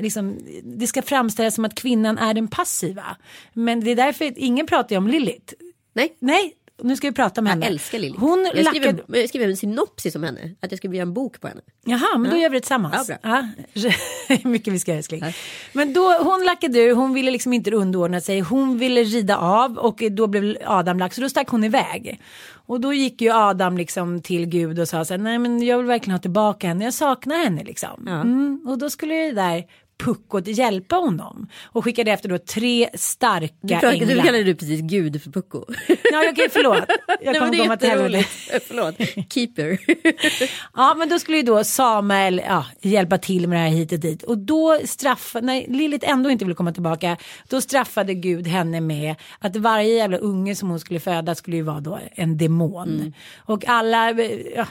Liksom, 0.00 0.38
det 0.64 0.86
ska 0.86 1.02
framställas 1.02 1.54
som 1.54 1.64
att 1.64 1.74
kvinnan 1.74 2.18
är 2.18 2.34
den 2.34 2.48
passiva. 2.48 3.16
Men 3.52 3.80
det 3.80 3.90
är 3.90 3.96
därför 3.96 4.32
ingen 4.36 4.66
pratar 4.66 4.96
om 4.96 5.08
Lilith. 5.08 5.54
Nej, 5.92 6.16
Nej, 6.18 6.52
nu 6.82 6.96
ska 6.96 7.08
vi 7.08 7.14
prata 7.14 7.40
om 7.40 7.46
henne. 7.46 7.66
jag 7.66 7.72
älskar 7.72 7.98
Lilith. 7.98 8.20
Hon 8.20 8.50
jag, 8.54 8.64
lackade... 8.64 8.88
skriver, 8.88 9.20
jag 9.20 9.28
skriver 9.28 9.48
en 9.48 9.56
synopsis 9.56 10.14
om 10.14 10.22
henne. 10.22 10.54
Att 10.60 10.72
jag 10.72 10.78
ska 10.78 10.88
göra 10.88 11.02
en 11.02 11.14
bok 11.14 11.40
på 11.40 11.48
henne. 11.48 11.60
Jaha, 11.84 12.18
men 12.18 12.30
då 12.30 12.36
gör 12.36 12.50
vi 12.50 12.56
det 12.56 12.60
tillsammans. 12.60 13.10
Ja, 13.22 13.48
Ja, 13.72 13.90
mycket 14.44 14.74
vi 14.74 14.78
ska 14.78 14.90
göra 14.90 14.98
älskling. 14.98 15.22
Men 15.72 15.92
då, 15.92 16.12
hon 16.12 16.44
lackade 16.44 16.78
ur, 16.78 16.94
hon 16.94 17.14
ville 17.14 17.30
liksom 17.30 17.52
inte 17.52 17.70
underordna 17.70 18.20
sig. 18.20 18.40
Hon 18.40 18.78
ville 18.78 19.04
rida 19.04 19.36
av 19.36 19.78
och 19.78 20.02
då 20.10 20.26
blev 20.26 20.56
Adam 20.66 20.98
lack, 20.98 21.14
så 21.14 21.20
då 21.20 21.28
stack 21.28 21.48
hon 21.48 21.64
iväg. 21.64 22.20
Och 22.66 22.80
då 22.80 22.92
gick 22.92 23.20
ju 23.20 23.32
Adam 23.32 23.76
liksom 23.76 24.22
till 24.22 24.46
Gud 24.46 24.78
och 24.78 24.88
sa 24.88 25.04
så 25.04 25.14
här, 25.14 25.18
nej 25.18 25.38
men 25.38 25.62
jag 25.62 25.76
vill 25.76 25.86
verkligen 25.86 26.14
ha 26.14 26.22
tillbaka 26.22 26.68
henne, 26.68 26.84
jag 26.84 26.94
saknar 26.94 27.36
henne 27.36 27.64
liksom. 27.64 28.04
Ja. 28.06 28.20
Mm, 28.20 28.60
och 28.66 28.78
då 28.78 28.90
skulle 28.90 29.14
det 29.14 29.32
där 29.32 29.64
Pucko 29.98 30.38
att 30.38 30.46
hjälpa 30.46 30.96
honom. 30.96 31.48
Och 31.64 31.84
skickade 31.84 32.10
efter 32.10 32.28
då 32.28 32.38
tre 32.38 32.88
starka 32.94 33.54
Du, 33.60 33.68
pratar, 33.74 33.88
änglar. 33.92 34.06
du 34.14 34.22
kallade 34.22 34.44
du 34.44 34.54
precis 34.54 34.80
gud 34.80 35.22
för 35.22 35.30
Pucko. 35.30 35.64
Ja 35.88 36.24
okej 36.32 36.48
förlåt. 36.50 36.84
Jag 37.22 37.38
kommer 37.38 37.52
det 37.52 37.58
komma 37.58 37.76
till 37.76 37.88
helvete. 37.88 38.16
jätteroligt. 38.18 38.64
Förlåt. 38.68 39.32
Keeper. 39.32 39.78
Ja 40.74 40.94
men 40.98 41.08
då 41.08 41.18
skulle 41.18 41.36
ju 41.36 41.42
då 41.42 41.64
Samuel 41.64 42.42
ja, 42.46 42.66
hjälpa 42.82 43.18
till 43.18 43.48
med 43.48 43.58
det 43.58 43.62
här 43.62 43.76
hit 43.76 43.92
och 43.92 43.98
dit. 43.98 44.22
Och 44.22 44.38
då 44.38 44.78
straffade, 44.84 45.46
när 45.46 45.64
Lilith 45.68 46.10
ändå 46.10 46.30
inte 46.30 46.44
ville 46.44 46.54
komma 46.54 46.72
tillbaka. 46.72 47.16
Då 47.48 47.60
straffade 47.60 48.14
Gud 48.14 48.46
henne 48.46 48.80
med 48.80 49.14
att 49.38 49.56
varje 49.56 49.94
jävla 49.94 50.16
unge 50.16 50.54
som 50.54 50.68
hon 50.70 50.80
skulle 50.80 51.00
föda 51.00 51.34
skulle 51.34 51.56
ju 51.56 51.62
vara 51.62 51.80
då 51.80 51.98
en 52.12 52.38
demon. 52.38 53.14
Och 53.36 53.64
alla, 53.68 54.10
ja, 54.56 54.66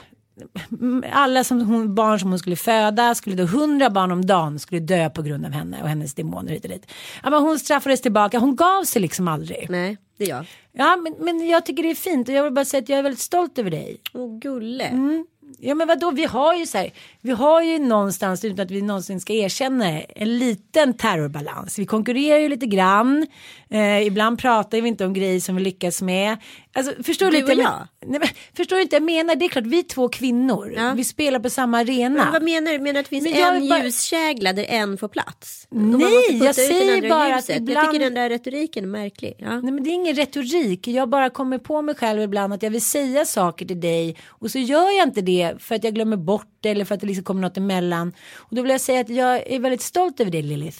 alla 1.11 1.43
som 1.43 1.61
hon, 1.61 1.95
barn 1.95 2.19
som 2.19 2.29
hon 2.29 2.39
skulle 2.39 2.55
föda 2.55 3.15
skulle 3.15 3.35
då 3.35 3.43
hundra 3.43 3.89
barn 3.89 4.11
om 4.11 4.25
dagen 4.25 4.59
skulle 4.59 4.81
dö 4.81 5.09
på 5.09 5.21
grund 5.21 5.45
av 5.45 5.51
henne 5.51 5.81
och 5.81 5.89
hennes 5.89 6.13
demoner 6.13 6.53
hit 6.53 6.63
och 6.63 6.71
dit. 6.71 6.91
Ja, 7.23 7.29
men 7.29 7.41
hon 7.41 7.59
straffades 7.59 8.01
tillbaka, 8.01 8.39
hon 8.39 8.55
gav 8.55 8.83
sig 8.83 9.01
liksom 9.01 9.27
aldrig. 9.27 9.69
Nej, 9.69 9.97
det 10.17 10.23
är 10.23 10.29
jag. 10.29 10.45
Ja 10.71 10.95
men, 10.95 11.15
men 11.19 11.47
jag 11.47 11.65
tycker 11.65 11.83
det 11.83 11.91
är 11.91 11.95
fint 11.95 12.29
och 12.29 12.35
jag 12.35 12.43
vill 12.43 12.53
bara 12.53 12.65
säga 12.65 12.83
att 12.83 12.89
jag 12.89 12.99
är 12.99 13.03
väldigt 13.03 13.19
stolt 13.19 13.59
över 13.59 13.71
dig. 13.71 14.01
Åh, 14.13 14.39
gulle. 14.39 14.85
Mm. 14.85 15.25
Ja 15.59 15.75
men 15.75 15.87
vadå, 15.87 16.11
vi 16.11 16.25
har 16.25 16.55
ju 16.55 16.65
så 16.65 16.77
här, 16.77 16.91
vi 17.21 17.31
har 17.31 17.61
ju 17.63 17.79
någonstans 17.79 18.45
utan 18.45 18.65
att 18.65 18.71
vi 18.71 18.81
någonsin 18.81 19.19
ska 19.21 19.33
erkänna 19.33 20.01
en 20.01 20.37
liten 20.39 20.93
terrorbalans. 20.93 21.79
Vi 21.79 21.85
konkurrerar 21.85 22.39
ju 22.39 22.49
lite 22.49 22.65
grann, 22.65 23.27
eh, 23.69 24.01
ibland 24.07 24.39
pratar 24.39 24.81
vi 24.81 24.87
inte 24.87 25.05
om 25.05 25.13
grejer 25.13 25.39
som 25.39 25.55
vi 25.55 25.61
lyckas 25.63 26.01
med. 26.01 26.37
Alltså, 26.75 27.03
förstår 27.03 27.25
du, 27.25 27.31
lite? 27.31 27.43
och 27.51 27.57
men- 27.57 27.65
jag? 27.65 27.87
Nej, 28.09 28.19
men, 28.19 28.29
förstår 28.57 28.75
du 28.75 28.81
inte, 28.81 28.95
jag 28.95 29.03
menar, 29.03 29.35
det 29.35 29.45
är 29.45 29.49
klart 29.49 29.65
vi 29.65 29.79
är 29.79 29.83
två 29.83 30.09
kvinnor, 30.09 30.73
Ja. 30.77 30.93
vi 30.95 31.03
spelar 31.03 31.39
på 31.39 31.49
samma 31.49 31.79
arena. 31.79 32.23
Men 32.23 32.31
vad 32.33 32.43
menar 32.43 32.71
du? 32.71 32.79
Menar 32.79 32.93
du 32.93 32.99
att 32.99 33.05
det 33.09 33.09
finns 33.21 33.37
en 33.37 33.69
bara- 33.69 33.83
ljuskägla 33.83 34.53
där 34.53 34.65
en 34.69 34.97
får 34.97 35.07
plats? 35.07 35.67
Nej, 35.69 36.37
jag 36.43 36.55
säger 36.55 37.09
bara 37.09 37.35
att 37.35 37.49
ibland- 37.49 37.69
Jag 37.69 37.91
tycker 37.93 38.05
den 38.05 38.13
där 38.13 38.29
retoriken 38.29 38.83
är 38.83 38.87
märklig. 38.87 39.33
Ja. 39.37 39.59
Nej 39.61 39.71
men 39.73 39.83
det 39.83 39.89
är 39.89 39.93
ingen 39.93 40.15
retorik. 40.15 40.87
Jag 40.87 41.09
bara 41.09 41.29
kommer 41.29 41.57
på 41.57 41.81
mig 41.81 41.95
själv 41.95 42.21
ibland 42.21 42.53
att 42.53 42.63
jag 42.63 42.69
vill 42.71 42.81
säga 42.81 43.25
saker 43.25 43.65
till 43.65 43.81
dig 43.81 44.15
och 44.27 44.51
så 44.51 44.59
gör 44.59 44.97
jag 44.97 45.07
inte 45.07 45.21
det 45.21 45.42
för 45.59 45.75
att 45.75 45.83
jag 45.83 45.93
glömmer 45.93 46.17
bort 46.17 46.47
det 46.61 46.69
eller 46.69 46.85
för 46.85 46.95
att 46.95 47.01
det 47.01 47.07
liksom 47.07 47.23
kommer 47.23 47.41
något 47.41 47.57
emellan. 47.57 48.13
Och 48.35 48.55
då 48.55 48.61
vill 48.61 48.71
jag 48.71 48.81
säga 48.81 48.99
att 48.99 49.09
jag 49.09 49.51
är 49.51 49.59
väldigt 49.59 49.81
stolt 49.81 50.19
över 50.19 50.31
dig 50.31 50.41
Lilith. 50.41 50.79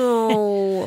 Åh. 0.00 0.84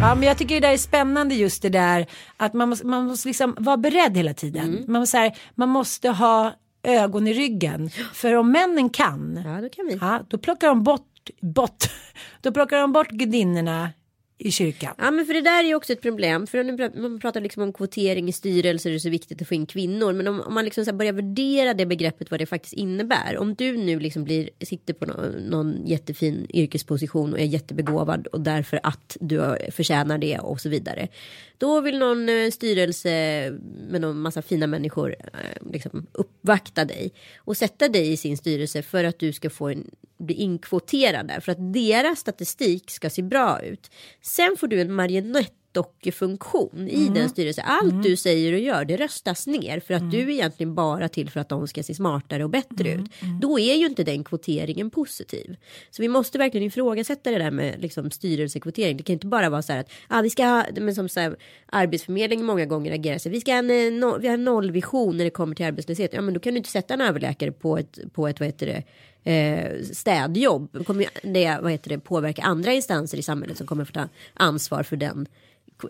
Ja 0.00 0.14
men 0.14 0.22
jag 0.22 0.38
tycker 0.38 0.54
det 0.54 0.66
där 0.66 0.72
är 0.72 0.78
spännande 0.78 1.34
just 1.34 1.62
det 1.62 1.68
där 1.68 2.06
att 2.36 2.54
man 2.54 2.68
måste, 2.68 2.86
man 2.86 3.04
måste 3.04 3.28
liksom 3.28 3.56
vara 3.58 3.76
beredd 3.76 4.16
hela 4.16 4.34
tiden. 4.34 4.84
Man, 4.88 5.00
måste, 5.00 5.18
här, 5.18 5.36
man 5.54 5.68
måste 5.68 6.08
ha 6.08 6.52
ögon 6.86 7.26
i 7.26 7.32
ryggen. 7.32 7.90
För 8.12 8.34
om 8.34 8.52
männen 8.52 8.90
kan, 8.90 9.42
Ja, 9.44 9.60
då 9.60 9.68
kan 9.68 9.86
vi. 9.86 9.98
ja, 10.00 10.24
då 10.28 10.38
plockar 10.38 10.68
de 10.68 10.82
bort, 10.82 11.30
bort, 11.40 11.84
då 12.40 12.52
plockar 12.52 12.78
de 12.78 12.92
bort 12.92 13.10
gudinnorna 13.10 13.90
i 14.38 14.50
kyrkan. 14.50 14.94
Ja 14.98 15.10
men 15.10 15.26
för 15.26 15.34
det 15.34 15.40
där 15.40 15.64
är 15.64 15.68
ju 15.68 15.74
också 15.74 15.92
ett 15.92 16.02
problem. 16.02 16.46
För 16.46 17.00
man 17.00 17.20
pratar 17.20 17.40
liksom 17.40 17.62
om 17.62 17.72
kvotering 17.72 18.28
i 18.28 18.32
styrelser. 18.32 18.90
Det 18.90 18.96
är 18.96 18.98
så 18.98 19.10
viktigt 19.10 19.42
att 19.42 19.48
få 19.48 19.54
in 19.54 19.66
kvinnor. 19.66 20.12
Men 20.12 20.28
om, 20.28 20.40
om 20.40 20.54
man 20.54 20.64
liksom 20.64 20.84
så 20.84 20.92
börjar 20.92 21.12
värdera 21.12 21.74
det 21.74 21.86
begreppet 21.86 22.30
vad 22.30 22.40
det 22.40 22.46
faktiskt 22.46 22.74
innebär. 22.74 23.38
Om 23.38 23.54
du 23.54 23.76
nu 23.76 24.00
liksom 24.00 24.24
blir, 24.24 24.50
sitter 24.60 24.94
på 24.94 25.06
någon, 25.06 25.30
någon 25.30 25.86
jättefin 25.86 26.46
yrkesposition 26.54 27.32
och 27.32 27.40
är 27.40 27.44
jättebegåvad. 27.44 28.26
Och 28.26 28.40
därför 28.40 28.80
att 28.82 29.16
du 29.20 29.56
förtjänar 29.70 30.18
det 30.18 30.38
och 30.38 30.60
så 30.60 30.68
vidare. 30.68 31.08
Då 31.58 31.80
vill 31.80 31.98
någon 31.98 32.28
eh, 32.28 32.50
styrelse 32.50 33.10
med 33.88 34.00
någon 34.00 34.20
massa 34.20 34.42
fina 34.42 34.66
människor 34.66 35.16
eh, 35.32 35.70
liksom 35.72 36.06
uppvakta 36.12 36.84
dig. 36.84 37.12
Och 37.38 37.56
sätta 37.56 37.88
dig 37.88 38.12
i 38.12 38.16
sin 38.16 38.36
styrelse 38.36 38.82
för 38.82 39.04
att 39.04 39.18
du 39.18 39.32
ska 39.32 39.50
få 39.50 39.68
en, 39.68 39.90
bli 40.18 40.34
inkvoterad 40.34 41.28
där. 41.28 41.40
För 41.40 41.52
att 41.52 41.72
deras 41.72 42.18
statistik 42.18 42.90
ska 42.90 43.10
se 43.10 43.22
bra 43.22 43.62
ut. 43.62 43.90
Sen 44.22 44.56
får 44.56 44.66
du 44.66 44.80
en 44.80 44.92
marionett 44.92 45.55
marionettdockefunktion 45.76 46.88
i 46.88 47.08
den 47.08 47.28
styrelsen. 47.28 47.64
Allt 47.66 48.02
du 48.02 48.16
säger 48.16 48.52
och 48.52 48.58
gör 48.58 48.84
det 48.84 48.96
röstas 48.96 49.46
ner. 49.46 49.80
För 49.80 49.94
att 49.94 50.10
du 50.10 50.20
är 50.20 50.30
egentligen 50.30 50.74
bara 50.74 51.08
till 51.08 51.30
för 51.30 51.40
att 51.40 51.48
de 51.48 51.68
ska 51.68 51.82
se 51.82 51.94
smartare 51.94 52.44
och 52.44 52.50
bättre 52.50 52.92
ut. 52.92 53.10
Då 53.40 53.58
är 53.58 53.74
ju 53.74 53.86
inte 53.86 54.04
den 54.04 54.24
kvoteringen 54.24 54.90
positiv. 54.90 55.56
Så 55.90 56.02
vi 56.02 56.08
måste 56.08 56.38
verkligen 56.38 56.66
ifrågasätta 56.66 57.30
det 57.30 57.38
där 57.38 57.50
med 57.50 57.80
liksom, 57.80 58.10
styrelsekvotering. 58.10 58.96
Det 58.96 59.02
kan 59.02 59.12
inte 59.12 59.26
bara 59.26 59.50
vara 59.50 59.62
så 59.62 59.72
här 59.72 59.80
att 59.80 59.90
ah, 60.08 60.22
vi 60.22 60.30
ska 60.30 60.44
ha, 60.44 60.64
men 60.76 60.94
som 60.94 61.08
så 61.08 61.20
här, 61.20 61.36
Arbetsförmedlingen 61.66 62.46
många 62.46 62.66
gånger 62.66 62.92
agerar 62.92 63.18
här, 63.24 63.30
vi 63.30 63.40
ska 63.40 63.52
ha 63.52 63.58
en, 63.58 63.70
eh, 63.70 63.92
no, 63.92 64.18
vi 64.18 64.26
har 64.26 64.34
en 64.34 64.44
nollvision 64.44 65.16
när 65.16 65.24
det 65.24 65.30
kommer 65.30 65.54
till 65.54 65.66
arbetslöshet. 65.66 66.12
Ja 66.12 66.20
men 66.20 66.34
då 66.34 66.40
kan 66.40 66.52
du 66.54 66.58
inte 66.58 66.70
sätta 66.70 66.94
en 66.94 67.00
överläkare 67.00 67.52
på 67.52 67.78
ett, 67.78 67.98
på 68.12 68.28
ett 68.28 68.40
vad 68.40 68.46
heter 68.46 68.66
det, 68.66 68.82
eh, 69.26 69.82
städjobb. 69.82 70.86
Kommer 70.86 71.06
det, 71.22 71.58
vad 71.62 71.72
heter 71.72 71.88
det, 71.88 71.98
påverka 71.98 72.42
andra 72.42 72.72
instanser 72.72 73.18
i 73.18 73.22
samhället 73.22 73.56
som 73.56 73.66
kommer 73.66 73.84
få 73.84 73.92
ta 73.92 74.08
ansvar 74.34 74.82
för 74.82 74.96
den. 74.96 75.26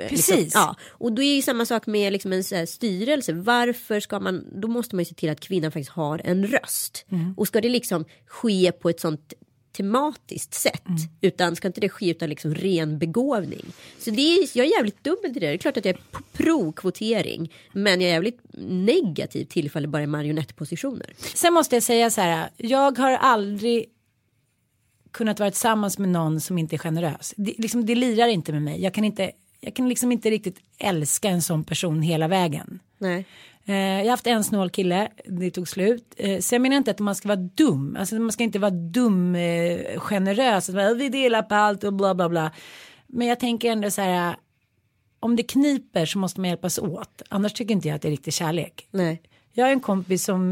Eh, 0.00 0.08
Precis. 0.08 0.54
ja, 0.54 0.76
och 0.88 1.12
då 1.12 1.22
är 1.22 1.34
ju 1.36 1.42
samma 1.42 1.66
sak 1.66 1.86
med 1.86 2.12
liksom 2.12 2.32
en 2.32 2.44
så 2.44 2.66
styrelse. 2.66 3.32
Varför 3.32 4.00
ska 4.00 4.20
man, 4.20 4.60
då 4.60 4.68
måste 4.68 4.96
man 4.96 5.00
ju 5.00 5.04
se 5.06 5.14
till 5.14 5.30
att 5.30 5.40
kvinnan 5.40 5.72
faktiskt 5.72 5.90
har 5.90 6.20
en 6.24 6.46
röst. 6.46 7.06
Och 7.36 7.46
ska 7.48 7.60
det 7.60 7.68
liksom 7.68 8.04
ske 8.26 8.72
på 8.72 8.90
ett 8.90 9.00
sånt 9.00 9.34
tematiskt 9.76 10.54
sätt. 10.54 10.82
Utan 11.20 11.56
ska 11.56 11.68
inte 11.68 11.80
det 11.80 11.88
ske 11.88 12.10
utan 12.10 12.28
liksom 12.28 12.54
ren 12.54 12.98
begåvning. 12.98 13.64
Så 13.98 14.10
det 14.10 14.22
är, 14.22 14.58
jag 14.58 14.66
är 14.66 14.70
jävligt 14.70 15.04
dubbel 15.04 15.32
till 15.32 15.42
det. 15.42 15.46
Det 15.48 15.54
är 15.54 15.58
klart 15.58 15.76
att 15.76 15.84
jag 15.84 15.94
är 15.94 16.00
pro-kvotering. 16.32 17.52
Men 17.72 18.00
jag 18.00 18.10
är 18.10 18.14
jävligt 18.14 18.40
negativ 18.68 19.44
till 19.44 19.66
ifall 19.66 19.82
det 19.82 19.88
bara 19.88 20.02
är 20.02 20.06
marionettpositioner. 20.06 21.14
Sen 21.34 21.52
måste 21.52 21.76
jag 21.76 21.82
säga 21.82 22.10
så 22.10 22.20
här, 22.20 22.50
jag 22.56 22.98
har 22.98 23.12
aldrig 23.12 23.84
kunnat 25.10 25.40
vara 25.40 25.50
tillsammans 25.50 25.98
med 25.98 26.08
någon 26.08 26.40
som 26.40 26.58
inte 26.58 26.76
är 26.76 26.78
generös. 26.78 27.34
Det, 27.36 27.54
liksom, 27.58 27.86
det 27.86 27.94
lirar 27.94 28.28
inte 28.28 28.52
med 28.52 28.62
mig. 28.62 28.82
Jag 28.82 28.94
kan, 28.94 29.04
inte, 29.04 29.32
jag 29.66 29.74
kan 29.74 29.88
liksom 29.88 30.12
inte 30.12 30.30
riktigt 30.30 30.60
älska 30.78 31.28
en 31.28 31.42
sån 31.42 31.64
person 31.64 32.02
hela 32.02 32.28
vägen. 32.28 32.78
Nej. 32.98 33.26
Eh, 33.64 33.74
jag 33.76 34.04
har 34.04 34.10
haft 34.10 34.26
en 34.26 34.44
snål 34.44 34.70
kille, 34.70 35.08
det 35.24 35.50
tog 35.50 35.68
slut. 35.68 36.14
Eh, 36.16 36.40
sen 36.40 36.62
menar 36.62 36.74
jag 36.74 36.80
inte 36.80 36.90
att 36.90 36.98
man 36.98 37.14
ska 37.14 37.28
vara 37.28 37.36
dum, 37.36 37.96
alltså 38.00 38.14
man 38.14 38.32
ska 38.32 38.44
inte 38.44 38.58
vara 38.58 38.70
dum 38.70 39.34
eh, 39.34 40.00
generös, 40.00 40.68
att 40.68 40.96
vi 40.96 41.08
delar 41.08 41.42
på 41.42 41.54
allt 41.54 41.84
och 41.84 41.92
bla 41.92 42.14
bla 42.14 42.28
bla. 42.28 42.50
Men 43.06 43.26
jag 43.26 43.40
tänker 43.40 43.72
ändå 43.72 43.90
så 43.90 44.02
här, 44.02 44.36
om 45.20 45.36
det 45.36 45.42
kniper 45.42 46.06
så 46.06 46.18
måste 46.18 46.40
man 46.40 46.50
hjälpas 46.50 46.78
åt, 46.78 47.22
annars 47.28 47.52
tycker 47.52 47.74
inte 47.74 47.88
jag 47.88 47.94
att 47.94 48.02
det 48.02 48.08
är 48.08 48.10
riktig 48.10 48.34
kärlek. 48.34 48.88
Nej. 48.90 49.22
Jag 49.52 49.64
har 49.64 49.72
en 49.72 49.80
kompis 49.80 50.24
som 50.24 50.50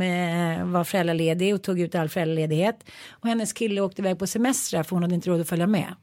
var 0.73 0.85
föräldraledig 0.85 1.55
och 1.55 1.63
tog 1.63 1.81
ut 1.81 1.95
all 1.95 2.09
föräldraledighet. 2.09 2.85
Och 3.11 3.29
hennes 3.29 3.53
kille 3.53 3.81
åkte 3.81 4.03
iväg 4.03 4.19
på 4.19 4.27
semester 4.27 4.83
för 4.83 4.97
hon 4.97 5.03
hade 5.03 5.15
inte 5.15 5.31
råd 5.31 5.41
att 5.41 5.49
följa 5.49 5.67
med. 5.67 5.95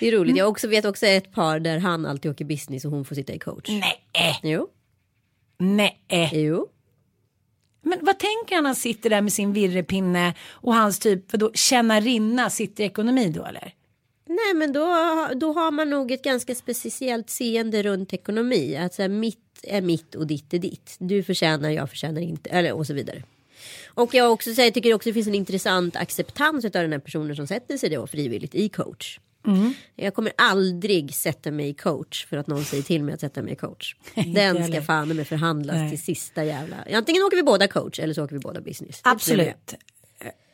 Det 0.00 0.08
är 0.08 0.12
roligt. 0.12 0.36
Jag 0.36 0.48
också 0.48 0.68
vet 0.68 0.84
också 0.84 1.06
ett 1.06 1.32
par 1.32 1.60
där 1.60 1.78
han 1.78 2.06
alltid 2.06 2.30
åker 2.30 2.44
business 2.44 2.84
och 2.84 2.90
hon 2.90 3.04
får 3.04 3.14
sitta 3.14 3.32
i 3.32 3.38
coach. 3.38 3.68
Nej, 3.68 4.40
Jo. 4.42 4.68
nej. 5.58 6.30
Jo. 6.32 6.68
Men 7.82 7.98
vad 8.02 8.18
tänker 8.18 8.54
han 8.54 8.64
när 8.64 8.68
han 8.68 8.76
sitter 8.76 9.10
där 9.10 9.20
med 9.20 9.32
sin 9.32 9.52
virrepinne 9.52 10.34
och 10.50 10.74
hans 10.74 10.98
typ, 10.98 11.32
vadå, 11.32 11.50
tjänarinna 11.54 12.50
sitter 12.50 12.84
i 12.84 12.86
ekonomi 12.86 13.28
då 13.28 13.44
eller? 13.44 13.74
Nej 14.28 14.54
men 14.54 14.72
då, 14.72 14.86
då 15.34 15.52
har 15.52 15.70
man 15.70 15.90
nog 15.90 16.10
ett 16.12 16.24
ganska 16.24 16.54
speciellt 16.54 17.30
seende 17.30 17.82
runt 17.82 18.12
ekonomi. 18.12 18.76
Att 18.76 18.94
så 18.94 19.02
här, 19.02 19.08
mitt 19.08 19.38
är 19.62 19.80
mitt 19.80 20.14
och 20.14 20.26
ditt 20.26 20.54
är 20.54 20.58
ditt. 20.58 20.96
Du 20.98 21.22
förtjänar, 21.22 21.70
jag 21.70 21.90
förtjänar 21.90 22.20
inte. 22.20 22.50
Eller 22.50 22.72
och 22.72 22.86
så 22.86 22.94
vidare. 22.94 23.22
Och 23.88 24.14
jag 24.14 24.32
också 24.32 24.54
säger, 24.54 24.70
tycker 24.70 24.94
också 24.94 25.08
det 25.08 25.14
finns 25.14 25.26
en 25.26 25.34
intressant 25.34 25.96
acceptans 25.96 26.64
av 26.64 26.70
den 26.70 26.92
här 26.92 26.98
personen 26.98 27.36
som 27.36 27.46
sätter 27.46 27.76
sig 27.76 27.90
då 27.90 28.06
frivilligt 28.06 28.54
i 28.54 28.68
coach. 28.68 29.20
Jag 29.96 30.14
kommer 30.14 30.32
aldrig 30.36 31.14
sätta 31.14 31.50
mig 31.50 31.68
i 31.68 31.74
coach 31.74 32.26
för 32.26 32.36
att 32.36 32.46
någon 32.46 32.64
säger 32.64 32.82
till 32.82 33.02
mig 33.02 33.14
att 33.14 33.20
sätta 33.20 33.42
mig 33.42 33.52
i 33.52 33.56
coach. 33.56 33.94
Den 34.34 34.72
ska 34.72 34.82
fan 34.82 35.08
med 35.08 35.28
förhandlas 35.28 35.76
Nej. 35.76 35.90
till 35.90 36.02
sista 36.02 36.44
jävla. 36.44 36.76
Antingen 36.94 37.22
åker 37.22 37.36
vi 37.36 37.42
båda 37.42 37.68
coach 37.68 37.98
eller 38.00 38.14
så 38.14 38.24
åker 38.24 38.34
vi 38.34 38.40
båda 38.40 38.60
business. 38.60 39.00
Absolut. 39.04 39.74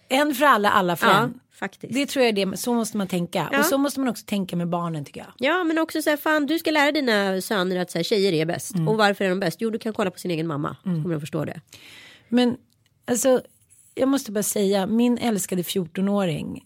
En 0.08 0.34
för 0.34 0.44
alla, 0.44 0.70
alla 0.70 0.96
för 0.96 1.06
Ja, 1.06 1.22
en. 1.22 1.40
faktiskt. 1.54 1.94
Det 1.94 2.06
tror 2.06 2.24
jag 2.24 2.38
är 2.38 2.46
det, 2.46 2.56
så 2.56 2.74
måste 2.74 2.96
man 2.96 3.06
tänka. 3.08 3.48
Ja. 3.52 3.58
Och 3.58 3.64
så 3.64 3.78
måste 3.78 4.00
man 4.00 4.08
också 4.08 4.24
tänka 4.26 4.56
med 4.56 4.68
barnen 4.68 5.04
tycker 5.04 5.20
jag. 5.20 5.32
Ja 5.48 5.64
men 5.64 5.78
också 5.78 6.02
så 6.02 6.10
här, 6.10 6.16
fan 6.16 6.46
du 6.46 6.58
ska 6.58 6.70
lära 6.70 6.92
dina 6.92 7.40
söner 7.40 7.76
att 7.76 7.90
så 7.90 7.98
här, 7.98 8.02
tjejer 8.02 8.32
är 8.32 8.44
bäst. 8.44 8.74
Mm. 8.74 8.88
Och 8.88 8.96
varför 8.96 9.24
är 9.24 9.28
de 9.28 9.40
bäst? 9.40 9.56
Jo 9.60 9.70
du 9.70 9.78
kan 9.78 9.92
kolla 9.92 10.10
på 10.10 10.18
sin 10.18 10.30
egen 10.30 10.46
mamma. 10.46 10.76
Så 10.82 10.88
kommer 10.88 11.10
de 11.14 11.20
förstå 11.20 11.44
det. 11.44 11.60
Men 12.28 12.56
alltså, 13.04 13.42
jag 13.94 14.08
måste 14.08 14.32
bara 14.32 14.42
säga, 14.42 14.86
min 14.86 15.18
älskade 15.18 15.62
14-åring. 15.62 16.64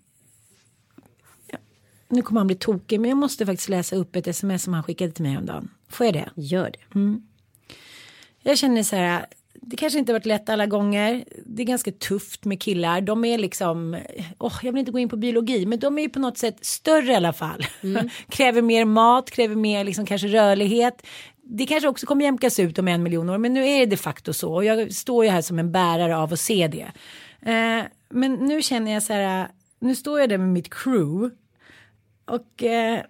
Nu 2.10 2.22
kommer 2.22 2.40
han 2.40 2.46
bli 2.46 2.56
tokig, 2.56 3.00
men 3.00 3.10
jag 3.10 3.18
måste 3.18 3.46
faktiskt 3.46 3.68
läsa 3.68 3.96
upp 3.96 4.16
ett 4.16 4.26
sms 4.26 4.62
som 4.62 4.74
han 4.74 4.82
skickade 4.82 5.12
till 5.12 5.24
mig 5.24 5.36
om 5.36 5.46
dagen. 5.46 5.70
Får 5.88 6.06
jag 6.06 6.14
det? 6.14 6.30
Gör 6.34 6.70
det. 6.70 6.98
Jag 8.42 8.58
känner 8.58 8.82
så 8.82 8.96
här, 8.96 9.26
det 9.62 9.76
kanske 9.76 9.98
inte 9.98 10.12
varit 10.12 10.26
lätt 10.26 10.48
alla 10.48 10.66
gånger. 10.66 11.24
Det 11.46 11.62
är 11.62 11.66
ganska 11.66 11.92
tufft 11.92 12.44
med 12.44 12.62
killar. 12.62 13.00
De 13.00 13.24
är 13.24 13.38
liksom, 13.38 13.96
oh, 14.38 14.58
jag 14.62 14.72
vill 14.72 14.78
inte 14.80 14.92
gå 14.92 14.98
in 14.98 15.08
på 15.08 15.16
biologi, 15.16 15.66
men 15.66 15.78
de 15.78 15.98
är 15.98 16.02
ju 16.02 16.08
på 16.08 16.18
något 16.18 16.38
sätt 16.38 16.64
större 16.64 17.12
i 17.12 17.14
alla 17.14 17.32
fall. 17.32 17.66
kräver 18.28 18.62
mer 18.62 18.84
mat, 18.84 19.30
kräver 19.30 19.56
mer 19.56 19.84
liksom 19.84 20.06
kanske 20.06 20.28
rörlighet. 20.28 21.06
Det 21.42 21.66
kanske 21.66 21.88
också 21.88 22.06
kommer 22.06 22.24
jämkas 22.24 22.58
ut 22.58 22.78
om 22.78 22.88
en 22.88 23.02
miljon 23.02 23.30
år, 23.30 23.38
men 23.38 23.54
nu 23.54 23.68
är 23.68 23.80
det 23.80 23.86
de 23.86 23.96
facto 23.96 24.32
så. 24.32 24.54
Och 24.54 24.64
jag 24.64 24.92
står 24.92 25.24
ju 25.24 25.30
här 25.30 25.42
som 25.42 25.58
en 25.58 25.72
bärare 25.72 26.16
av 26.16 26.32
att 26.32 26.40
se 26.40 26.68
det. 26.68 26.92
Eh, 27.50 27.84
men 28.10 28.34
nu 28.34 28.62
känner 28.62 28.92
jag 28.92 29.02
så 29.02 29.12
här, 29.12 29.48
nu 29.80 29.94
står 29.94 30.20
jag 30.20 30.28
där 30.28 30.38
med 30.38 30.48
mitt 30.48 30.74
crew. 30.74 31.36
Och 32.30 32.62
eh, 32.62 33.02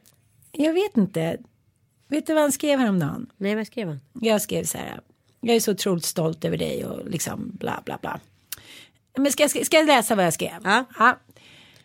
jag 0.53 0.75
vet 0.75 0.97
inte. 0.97 1.39
Vet 2.09 2.27
du 2.27 2.35
vad 2.35 2.43
han 2.43 2.53
skrev 2.53 2.79
häromdagen? 2.79 3.27
Nej, 3.37 3.55
vad 3.55 3.67
skrev 3.67 3.89
han? 3.89 4.01
Jag 4.21 4.43
skrev 4.43 4.65
så 4.65 4.79
här. 4.79 5.01
Jag 5.41 5.57
är 5.57 5.61
så 5.61 5.73
otroligt 5.73 6.05
stolt 6.05 6.45
över 6.45 6.57
dig 6.57 6.85
och 6.85 7.11
liksom 7.11 7.51
bla 7.59 7.83
bla 7.85 7.99
bla. 8.01 8.21
Men 9.17 9.33
ska, 9.33 9.49
ska, 9.49 9.65
ska 9.65 9.77
jag 9.77 9.87
läsa 9.87 10.15
vad 10.15 10.27
jag 10.27 10.35
skrev? 10.35 10.61
Ja. 10.65 11.19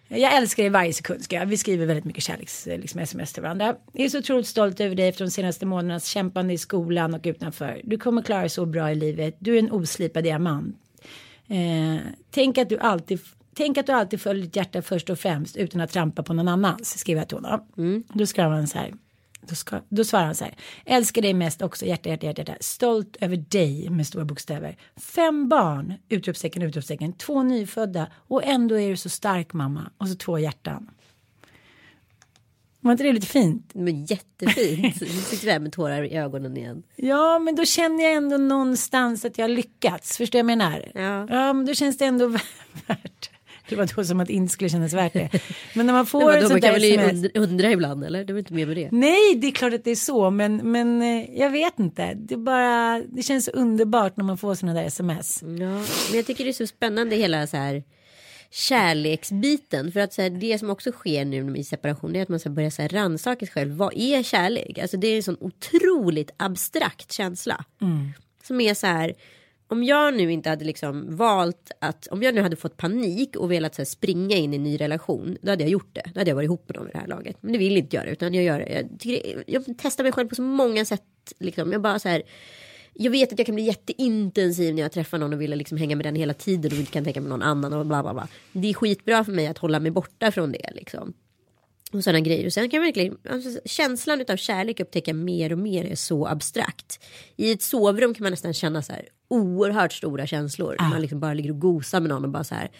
Jag 0.07 0.33
älskar 0.33 0.63
dig 0.63 0.69
varje 0.69 0.93
sekund. 0.93 1.23
Ska 1.23 1.35
jag. 1.35 1.45
Vi 1.45 1.57
skriver 1.57 1.85
väldigt 1.85 2.05
mycket 2.05 2.23
kärleks 2.23 2.65
liksom, 2.65 2.99
sms 3.01 3.33
till 3.33 3.43
varandra. 3.43 3.75
Jag 3.93 4.05
är 4.05 4.09
så 4.09 4.19
otroligt 4.19 4.47
stolt 4.47 4.79
över 4.79 4.95
dig 4.95 5.07
efter 5.07 5.25
de 5.25 5.31
senaste 5.31 5.65
månadernas 5.65 6.05
kämpande 6.05 6.53
i 6.53 6.57
skolan 6.57 7.13
och 7.13 7.21
utanför. 7.23 7.81
Du 7.83 7.97
kommer 7.97 8.21
klara 8.21 8.39
dig 8.39 8.49
så 8.49 8.65
bra 8.65 8.91
i 8.91 8.95
livet. 8.95 9.35
Du 9.39 9.55
är 9.55 9.59
en 9.59 9.71
oslipad 9.71 10.23
diamant. 10.23 10.77
Eh, 11.47 12.01
tänk 12.31 12.57
att 12.57 12.69
du 12.69 12.77
alltid 12.77 13.19
Tänk 13.57 13.77
att 13.77 13.85
du 13.85 13.91
alltid 13.91 14.21
följer 14.21 14.43
ditt 14.43 14.55
hjärta 14.55 14.81
först 14.81 15.09
och 15.09 15.19
främst 15.19 15.57
utan 15.57 15.81
att 15.81 15.91
trampa 15.91 16.23
på 16.23 16.33
någon 16.33 16.47
annans, 16.47 16.99
skriver 16.99 17.21
jag 17.21 17.29
till 17.29 17.37
honom. 17.37 18.03
Då 18.13 18.25
skrev 18.25 18.49
han 18.49 18.67
så 18.67 18.77
här. 18.77 18.93
Då, 19.41 19.55
ska, 19.55 19.81
då 19.89 20.03
svarar 20.03 20.25
han 20.25 20.35
så 20.35 20.43
här. 20.43 20.55
Älskar 20.85 21.21
dig 21.21 21.33
mest 21.33 21.61
också, 21.61 21.85
hjärta, 21.85 22.09
hjärta, 22.09 22.25
hjärta, 22.25 22.41
hjärta. 22.41 22.55
Stolt 22.59 23.17
över 23.21 23.37
dig 23.37 23.89
med 23.89 24.07
stora 24.07 24.25
bokstäver. 24.25 24.77
Fem 24.95 25.49
barn, 25.49 25.93
utropstecken, 26.09 26.61
utropstecken. 26.61 27.13
Två 27.13 27.43
nyfödda 27.43 28.07
och 28.13 28.43
ändå 28.43 28.79
är 28.79 28.89
du 28.89 28.97
så 28.97 29.09
stark 29.09 29.53
mamma. 29.53 29.89
Och 29.97 30.07
så 30.07 30.15
två 30.15 30.39
hjärtan. 30.39 30.89
Var 32.79 32.91
inte 32.91 33.03
det 33.03 33.13
lite 33.13 33.27
fint? 33.27 33.71
Men 33.73 34.05
jättefint. 34.05 35.01
Nu 35.01 35.07
sitter 35.07 35.51
här 35.51 35.59
med 35.59 35.71
tårar 35.71 36.03
i 36.03 36.17
ögonen 36.17 36.57
igen. 36.57 36.83
Ja, 36.95 37.39
men 37.39 37.55
då 37.55 37.65
känner 37.65 38.03
jag 38.03 38.13
ändå 38.13 38.37
någonstans 38.37 39.25
att 39.25 39.37
jag 39.37 39.43
har 39.43 39.49
lyckats. 39.49 40.17
Förstår 40.17 40.39
jag 40.39 40.45
menar? 40.45 40.91
Ja. 40.93 41.27
ja, 41.29 41.53
men 41.53 41.65
då 41.65 41.73
känns 41.73 41.97
det 41.97 42.05
ändå 42.05 42.27
värt. 42.87 43.29
Det 43.69 43.75
var 43.75 43.95
då 43.95 44.03
som 44.03 44.19
att 44.19 44.29
inte 44.29 44.53
skulle 44.53 44.69
kännas 44.69 44.93
värt 44.93 45.13
det. 45.13 45.29
Men 45.73 45.85
när 45.85 45.93
man 45.93 46.05
får 46.15 46.33
ett 46.33 46.41
man 46.41 46.49
sånt 46.49 46.63
kan 46.63 46.73
där 46.73 46.79
väl 46.79 46.83
ju 46.83 46.95
sms. 46.95 47.13
undra, 47.13 47.29
undra 47.41 47.71
ibland 47.71 48.03
eller? 48.03 48.25
Det 48.25 48.33
var 48.33 48.39
inte 48.39 48.53
mer 48.53 48.65
med 48.65 48.77
det. 48.77 48.89
Nej, 48.91 49.35
det 49.35 49.47
är 49.47 49.51
klart 49.51 49.73
att 49.73 49.83
det 49.83 49.91
är 49.91 49.95
så, 49.95 50.29
men, 50.29 50.71
men 50.71 51.01
eh, 51.01 51.39
jag 51.39 51.49
vet 51.49 51.79
inte. 51.79 52.13
Det, 52.13 52.37
bara, 52.37 53.01
det 53.09 53.23
känns 53.23 53.45
så 53.45 53.51
underbart 53.51 54.17
när 54.17 54.23
man 54.23 54.37
får 54.37 54.55
sådana 54.55 54.79
där 54.79 54.87
sms. 54.87 55.41
Ja, 55.41 55.47
men 55.49 55.85
jag 56.13 56.25
tycker 56.25 56.43
det 56.43 56.49
är 56.49 56.53
så 56.53 56.67
spännande 56.67 57.15
hela 57.15 57.47
så 57.47 57.57
här 57.57 57.83
kärleksbiten. 58.51 59.91
För 59.91 59.99
att 59.99 60.13
så 60.13 60.21
här, 60.21 60.29
det 60.29 60.59
som 60.59 60.69
också 60.69 60.91
sker 60.91 61.25
nu 61.25 61.57
i 61.57 61.63
separation 61.63 62.15
är 62.15 62.21
att 62.21 62.29
man 62.29 62.39
ska 62.39 62.49
börja 62.49 62.71
så 62.71 62.81
här, 62.81 62.89
rannsaka 62.89 63.45
sig 63.45 63.53
själv. 63.53 63.75
Vad 63.75 63.93
är 63.95 64.23
kärlek? 64.23 64.77
Alltså 64.77 64.97
det 64.97 65.07
är 65.07 65.15
en 65.15 65.23
sån 65.23 65.37
otroligt 65.39 66.31
abstrakt 66.37 67.11
känsla. 67.11 67.65
Som 68.43 68.61
är 68.61 68.73
så 68.73 68.87
här. 68.87 69.13
Om 69.67 69.83
jag 69.83 70.13
nu 70.13 70.31
inte 70.31 70.49
hade 70.49 70.65
liksom 70.65 71.15
valt 71.15 71.71
att, 71.79 72.07
om 72.07 72.23
jag 72.23 72.35
nu 72.35 72.41
hade 72.41 72.55
fått 72.55 72.77
panik 72.77 73.35
och 73.35 73.51
velat 73.51 73.75
så 73.75 73.79
här, 73.79 73.85
springa 73.85 74.35
in 74.35 74.53
i 74.53 74.55
en 74.55 74.63
ny 74.63 74.77
relation, 74.77 75.37
då 75.41 75.51
hade 75.51 75.63
jag 75.63 75.69
gjort 75.69 75.95
det. 75.95 76.11
Då 76.13 76.19
hade 76.19 76.31
jag 76.31 76.35
varit 76.35 76.47
ihop 76.47 76.69
med 76.69 76.75
dem 76.75 76.87
i 76.87 76.91
det 76.91 76.97
här 76.97 77.07
laget. 77.07 77.37
Men 77.41 77.51
det 77.51 77.57
vill 77.57 77.77
inte 77.77 77.95
göra, 77.95 78.09
utan 78.09 78.33
jag 78.33 78.43
gör 78.43 78.59
det. 78.59 78.69
Jag, 78.73 78.99
tycker, 78.99 79.43
jag 79.47 79.63
testar 79.77 80.03
mig 80.03 80.13
själv 80.13 80.29
på 80.29 80.35
så 80.35 80.41
många 80.41 80.85
sätt. 80.85 81.03
Liksom. 81.39 81.71
Jag 81.71 81.81
bara 81.81 81.99
så 81.99 82.09
här, 82.09 82.23
jag 82.93 83.11
vet 83.11 83.33
att 83.33 83.39
jag 83.39 83.45
kan 83.45 83.55
bli 83.55 83.63
jätteintensiv 83.63 84.75
när 84.75 84.81
jag 84.81 84.91
träffar 84.91 85.17
någon 85.17 85.33
och 85.33 85.41
vill 85.41 85.51
liksom 85.51 85.77
hänga 85.77 85.95
med 85.95 86.05
den 86.05 86.15
hela 86.15 86.33
tiden 86.33 86.71
och 86.71 86.77
inte 86.77 86.91
kan 86.91 87.03
tänka 87.03 87.21
med 87.21 87.29
någon 87.29 87.41
annan 87.41 87.73
och 87.73 87.85
bla 87.85 88.03
bla 88.03 88.13
bla. 88.13 88.27
Det 88.53 88.69
är 88.69 88.73
skitbra 88.73 89.23
för 89.23 89.31
mig 89.31 89.47
att 89.47 89.57
hålla 89.57 89.79
mig 89.79 89.91
borta 89.91 90.31
från 90.31 90.51
det 90.51 90.71
liksom. 90.75 91.13
Och 91.91 92.03
sådana 92.03 92.19
grejer. 92.19 92.45
Och 92.45 92.53
sen 92.53 92.69
kan 92.69 92.77
jag 92.77 92.85
verkligen, 92.85 93.17
alltså, 93.29 93.59
känslan 93.65 94.25
av 94.29 94.37
kärlek 94.37 94.79
upptäcka 94.79 95.13
mer 95.13 95.51
och 95.51 95.57
mer 95.57 95.85
är 95.85 95.95
så 95.95 96.27
abstrakt. 96.27 97.03
I 97.35 97.51
ett 97.51 97.61
sovrum 97.61 98.13
kan 98.13 98.23
man 98.23 98.31
nästan 98.31 98.53
känna 98.53 98.81
så 98.81 98.93
här 98.93 99.05
oerhört 99.27 99.93
stora 99.93 100.27
känslor. 100.27 100.75
Man 100.79 101.01
liksom 101.01 101.19
bara 101.19 101.33
ligger 101.33 101.51
och 101.51 101.59
gosar 101.59 101.99
med 101.99 102.09
någon 102.09 102.25
och 102.25 102.31
bara 102.31 102.43
så 102.43 102.55
här. 102.55 102.71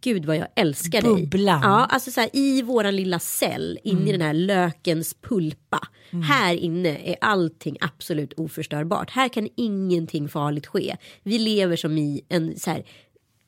Gud 0.00 0.24
vad 0.24 0.36
jag 0.36 0.48
älskar 0.56 1.02
dig. 1.02 1.26
Bubblan. 1.26 1.60
Ja, 1.62 1.84
alltså 1.84 2.10
så 2.10 2.20
här, 2.20 2.30
i 2.32 2.62
våran 2.62 2.96
lilla 2.96 3.18
cell, 3.18 3.78
in 3.84 4.08
i 4.08 4.12
den 4.12 4.20
här 4.20 4.34
lökens 4.34 5.14
pulpa. 5.14 5.88
Här 6.28 6.54
inne 6.54 6.98
är 7.04 7.16
allting 7.20 7.76
absolut 7.80 8.32
oförstörbart. 8.32 9.10
Här 9.10 9.28
kan 9.28 9.48
ingenting 9.56 10.28
farligt 10.28 10.66
ske. 10.66 10.96
Vi 11.22 11.38
lever 11.38 11.76
som 11.76 11.98
i 11.98 12.24
en 12.28 12.58
så 12.58 12.70
här, 12.70 12.84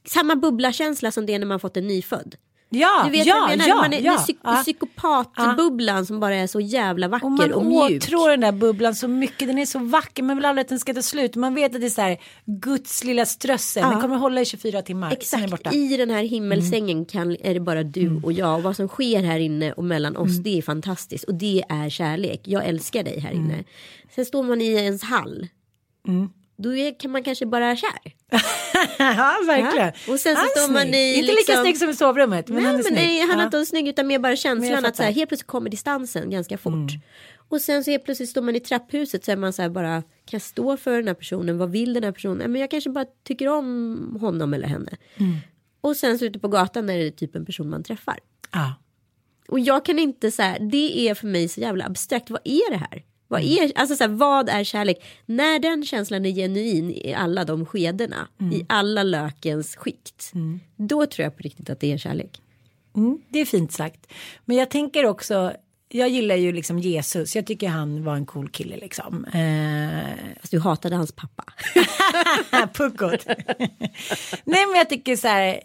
samma 0.09 0.37
bubblakänsla 0.37 1.11
som 1.11 1.27
det 1.27 1.35
är 1.35 1.38
när 1.38 1.47
man 1.47 1.61
fått 1.61 1.77
en 1.77 1.87
nyfödd. 1.87 2.37
Ja, 2.75 3.03
Du 3.05 3.11
vet 3.11 3.27
ja, 3.27 3.35
vad 3.35 3.51
jag 3.53 3.59
menar? 3.59 3.69
ja, 3.69 3.75
man 3.77 3.93
är, 3.93 4.01
ja. 4.01 4.11
den 4.13 4.21
psyk- 4.21 4.39
ja. 4.43 4.57
psykopatbubblan 4.63 6.07
som 6.07 6.21
bara 6.21 6.35
är 6.37 6.47
så 6.47 6.61
jävla 6.61 7.09
vacker 7.09 7.27
Och 7.27 7.57
och, 7.57 7.65
man 7.65 7.89
mjuk. 7.91 8.03
åtrår 8.03 8.31
den 8.31 8.41
där 8.41 8.53
bubblan 8.53 8.95
så 8.95 9.09
mycket. 9.09 9.49
Den 9.49 9.59
är 9.59 9.67
så 9.67 9.79
vacker. 9.79 10.23
Man 10.23 10.37
vill 10.37 10.45
aldrig 10.45 10.65
att 10.65 10.69
den 10.69 10.79
ska 10.79 10.95
ta 10.95 11.03
slut. 11.03 11.37
Man 11.37 11.55
vet 11.55 11.75
att 11.75 11.81
det 11.81 11.87
är 11.87 11.91
så 11.91 12.01
här 12.01 12.19
Guds 12.45 13.05
lilla 13.05 13.27
strössel. 13.27 13.83
Den 13.91 14.01
kommer 14.01 14.17
hålla 14.17 14.41
i 14.41 14.45
24 14.45 14.83
timmar. 14.83 15.13
Exakt, 15.13 15.75
i 15.75 15.97
den 15.97 16.11
här 16.11 16.23
himmelsängen 16.23 17.05
kan, 17.05 17.37
är 17.41 17.55
det 17.55 17.61
bara 17.61 17.83
du 17.83 18.21
och 18.23 18.33
jag. 18.33 18.55
Och 18.57 18.63
vad 18.63 18.77
som 18.77 18.89
sker 18.89 19.23
här 19.23 19.39
inne 19.39 19.73
och 19.73 19.85
mellan 19.85 20.17
oss 20.17 20.39
det 20.39 20.59
är 20.59 20.63
fantastiskt. 20.63 21.25
Och 21.25 21.35
det 21.35 21.65
är 21.69 21.91
kärlek. 21.91 22.41
Jag 22.45 22.65
älskar 22.67 23.03
dig 23.03 23.21
här 23.21 23.33
inne. 23.33 23.65
Sen 24.15 24.25
står 24.25 24.43
man 24.43 24.61
i 24.61 24.67
ens 24.67 25.03
hall. 25.03 25.47
Då 26.57 26.77
är, 26.77 27.01
kan 27.01 27.11
man 27.11 27.23
kanske 27.23 27.47
bara 27.47 27.77
kär. 27.77 27.90
ja, 28.99 29.37
verkligen. 29.47 29.93
Ja. 30.07 30.12
Och 30.12 30.21
sen 30.21 30.37
så 30.37 30.43
står 30.47 30.73
man 30.73 30.95
i 30.95 31.14
Inte 31.14 31.21
lika 31.27 31.33
liksom- 31.35 31.62
snygg 31.64 31.79
som 31.79 31.90
i 31.90 31.95
sovrummet. 31.95 32.49
Men 32.49 32.57
Nej, 32.57 32.64
han 32.67 32.81
är 32.81 32.85
men 32.85 32.95
nej, 32.95 33.21
han 33.21 33.31
är 33.31 33.37
Ja. 33.38 33.45
inte 33.45 33.67
snygg 33.67 33.88
utan 33.88 34.07
mer 34.07 34.19
bara 34.19 34.37
känslan 34.37 34.85
att 34.85 34.97
så 34.97 35.03
här. 35.03 35.09
Mm. 35.11 35.17
helt 35.19 35.29
plötsligt 35.29 35.47
kommer 35.47 35.71
distansen 35.71 36.31
ganska 36.31 36.59
fort. 36.59 36.90
Och 37.49 37.61
sen 37.61 37.85
så 37.85 37.90
helt 37.90 38.05
plötsligt 38.05 38.29
står 38.29 38.43
man 38.43 38.57
i 38.57 38.61
trapphuset 38.61 39.25
så 39.25 39.33
är 39.33 39.37
man 39.37 39.53
så 39.53 39.62
här 39.62 39.69
bara 39.69 40.03
kan 40.03 40.07
jag 40.31 40.43
stå 40.43 40.77
för 40.77 40.97
den 40.97 41.07
här 41.07 41.14
personen, 41.14 41.59
vad 41.59 41.71
vill 41.71 41.95
den 41.95 42.05
här 42.05 42.12
personen? 42.12 42.53
Men 42.53 42.61
jag 42.61 42.71
kanske 42.71 42.90
bara 42.90 43.05
tycker 43.25 43.49
om 43.49 44.17
honom 44.21 44.55
eller 44.55 44.69
henne. 44.69 44.93
Mm. 45.17 45.37
Och 45.81 45.97
sen 45.97 46.19
så 46.19 46.25
ute 46.25 46.38
på 46.38 46.49
gatan 46.49 46.90
är 46.90 46.99
det 46.99 47.11
typ 47.11 47.35
en 47.37 47.47
person 47.47 47.71
man 47.71 47.83
träffar. 47.83 48.19
Ja. 48.53 48.75
Och 49.49 49.61
jag 49.61 49.85
kan 49.85 49.99
inte 49.99 50.31
så 50.31 50.43
här, 50.43 50.59
det 50.59 51.09
är 51.09 51.14
för 51.14 51.27
mig 51.27 51.49
så 51.49 51.61
jävla 51.61 51.85
abstrakt, 51.85 52.31
vad 52.31 52.40
är 52.45 52.71
det 52.71 52.77
här? 52.77 53.03
Vad, 53.35 53.42
Mm. 53.42 53.64
är, 53.64 53.73
alltså 53.79 53.97
så 53.97 54.05
här, 54.05 54.11
vad 54.11 54.49
är 54.49 54.64
kärlek? 54.64 55.05
När 55.27 55.59
den 55.59 55.85
känslan 55.85 56.27
är 56.27 56.31
genuin 56.33 56.90
i 56.90 57.14
alla 57.14 57.44
de 57.44 57.66
skedena, 57.66 58.29
Mm. 58.40 58.53
i 58.53 58.66
alla 58.68 59.03
lökens 59.03 59.77
skikt, 59.77 60.33
då 60.77 61.07
tror 61.07 61.25
jag 61.25 61.37
på 61.37 61.42
riktigt 61.42 61.70
att 61.70 61.81
det 61.81 61.92
är 61.92 61.99
kärlek. 61.99 62.40
Mm, 62.97 63.18
det 63.29 63.38
är 63.38 63.44
fint 63.44 63.73
sagt. 63.73 64.12
Men 64.44 64.57
jag 64.57 64.70
tänker 64.70 65.07
också, 65.07 65.53
jag 65.88 66.09
gillar 66.09 66.37
ju 66.37 66.53
liksom 66.53 66.79
Jesus. 66.79 67.37
Jag 67.37 67.47
tycker 67.47 67.68
han 67.68 68.05
var 68.05 68.16
en 68.16 68.27
cool 68.27 68.49
kille 68.49 68.77
liksom. 68.77 69.25
Eh, 69.25 70.35
Fast 70.40 70.51
du 70.51 70.61
hatade 70.61 70.97
hans 70.97 71.12
pappa. 71.12 71.44
Puckot. 72.75 73.27
Nej 74.44 74.66
men 74.66 74.75
jag 74.77 74.88
tycker 74.88 75.16
så 75.16 75.29
här. 75.29 75.61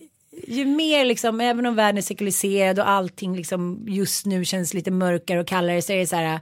Ju 0.48 0.66
mer 0.66 1.06
liksom, 1.06 1.42
även 1.42 1.66
om 1.66 1.76
världen 1.76 1.98
är 1.98 2.02
sekulariserad 2.02 2.80
och 2.80 2.90
allting 2.90 3.36
liksom 3.36 3.86
just 3.88 4.26
nu 4.26 4.46
känns 4.46 4.74
lite 4.74 4.92
mörkare 4.92 5.40
och 5.40 5.48
kallare 5.48 5.82
så 5.82 5.94
är 5.94 5.98
det 5.98 6.08
så 6.08 6.16
här. 6.16 6.40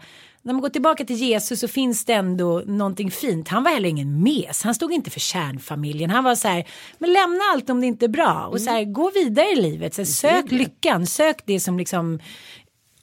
När 0.47 0.53
man 0.53 0.61
går 0.61 0.69
tillbaka 0.69 1.05
till 1.05 1.15
Jesus 1.15 1.59
så 1.59 1.67
finns 1.67 2.05
det 2.05 2.13
ändå 2.13 2.63
någonting 2.65 3.11
fint. 3.11 3.47
Han 3.47 3.63
var 3.63 3.71
heller 3.71 3.89
ingen 3.89 4.23
mes. 4.23 4.63
Han 4.63 4.75
stod 4.75 4.93
inte 4.93 5.09
för 5.09 5.19
kärnfamiljen. 5.19 6.09
Han 6.09 6.23
var 6.23 6.35
så 6.35 6.47
här, 6.47 6.67
men 6.97 7.13
lämna 7.13 7.39
allt 7.53 7.69
om 7.69 7.81
det 7.81 7.87
inte 7.87 8.05
är 8.05 8.09
bra. 8.09 8.47
Och 8.51 8.61
så 8.61 8.69
här, 8.69 8.83
gå 8.83 9.11
vidare 9.11 9.47
i 9.47 9.55
livet. 9.55 9.93
Så 9.93 10.01
här, 10.01 10.05
sök 10.05 10.51
lyckan, 10.51 11.05
sök 11.05 11.43
det 11.45 11.59
som 11.59 11.77
liksom, 11.77 12.19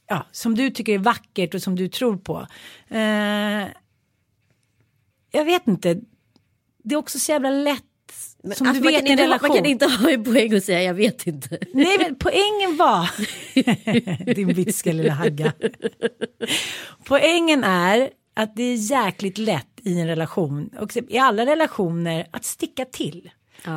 ja, 0.09 0.27
som 0.33 0.55
du 0.55 0.71
tycker 0.71 0.93
är 0.95 0.99
vackert 0.99 1.55
och 1.55 1.63
som 1.63 1.77
du 1.77 1.89
tror 1.89 2.17
på. 2.17 2.47
Eh, 2.89 3.69
jag 5.31 5.45
vet 5.45 5.69
inte. 5.69 6.01
Det 6.85 6.95
är 6.95 6.99
också 6.99 7.19
så 7.19 7.33
jävla 7.33 7.51
lätt. 7.51 7.85
Som 8.53 8.67
Alltså, 8.67 8.83
du 8.83 8.85
man, 8.85 8.93
vet 8.93 8.97
kan 8.97 9.07
i 9.07 9.13
en 9.13 9.19
inte, 9.19 9.39
man 9.43 9.57
kan 9.57 9.67
inte 9.67 9.87
ha 9.87 10.11
en 10.11 10.25
poäng 10.25 10.55
och 10.55 10.63
säga 10.63 10.83
jag 10.83 10.95
vet 10.95 11.27
inte. 11.27 11.59
Nej 11.73 11.99
men 11.99 12.15
poängen 12.15 12.77
var. 12.77 13.11
Din 14.35 14.49
vitska 14.49 14.93
lilla 14.93 15.13
hagga. 15.13 15.53
Poängen 17.05 17.65
är 17.65 18.11
att 18.35 18.57
det 18.57 18.63
är 18.63 18.91
jäkligt 18.91 19.39
lätt 19.39 19.81
i 19.83 20.01
en 20.01 20.07
relation 20.07 20.71
och 20.81 20.97
i 20.97 21.19
alla 21.19 21.47
relationer 21.47 22.27
att 22.31 22.45
sticka 22.45 22.85
till. 22.85 23.31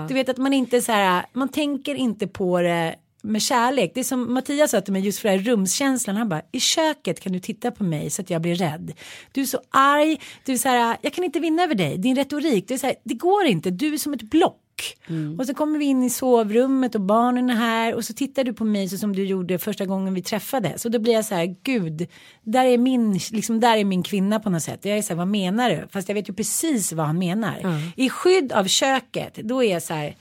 Du 0.07 0.13
vet 0.13 0.29
att 0.29 0.37
man 0.37 0.53
inte 0.53 0.81
så 0.81 0.91
här, 0.91 1.25
man 1.33 1.49
tänker 1.49 1.95
inte 1.95 2.27
på 2.27 2.61
det 2.61 2.95
med 3.27 3.41
kärlek. 3.41 3.91
Det 3.93 3.99
är 3.99 4.03
som 4.03 4.33
Mattias 4.33 4.71
sa 4.71 4.81
till 4.81 4.93
mig 4.93 5.05
just 5.05 5.19
för 5.19 5.29
den 5.29 5.39
här 5.39 5.45
rumskänslan. 5.45 6.15
Han 6.15 6.29
bara 6.29 6.41
i 6.51 6.59
köket 6.59 7.19
kan 7.19 7.33
du 7.33 7.39
titta 7.39 7.71
på 7.71 7.83
mig 7.83 8.09
så 8.09 8.21
att 8.21 8.29
jag 8.29 8.41
blir 8.41 8.55
rädd. 8.55 8.93
Du 9.31 9.41
är 9.41 9.45
så 9.45 9.59
arg. 9.69 10.21
Du 10.45 10.53
är 10.53 10.57
så 10.57 10.69
här, 10.69 10.97
jag 11.01 11.13
kan 11.13 11.23
inte 11.23 11.39
vinna 11.39 11.63
över 11.63 11.75
dig. 11.75 11.97
Din 11.97 12.15
retorik, 12.15 12.67
det 12.67 12.73
är 12.73 12.77
så 12.77 12.87
här, 12.87 12.95
det 13.03 13.13
går 13.13 13.45
inte. 13.45 13.71
Du 13.71 13.93
är 13.93 13.97
som 13.97 14.13
ett 14.13 14.21
block. 14.21 14.63
Och 15.39 15.45
så 15.45 15.53
kommer 15.53 15.79
vi 15.79 15.85
in 15.85 16.03
i 16.03 16.09
sovrummet 16.09 16.95
och 16.95 17.01
barnen 17.01 17.49
är 17.49 17.55
här 17.55 17.95
och 17.95 18.05
så 18.05 18.13
tittar 18.13 18.43
du 18.43 18.53
på 18.53 18.65
mig 18.65 18.89
så 18.89 18.97
som 18.97 19.15
du 19.15 19.25
gjorde 19.25 19.59
första 19.59 19.85
gången 19.85 20.13
vi 20.13 20.21
träffades. 20.21 20.85
Och 20.85 20.91
då 20.91 20.99
blir 20.99 21.13
jag 21.13 21.25
så 21.25 21.35
här, 21.35 21.55
gud, 21.63 22.07
där 22.43 22.65
är 22.65 22.77
min, 22.77 23.19
liksom 23.31 23.59
där 23.59 23.77
är 23.77 23.83
min 23.83 24.03
kvinna 24.03 24.39
på 24.39 24.49
något 24.49 24.63
sätt. 24.63 24.85
Jag 24.85 24.97
är 24.97 25.01
så 25.01 25.09
här, 25.09 25.17
vad 25.17 25.27
menar 25.27 25.69
du? 25.69 25.87
Fast 25.91 26.07
jag 26.07 26.15
vet 26.15 26.29
ju 26.29 26.33
precis 26.33 26.93
vad 26.93 27.05
han 27.05 27.19
menar. 27.19 27.81
I 27.95 28.09
skydd 28.09 28.51
av 28.51 28.65
köket, 28.65 29.35
då 29.35 29.63
är 29.63 29.71
jag 29.71 29.83
så 29.83 29.93
här, 29.93 30.15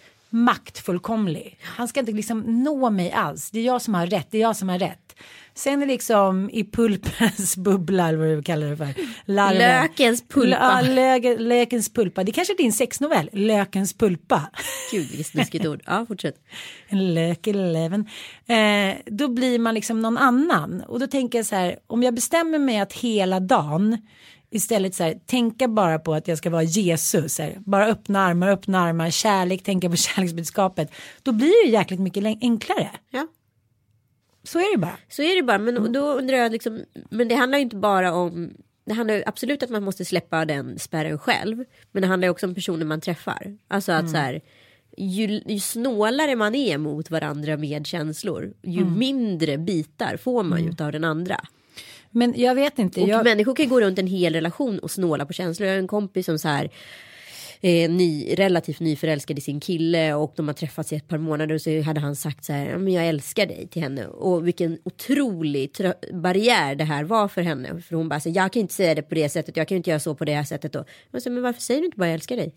maktfullkomlig. 0.45 1.59
Han 1.63 1.89
ska 1.89 2.01
inte 2.01 2.13
liksom 2.13 2.63
nå 2.65 2.91
mig 2.91 3.13
alls. 3.13 3.51
Det 3.51 3.59
är 3.59 3.65
jag 3.65 3.83
som 3.83 3.95
har 3.95 4.07
rätt, 4.07 4.27
det 4.31 4.39
är 4.39 4.43
jag 4.43 4.57
som 4.57 4.69
har 4.69 4.79
rätt. 4.79 5.17
Sen 5.55 5.83
är 5.83 5.87
liksom 5.87 6.51
i 6.51 6.65
pulpens 6.65 7.57
bubbla, 7.67 8.09
eller 8.09 8.19
vad 8.19 8.29
du 8.29 8.43
kallar 8.43 8.67
det 8.67 8.77
för. 8.77 8.95
Larven. 9.25 9.59
Lökens 9.59 10.29
pulpa. 10.29 10.83
Ja, 10.85 10.95
lö, 10.95 11.37
lökens 11.39 11.93
pulpa. 11.93 12.25
Det 12.25 12.31
är 12.31 12.33
kanske 12.33 12.55
är 12.55 12.57
din 12.57 12.73
sexnovell, 12.73 13.31
Lökens 13.33 13.95
pulpa. 13.95 14.51
Gud 14.93 15.09
vilket 15.09 15.27
snuskigt 15.27 15.67
ord. 15.67 15.83
Ja 15.87 16.07
fortsätt. 16.09 16.37
En 16.89 17.15
lök 17.15 17.47
i 17.47 17.53
leven. 17.53 18.09
Eh, 18.47 18.97
då 19.07 19.29
blir 19.29 19.59
man 19.59 19.75
liksom 19.75 20.03
någon 20.03 20.19
annan. 20.19 20.81
Och 20.81 21.01
då 21.01 21.07
tänker 21.07 21.39
jag 21.39 21.47
så 21.47 21.57
här, 21.57 21.79
om 21.87 22.03
jag 22.03 22.15
bestämmer 22.15 22.59
mig 22.59 22.81
att 22.81 22.93
hela 22.93 23.41
dagen 23.41 23.99
istället 24.51 24.95
så 24.95 25.03
här, 25.05 25.15
tänka 25.27 25.69
bara 25.69 25.99
på 25.99 26.15
att 26.15 26.29
jag 26.29 26.39
ska 26.39 26.51
vara 26.51 26.63
Jesus, 26.63 27.35
så 27.35 27.43
här, 27.43 27.57
bara 27.59 27.87
öppna 27.87 28.21
armar, 28.21 28.49
öppna 28.49 28.81
armar, 28.81 29.11
kärlek, 29.11 29.63
tänka 29.63 29.91
på 29.91 29.97
kärleksbudskapet. 29.97 30.91
Då 31.23 31.33
blir 31.33 31.67
det 31.67 31.73
jäkligt 31.73 32.01
mycket 32.01 32.25
enklare. 32.41 32.91
Ja. 33.11 33.27
Så 34.43 34.59
är 34.59 34.77
det 34.77 34.79
bara. 34.79 34.97
Så 35.09 35.23
är 35.23 35.37
det 35.37 35.43
bara. 35.43 35.59
Men 35.59 35.79
och 35.79 35.91
då 35.91 36.13
undrar 36.13 36.37
jag 36.37 36.53
liksom. 36.53 36.85
Men 37.11 37.29
det 37.29 37.35
handlar 37.35 37.59
ju 37.59 37.63
inte 37.63 37.77
bara 37.77 38.15
om. 38.15 38.51
Det 38.87 38.95
handlar 38.95 39.15
ju 39.15 39.23
absolut 39.27 39.63
att 39.63 39.71
man 39.71 39.83
måste 39.83 40.05
släppa 40.05 40.45
den 40.45 40.79
spärren 40.79 41.19
själv. 41.19 41.65
Men 41.93 42.03
det 42.03 42.09
handlar 42.09 42.27
ju 42.27 42.31
också 42.31 42.47
om 42.47 42.55
personer 42.55 42.85
man 42.85 43.01
träffar. 43.01 43.57
Alltså 43.69 43.93
att 43.93 44.11
så 44.11 44.17
här. 44.17 44.41
Ju, 44.99 45.43
ju 45.47 45.61
snålare 45.61 46.37
man 46.37 46.55
är 46.55 46.79
mot 46.79 47.11
varandra 47.11 47.57
med 47.57 47.87
känslor. 47.87 48.55
Ju 48.63 48.85
mindre 48.85 49.59
bitar 49.59 50.17
får 50.17 50.43
man 50.43 50.65
ju 50.65 50.85
av 50.85 50.93
den 50.93 51.05
andra. 51.05 51.41
Men 52.17 52.35
jag 52.37 52.55
vet 52.55 52.79
inte. 52.79 53.01
Och 53.01 53.09
Jag, 53.09 53.25
människor 53.25 53.55
kan 53.55 53.69
gå 53.69 53.81
runt 53.81 53.99
en 53.99 54.07
hel 54.07 54.33
relation 54.35 54.79
och 54.79 54.91
snåla 54.91 55.27
på 55.27 55.33
känslor. 55.33 55.67
Jag 55.69 55.75
har 55.75 55.79
en 55.79 55.87
kompis 55.89 56.27
som 56.27 56.39
så 56.39 56.49
här 56.49 56.71
eh, 57.61 57.91
ny, 57.91 58.35
relativt 58.39 58.81
nyförälskad 58.81 59.39
i 59.39 59.41
sin 59.41 59.61
kille 59.61 60.15
och 60.15 60.33
de 60.37 60.49
har 60.49 60.55
träffats 60.55 60.93
i 60.93 60.97
ett 60.97 61.09
par 61.09 61.19
månader 61.19 61.55
och 61.55 61.61
så 61.61 61.81
hade 61.83 62.01
han 62.01 62.17
sagt 62.17 62.45
så 62.45 62.53
här, 62.53 62.67
"Ja, 62.71 62.79
men 62.79 62.93
jag 62.93 63.07
älskar 63.09 63.47
dig 63.47 63.69
till 63.69 63.83
henne 63.83 64.07
och 64.07 64.47
vilken 64.47 64.79
otrolig 64.85 65.71
barriär 66.13 66.75
det 66.75 66.85
här 66.85 67.05
var 67.05 67.29
för 67.29 67.43
henne. 67.43 67.81
För 67.83 67.97
hon 67.97 68.09
bara, 68.09 68.21
så, 68.21 68.29
jag 68.29 68.53
kan 68.53 68.61
inte 68.61 68.75
säga 68.75 68.95
det 68.95 69.03
på 69.03 69.15
det 69.15 69.29
sättet, 69.29 69.57
jag 69.57 69.69
kan 69.69 69.77
inte 69.77 69.91
göra 69.91 70.01
så 70.01 70.15
på 70.15 70.25
det 70.25 70.35
här 70.35 70.45
sättet 70.45 70.73
då. 70.73 70.85
Men, 71.11 71.21
så, 71.21 71.31
men 71.31 71.43
varför 71.43 71.61
säger 71.61 71.81
du 71.81 71.87
inte 71.87 71.99
bara 71.99 72.07
jag 72.07 72.15
älskar 72.15 72.37
dig? 72.37 72.55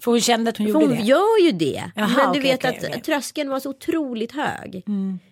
för 0.00 0.10
hon 0.10 0.20
kände 0.20 0.50
att 0.50 0.56
hon 0.56 0.66
För 0.66 0.72
gjorde 0.72 0.86
hon 0.86 0.96
det. 0.96 1.02
gör 1.02 1.44
ju 1.46 1.52
det. 1.52 1.90
Jaha, 1.96 2.08
men 2.16 2.32
du 2.32 2.38
okej, 2.38 2.50
vet 2.52 2.64
okej, 2.64 2.78
att. 2.78 2.84
Mm. 2.84 3.00
tröskeln 3.00 3.50
var 3.50 3.60
så 3.60 3.70
otroligt 3.70 4.32
hög. 4.32 4.82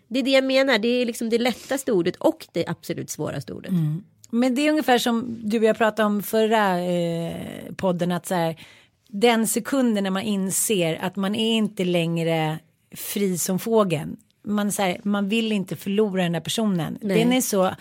Det 0.09 0.19
är 0.19 0.23
det 0.23 0.31
jag 0.31 0.45
menar, 0.45 0.79
det 0.79 0.89
är 0.89 1.07
liksom 1.07 1.31
det 1.31 1.39
lättaste 1.39 1.93
ordet 1.93 2.17
och 2.17 2.47
det 2.53 2.67
absolut 2.67 3.11
svåraste 3.11 3.53
ordet. 3.53 3.71
Mm. 3.71 4.05
Men 4.31 4.55
det 4.55 4.67
är 4.67 4.71
ungefär 4.71 4.99
som 4.99 5.39
du 5.43 5.59
och 5.59 5.65
jag 5.65 5.79
pratade 5.79 6.07
om 6.07 6.23
förra 6.23 6.81
eh, 6.81 7.73
podden 7.77 8.13
att 8.13 8.27
så 8.27 8.35
här, 8.35 8.61
den 9.09 9.47
sekunden 9.47 10.05
när 10.05 10.11
man 10.11 10.23
inser 10.23 10.99
att 11.03 11.17
man 11.17 11.35
är 11.35 11.57
inte 11.57 11.85
längre 11.85 12.59
fri 12.95 13.39
som 13.39 13.59
fågeln. 13.59 14.17
Man, 14.45 14.73
så 14.73 14.83
här, 14.83 15.01
man 15.03 15.29
vill 15.29 15.53
inte 15.53 15.77
förlora 15.77 16.23
den 16.23 16.33
där 16.33 16.41
personen. 16.41 16.99
Nej. 17.01 17.19
Den 17.19 17.33
är 17.33 17.41
så 17.41 17.75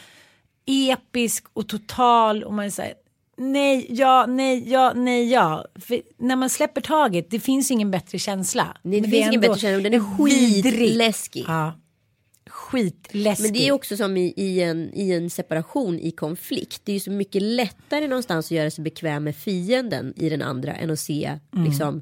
episk 0.65 1.45
och 1.53 1.67
total 1.67 2.43
och 2.43 2.53
man 2.53 2.71
säger 2.71 2.93
nej, 3.37 3.85
ja, 3.89 4.25
nej, 4.25 4.71
ja, 4.71 4.93
nej, 4.95 5.31
ja. 5.31 5.65
För 5.75 6.01
när 6.17 6.35
man 6.35 6.49
släpper 6.49 6.81
taget, 6.81 7.29
det 7.29 7.39
finns 7.39 7.71
ingen 7.71 7.91
bättre 7.91 8.19
känsla. 8.19 8.77
Det, 8.83 8.89
det 8.89 9.01
Men 9.01 9.11
finns 9.11 9.23
är 9.23 9.27
ingen 9.27 9.41
bättre 9.41 9.59
känsla, 9.59 9.89
den 9.89 10.01
är 10.01 10.17
skitläskig. 10.17 11.45
Ja. 11.47 11.73
Skitläskig. 12.65 13.43
Men 13.43 13.53
det 13.53 13.67
är 13.67 13.71
också 13.71 13.97
som 13.97 14.17
i, 14.17 14.33
i, 14.37 14.61
en, 14.61 14.91
i 14.93 15.11
en 15.11 15.29
separation 15.29 15.99
i 15.99 16.11
konflikt. 16.11 16.81
Det 16.83 16.91
är 16.91 16.93
ju 16.93 16.99
så 16.99 17.11
mycket 17.11 17.41
lättare 17.41 18.07
någonstans 18.07 18.45
att 18.45 18.51
göra 18.51 18.71
sig 18.71 18.83
bekväm 18.83 19.23
med 19.23 19.35
fienden 19.35 20.13
i 20.15 20.29
den 20.29 20.41
andra 20.41 20.75
än 20.75 20.89
att 20.89 20.99
se 20.99 21.39
liksom, 21.65 22.01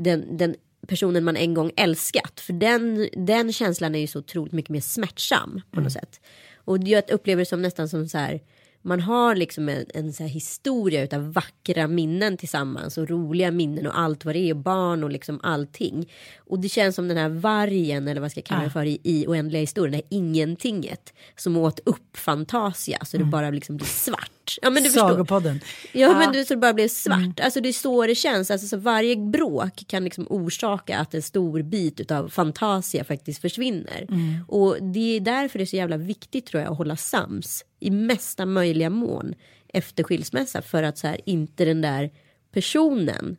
Den, 0.00 0.36
den 0.36 0.54
personen 0.86 1.24
man 1.24 1.36
en 1.36 1.54
gång 1.54 1.72
älskat. 1.76 2.40
För 2.40 2.52
den, 2.52 3.08
den 3.26 3.52
känslan 3.52 3.94
är 3.94 3.98
ju 3.98 4.06
så 4.06 4.18
otroligt 4.18 4.52
mycket 4.52 4.70
mer 4.70 4.80
smärtsam 4.80 5.60
på 5.70 5.80
något 5.80 5.92
sätt. 5.92 6.20
Och 6.56 6.78
jag 6.78 7.10
upplever 7.10 7.42
det 7.42 7.46
som 7.46 7.62
nästan 7.62 7.88
som 7.88 8.08
så 8.08 8.18
här 8.18 8.40
man 8.88 9.00
har 9.00 9.34
liksom 9.34 9.68
en, 9.68 9.86
en 9.94 10.12
så 10.12 10.24
historia 10.24 11.02
utav 11.02 11.32
vackra 11.32 11.86
minnen 11.86 12.36
tillsammans 12.36 12.98
och 12.98 13.10
roliga 13.10 13.50
minnen 13.50 13.86
och 13.86 13.98
allt 13.98 14.24
vad 14.24 14.34
det 14.34 14.38
är 14.38 14.54
och 14.54 14.60
barn 14.60 15.04
och 15.04 15.10
liksom 15.10 15.40
allting. 15.42 16.12
Och 16.38 16.60
det 16.60 16.68
känns 16.68 16.96
som 16.96 17.08
den 17.08 17.16
här 17.16 17.28
vargen 17.28 18.08
eller 18.08 18.20
vad 18.20 18.30
ska 18.30 18.38
jag 18.38 18.46
kalla 18.46 18.64
det 18.64 18.70
för 18.70 18.84
i, 18.84 19.00
i 19.02 19.26
oändliga 19.26 19.60
historien, 19.60 19.92
det 19.92 19.96
här 19.96 20.18
ingentinget 20.18 21.12
som 21.36 21.56
åt 21.56 21.80
upp 21.84 22.16
Fantasia 22.16 23.04
så 23.04 23.16
det 23.16 23.24
bara 23.24 23.50
liksom 23.50 23.76
blir 23.76 23.86
svart. 23.86 24.30
Ja 24.62 24.70
men 24.70 24.82
du 24.82 24.90
förstår. 24.90 25.08
Sagopodden. 25.08 25.60
Ja, 25.92 26.18
men 26.18 26.32
du, 26.32 26.44
så 26.44 26.54
det 26.54 26.60
bara 26.60 26.74
blev 26.74 26.88
svart. 26.88 27.40
Alltså 27.40 27.60
det 27.60 27.68
är 27.68 27.72
så 27.72 28.06
det 28.06 28.14
känns. 28.14 28.50
Alltså, 28.50 28.66
så 28.66 28.76
varje 28.76 29.16
bråk 29.16 29.84
kan 29.86 30.04
liksom 30.04 30.26
orsaka 30.30 30.98
att 30.98 31.14
en 31.14 31.22
stor 31.22 31.62
bit 31.62 32.10
av 32.10 32.28
Fantasia 32.28 33.04
faktiskt 33.04 33.40
försvinner. 33.40 34.06
Och 34.48 34.76
det 34.82 35.16
är 35.16 35.20
därför 35.20 35.58
det 35.58 35.64
är 35.64 35.66
så 35.66 35.76
jävla 35.76 35.96
viktigt 35.96 36.46
tror 36.46 36.62
jag 36.62 36.72
att 36.72 36.78
hålla 36.78 36.96
sams 36.96 37.64
i 37.80 37.90
mesta 37.90 38.46
möjliga 38.46 38.90
mån 38.90 39.34
efter 39.68 40.04
skilsmässa 40.04 40.62
för 40.62 40.82
att 40.82 40.98
så 40.98 41.06
här, 41.06 41.20
inte 41.24 41.64
den 41.64 41.80
där 41.80 42.10
personen 42.52 43.36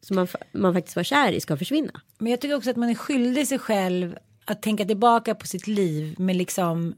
som 0.00 0.16
man, 0.16 0.28
man 0.52 0.74
faktiskt 0.74 0.96
var 0.96 1.02
kär 1.02 1.32
i 1.32 1.40
ska 1.40 1.56
försvinna. 1.56 2.00
Men 2.18 2.30
jag 2.30 2.40
tycker 2.40 2.56
också 2.56 2.70
att 2.70 2.76
man 2.76 2.88
är 2.88 2.94
skyldig 2.94 3.48
sig 3.48 3.58
själv 3.58 4.18
att 4.44 4.62
tänka 4.62 4.84
tillbaka 4.84 5.34
på 5.34 5.46
sitt 5.46 5.66
liv 5.66 6.14
med 6.18 6.36
liksom 6.36 6.94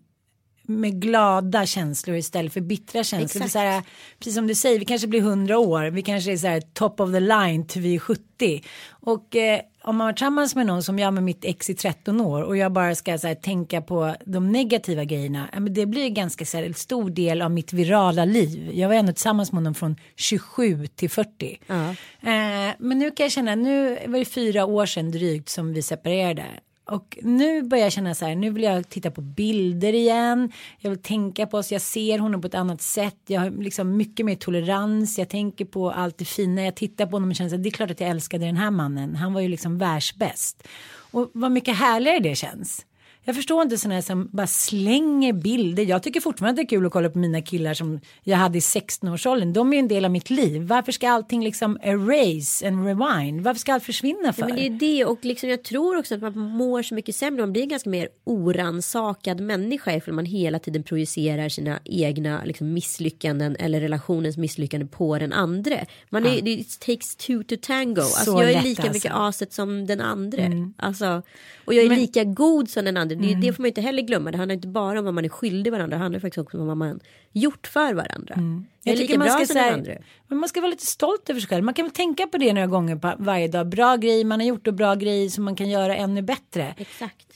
med 0.69 1.03
glada 1.03 1.67
känslor 1.67 2.17
istället 2.17 2.53
för 2.53 2.61
bittra 2.61 3.05
känslor. 3.05 3.43
För 3.43 3.49
så 3.49 3.59
här, 3.59 3.83
precis 4.19 4.35
som 4.35 4.47
du 4.47 4.55
säger, 4.55 4.79
vi 4.79 4.85
kanske 4.85 5.09
blir 5.09 5.21
100 5.21 5.59
år, 5.59 5.91
vi 5.91 6.03
kanske 6.03 6.33
är 6.33 6.37
så 6.37 6.47
här 6.47 6.61
top 6.61 7.01
of 7.01 7.13
the 7.13 7.21
line 7.21 7.67
till 7.67 7.83
vi 7.83 7.95
är 7.95 7.99
70. 7.99 8.63
Och 8.91 9.37
eh, 9.37 9.61
om 9.83 9.97
man 9.97 10.07
var 10.07 10.13
tillsammans 10.13 10.55
med 10.55 10.67
någon 10.67 10.83
som 10.83 10.99
jag 10.99 11.15
med 11.15 11.23
mitt 11.23 11.45
ex 11.45 11.71
i 11.71 11.75
13 11.75 12.21
år 12.21 12.43
och 12.43 12.57
jag 12.57 12.73
bara 12.73 12.95
ska 12.95 13.19
så 13.19 13.27
här, 13.27 13.35
tänka 13.35 13.83
på 13.83 14.15
de 14.27 14.53
negativa 14.53 15.05
grejerna, 15.05 15.49
ja, 15.53 15.61
men 15.61 15.75
det 15.75 15.87
blir 15.87 16.09
ganska 16.09 16.45
så 16.45 16.57
här, 16.57 16.65
en 16.65 16.75
stor 16.75 17.11
del 17.11 17.43
av 17.43 17.51
mitt 17.51 17.73
virala 17.73 18.25
liv. 18.25 18.71
Jag 18.75 18.89
var 18.89 18.95
ändå 18.95 19.13
tillsammans 19.13 19.53
med 19.53 19.57
honom 19.57 19.75
från 19.75 19.97
27 20.17 20.87
till 20.87 21.11
40. 21.11 21.59
Ja. 21.67 21.89
Eh, 22.31 22.75
men 22.79 22.99
nu 22.99 23.11
kan 23.11 23.25
jag 23.25 23.33
känna, 23.33 23.55
nu 23.55 23.99
var 24.07 24.19
det 24.19 24.25
fyra 24.25 24.65
år 24.65 24.87
sedan 24.87 25.11
drygt 25.11 25.49
som 25.49 25.73
vi 25.73 25.83
separerade. 25.83 26.45
Och 26.91 27.19
nu 27.23 27.63
börjar 27.63 27.85
jag 27.85 27.93
känna 27.93 28.15
så 28.15 28.25
här, 28.25 28.35
nu 28.35 28.51
vill 28.51 28.63
jag 28.63 28.89
titta 28.89 29.11
på 29.11 29.21
bilder 29.21 29.93
igen. 29.93 30.53
Jag 30.79 30.91
vill 30.91 31.03
tänka 31.03 31.47
på 31.47 31.57
oss, 31.59 31.73
jag 31.73 31.81
ser 31.81 32.19
honom 32.19 32.41
på 32.41 32.47
ett 32.47 32.55
annat 32.55 32.83
sätt. 32.83 33.17
Jag 33.27 33.41
har 33.41 33.51
liksom 33.51 33.97
mycket 33.97 34.27
mer 34.27 34.35
tolerans. 34.35 35.19
Jag 35.19 35.29
tänker 35.29 35.65
på 35.65 35.91
allt 35.91 36.19
det 36.19 36.25
fina. 36.25 36.65
Jag 36.65 36.77
tittar 36.77 37.07
på 37.07 37.17
honom 37.17 37.31
och 37.31 37.37
känner 37.37 37.51
så 37.51 37.57
här, 37.57 37.63
det 37.63 37.69
är 37.69 37.71
klart 37.71 37.91
att 37.91 38.01
jag 38.01 38.11
älskade 38.11 38.47
den 38.47 38.57
här 38.57 38.71
mannen. 38.71 39.17
Han 39.17 39.33
var 39.33 39.41
ju 39.41 39.49
liksom 39.49 39.79
världsbäst. 39.79 40.69
Och 41.11 41.31
vad 41.35 41.53
mycket 41.53 41.77
härligare 41.77 42.19
det 42.19 42.35
känns. 42.35 42.87
Jag 43.29 43.37
förstår 43.37 43.63
inte 43.63 43.79
sådana 43.79 43.95
här 43.95 44.03
som 44.03 44.29
bara 44.33 44.47
slänger 44.47 45.33
bilder. 45.33 45.83
Jag 45.83 46.03
tycker 46.03 46.21
fortfarande 46.21 46.63
det 46.63 46.67
är 46.67 46.69
kul 46.69 46.87
att 46.87 46.93
kolla 46.93 47.11
på 47.11 47.19
mina 47.19 47.43
killar 47.43 47.75
som 47.75 48.01
jag 48.25 48.37
hade 48.37 48.59
i 48.59 48.61
16-årsåldern. 48.61 49.53
De 49.53 49.73
är 49.73 49.79
en 49.79 49.89
del 49.89 50.05
av 50.05 50.11
mitt 50.11 50.31
liv. 50.31 50.63
Varför 50.63 50.93
ska 50.93 51.11
allting 51.11 51.45
liksom 51.45 51.79
erase 51.83 52.69
and 52.69 52.87
rewind? 52.87 53.41
Varför 53.41 53.61
ska 53.61 53.75
allt 53.75 53.85
försvinna 53.85 54.33
för? 54.33 54.43
Ja, 54.43 54.47
men 54.47 54.57
det 54.57 54.67
är 54.67 54.71
det 54.71 55.05
och 55.05 55.25
liksom 55.25 55.49
jag 55.49 55.65
tror 55.65 55.99
också 55.99 56.15
att 56.15 56.21
man 56.21 56.39
mår 56.39 56.83
så 56.83 56.95
mycket 56.95 57.17
sämre. 57.17 57.43
Man 57.43 57.53
blir 57.53 57.63
en 57.63 57.69
ganska 57.69 57.91
mer 57.91 58.09
oransakad 58.25 59.41
människa 59.41 59.93
ifall 59.95 60.15
man 60.15 60.25
hela 60.25 60.59
tiden 60.59 60.83
projicerar 60.83 61.49
sina 61.49 61.79
egna 61.85 62.45
liksom, 62.45 62.73
misslyckanden 62.73 63.57
eller 63.57 63.81
relationens 63.81 64.37
misslyckande 64.37 64.87
på 64.87 65.19
den 65.19 65.33
andra. 65.33 65.77
Man 66.11 66.27
är, 66.27 66.43
det 66.43 66.51
it 66.51 66.81
takes 66.81 67.17
two 67.17 67.43
to 67.49 67.55
tango. 67.63 68.01
Alltså, 68.01 68.25
Så 68.25 68.43
jag 68.43 68.53
är 68.53 68.63
lika 68.63 68.93
mycket 68.93 69.13
alltså. 69.13 69.43
aset 69.45 69.53
som 69.53 69.87
den 69.87 70.01
andra. 70.01 70.73
Alltså, 70.77 71.23
och 71.65 71.75
jag 71.75 71.85
är 71.85 71.97
lika 71.97 72.25
god 72.25 72.71
som 72.71 72.85
den 72.85 72.97
andra. 72.97 73.18
Det, 73.21 73.35
det 73.35 73.53
får 73.53 73.63
man 73.63 73.69
inte 73.69 73.81
heller 73.81 74.03
glömma. 74.03 74.31
Det 74.31 74.37
handlar 74.39 74.55
inte 74.55 74.69
bara 74.69 74.99
om 74.99 75.05
vad 75.05 75.15
man 75.15 75.25
är 75.25 75.29
skyldig 75.29 75.73
varandra. 75.73 75.97
Det 75.97 76.03
handlar 76.03 76.21
faktiskt 76.21 76.39
också 76.39 76.59
om 76.61 76.67
vad 76.67 76.77
man 76.77 77.01
gjort 77.33 77.67
för 77.67 77.95
varandra. 77.95 78.35
Jag 78.37 78.45
är 78.85 78.91
Jag 78.91 78.97
tycker 78.97 79.19
man 79.19 79.29
ska 79.31 79.47
säga, 79.47 79.99
men 80.27 80.39
man 80.39 80.49
ska 80.49 80.61
vara 80.61 80.71
lite 80.71 80.87
stolt 80.87 81.31
över 81.31 81.41
sig 81.41 81.49
själv. 81.49 81.65
Man 81.65 81.75
kan 81.75 81.85
väl 81.85 81.93
tänka 81.93 82.27
på 82.27 82.39
det 82.39 82.53
några 82.53 82.67
gånger 82.67 82.97
på 82.97 83.13
varje 83.19 83.49
dag. 83.49 83.69
Bra 83.69 83.97
grejer 83.97 84.25
man 84.25 84.41
har 84.41 84.47
gjort 84.47 84.67
och 84.67 84.75
bra 84.75 84.95
grejer 84.95 85.29
som 85.29 85.45
man 85.45 85.57
kan 85.57 85.71
göra 85.71 85.97
ännu 85.97 86.23
bättre. 86.23 86.75
Exakt. 86.79 87.28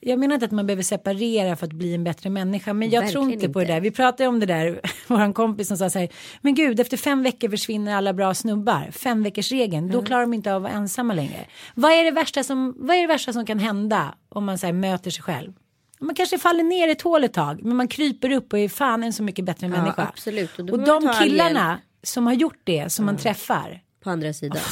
Jag 0.00 0.18
menar 0.18 0.34
inte 0.34 0.46
att 0.46 0.52
man 0.52 0.66
behöver 0.66 0.82
separera 0.82 1.56
för 1.56 1.66
att 1.66 1.72
bli 1.72 1.94
en 1.94 2.04
bättre 2.04 2.30
människa. 2.30 2.72
Men 2.72 2.90
jag 2.90 3.08
tror 3.10 3.22
Verkligen 3.22 3.40
inte 3.40 3.52
på 3.52 3.60
det 3.60 3.66
där. 3.66 3.80
Vi 3.80 3.90
pratade 3.90 4.28
om 4.28 4.40
det 4.40 4.46
där. 4.46 4.80
Våran 5.06 5.32
kompis 5.32 5.68
som 5.68 5.76
sa 5.76 5.90
så 5.90 5.98
här. 5.98 6.08
Men 6.40 6.54
gud, 6.54 6.80
efter 6.80 6.96
fem 6.96 7.22
veckor 7.22 7.48
försvinner 7.48 7.94
alla 7.94 8.12
bra 8.12 8.34
snubbar. 8.34 8.90
Fem 8.92 9.22
veckors 9.22 9.52
regeln. 9.52 9.84
Mm. 9.84 9.96
Då 9.96 10.02
klarar 10.02 10.20
de 10.20 10.34
inte 10.34 10.50
av 10.50 10.56
att 10.56 10.62
vara 10.62 10.72
ensamma 10.72 11.14
längre. 11.14 11.46
Vad 11.74 11.92
är 11.92 12.04
det 12.04 12.10
värsta 12.10 12.42
som, 12.42 12.74
vad 12.78 12.96
är 12.96 13.00
det 13.00 13.06
värsta 13.06 13.32
som 13.32 13.46
kan 13.46 13.58
hända 13.58 14.14
om 14.28 14.44
man 14.44 14.58
så 14.58 14.66
här, 14.66 14.72
möter 14.72 15.10
sig 15.10 15.22
själv? 15.22 15.52
Man 16.00 16.14
kanske 16.14 16.38
faller 16.38 16.62
ner 16.64 16.88
i 16.88 16.90
ett 16.90 17.02
hål 17.02 17.24
ett 17.24 17.34
tag. 17.34 17.62
Men 17.62 17.76
man 17.76 17.88
kryper 17.88 18.30
upp 18.32 18.52
och 18.52 18.58
är 18.58 18.68
fan 18.68 19.04
en 19.04 19.12
så 19.12 19.22
mycket 19.22 19.44
bättre 19.44 19.68
människa. 19.68 20.08
absolut. 20.12 20.58
Och 20.58 20.68
Och, 20.68 20.78
de 20.84 21.12
killarna 21.20 21.80
som 22.02 22.26
har 22.26 22.32
gjort 22.34 22.60
det, 22.64 22.92
som 22.92 23.06
man 23.06 23.16
träffar. 23.16 23.80
på 24.04 24.10
andra 24.10 24.32
sidan. 24.32 24.62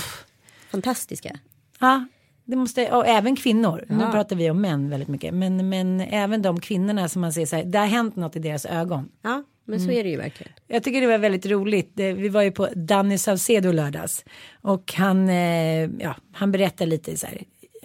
Fantastiska. 0.70 1.38
Ja, 1.78 2.04
det 2.46 2.56
måste, 2.56 2.90
och 2.90 3.06
även 3.06 3.36
kvinnor. 3.36 3.84
Nu 3.88 4.04
Ja. 4.04 4.10
pratar 4.12 4.36
vi 4.36 4.50
om 4.50 4.60
män 4.60 4.90
väldigt 4.90 5.08
mycket. 5.08 5.34
Men, 5.34 5.68
men 5.68 6.00
även 6.00 6.42
de 6.42 6.60
kvinnorna 6.60 7.08
som 7.08 7.20
man 7.20 7.32
ser 7.32 7.46
så 7.46 7.56
här, 7.56 7.64
det 7.64 7.78
har 7.78 7.86
hänt 7.86 8.16
något 8.16 8.36
i 8.36 8.38
deras 8.38 8.66
ögon. 8.66 9.08
Ja, 9.22 9.42
men 9.64 9.78
Mm. 9.78 9.86
så 9.88 9.92
är 9.92 10.04
det 10.04 10.10
ju 10.10 10.16
verkligen. 10.16 10.52
Jag 10.66 10.82
tycker 10.82 11.00
det 11.00 11.06
var 11.06 11.18
väldigt 11.18 11.46
roligt. 11.46 11.92
Vi 11.94 12.28
var 12.28 12.42
ju 12.42 12.50
på 12.50 12.68
Danny 12.74 13.18
Saucedo 13.18 13.72
lördags. 13.72 14.24
Och 14.62 14.92
han, 14.96 15.28
eh, 15.28 15.82
ja, 15.98 16.14
han 16.32 16.52
berättade 16.52 16.90
lite 16.90 17.16
så 17.16 17.26
här. 17.26 17.38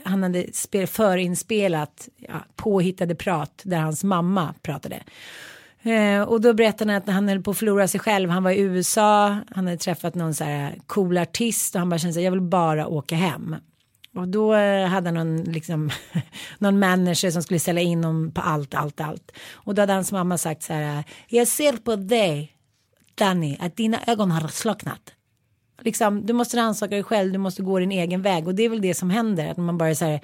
Han 0.03 0.23
hade 0.23 0.45
spel, 0.53 0.87
förinspelat 0.87 2.09
ja, 2.17 2.33
påhittade 2.55 3.15
prat 3.15 3.61
där 3.65 3.77
hans 3.79 4.03
mamma 4.03 4.53
pratade. 4.61 4.99
Eh, 5.83 6.21
och 6.21 6.41
då 6.41 6.53
berättade 6.53 6.91
han 6.91 7.01
att 7.01 7.09
han 7.09 7.29
höll 7.29 7.41
på 7.43 7.51
att 7.51 7.57
förlora 7.57 7.87
sig 7.87 7.99
själv. 7.99 8.29
Han 8.29 8.43
var 8.43 8.51
i 8.51 8.59
USA, 8.59 9.37
han 9.51 9.65
hade 9.67 9.77
träffat 9.77 10.15
någon 10.15 10.33
så 10.33 10.43
här 10.43 10.75
cool 10.87 11.17
artist 11.17 11.75
och 11.75 11.79
han 11.79 11.89
bara 11.89 11.97
kände 11.99 12.13
sig 12.13 12.23
jag 12.23 12.31
vill 12.31 12.41
bara 12.41 12.87
åka 12.87 13.15
hem. 13.15 13.55
Och 14.15 14.27
då 14.27 14.53
eh, 14.55 14.87
hade 14.87 15.07
han 15.07 15.13
någon, 15.13 15.43
liksom, 15.43 15.89
någon 16.57 16.79
manager 16.79 17.31
som 17.31 17.43
skulle 17.43 17.59
ställa 17.59 17.81
in 17.81 18.03
honom 18.03 18.31
på 18.31 18.41
allt, 18.41 18.73
allt, 18.73 19.01
allt. 19.01 19.31
Och 19.53 19.75
då 19.75 19.81
hade 19.81 19.93
hans 19.93 20.11
mamma 20.11 20.37
sagt 20.37 20.63
så 20.63 20.73
här, 20.73 21.03
jag 21.27 21.47
ser 21.47 21.73
på 21.73 21.95
dig, 21.95 22.51
Danny, 23.15 23.57
att 23.59 23.75
dina 23.75 23.99
ögon 24.07 24.31
har 24.31 24.47
slocknat. 24.47 25.13
Liksom, 25.81 26.25
du 26.25 26.33
måste 26.33 26.57
rannsaka 26.57 26.95
dig 26.95 27.03
själv, 27.03 27.31
du 27.31 27.37
måste 27.37 27.63
gå 27.63 27.79
din 27.79 27.91
egen 27.91 28.21
väg. 28.21 28.47
Och 28.47 28.55
det 28.55 28.63
är 28.63 28.69
väl 28.69 28.81
det 28.81 28.93
som 28.93 29.09
händer, 29.09 29.51
att 29.51 29.57
man 29.57 29.77
bara 29.77 29.95
så 29.95 30.05
här 30.05 30.21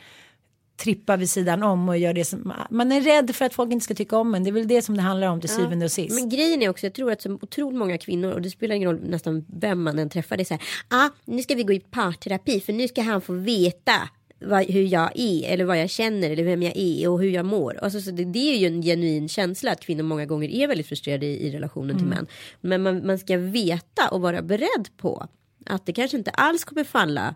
trippar 0.78 1.18
vid 1.18 1.30
sidan 1.30 1.64
om 1.64 1.90
och 1.90 1.98
gör 1.98 2.14
det 2.14 2.26
som, 2.26 2.54
man 2.70 2.92
är 2.92 3.02
rädd 3.02 3.36
för 3.36 3.46
att 3.46 3.54
folk 3.54 3.72
inte 3.72 3.84
ska 3.84 3.94
tycka 3.94 4.18
om 4.18 4.36
en. 4.36 4.44
Det 4.44 4.50
är 4.50 4.52
väl 4.52 4.68
det 4.68 4.82
som 4.82 4.98
det 4.98 5.02
handlar 5.02 5.28
om 5.28 5.42
till 5.42 5.50
syvende 5.50 5.86
och 5.86 5.92
sist. 5.92 6.16
Men 6.16 6.30
grejen 6.30 6.62
är 6.62 6.70
också, 6.70 6.86
jag 6.86 6.94
tror 6.94 7.12
att 7.12 7.22
så 7.22 7.32
otroligt 7.42 7.80
många 7.80 7.98
kvinnor, 7.98 8.32
och 8.32 8.42
det 8.42 8.50
spelar 8.50 8.76
ingen 8.76 8.90
roll 8.90 9.10
nästan 9.10 9.46
vem 9.48 9.84
man 9.84 10.00
än 10.00 10.10
träffar, 10.10 10.38
det 10.38 10.44
är 10.44 10.46
så 10.46 10.54
här, 10.54 10.64
ah, 10.88 11.10
nu 11.26 11.42
ska 11.42 11.56
vi 11.56 11.64
gå 11.64 11.74
i 11.74 11.80
parterapi 11.80 12.60
för 12.60 12.74
nu 12.74 12.88
ska 12.88 13.02
han 13.02 13.22
få 13.22 13.34
veta 13.34 14.10
vad, 14.40 14.66
hur 14.66 14.84
jag 14.84 15.12
är 15.16 15.54
eller 15.54 15.66
vad 15.66 15.80
jag 15.80 15.90
känner 15.90 16.30
eller 16.30 16.44
vem 16.44 16.64
jag 16.64 16.74
är 16.78 17.10
och 17.10 17.22
hur 17.22 17.30
jag 17.30 17.46
mår. 17.46 17.80
Alltså, 17.82 18.02
så 18.02 18.12
det, 18.12 18.26
det 18.26 18.54
är 18.54 18.58
ju 18.58 18.68
en 18.68 18.82
genuin 18.82 19.30
känsla 19.30 19.72
att 19.72 19.80
kvinnor 19.80 20.04
många 20.04 20.26
gånger 20.26 20.50
är 20.50 20.68
väldigt 20.68 20.88
frustrerade 20.88 21.26
i, 21.26 21.48
i 21.48 21.52
relationen 21.52 21.98
till 21.98 22.08
män. 22.08 22.28
Men 22.62 22.84
man, 22.84 23.06
man 23.08 23.20
ska 23.20 23.38
veta 23.38 24.10
och 24.12 24.22
vara 24.22 24.42
beredd 24.42 24.88
på 24.98 25.28
att 25.66 25.86
det 25.86 25.94
kanske 25.94 26.18
inte 26.18 26.32
alls 26.32 26.64
kommer 26.64 26.84
falla 26.84 27.36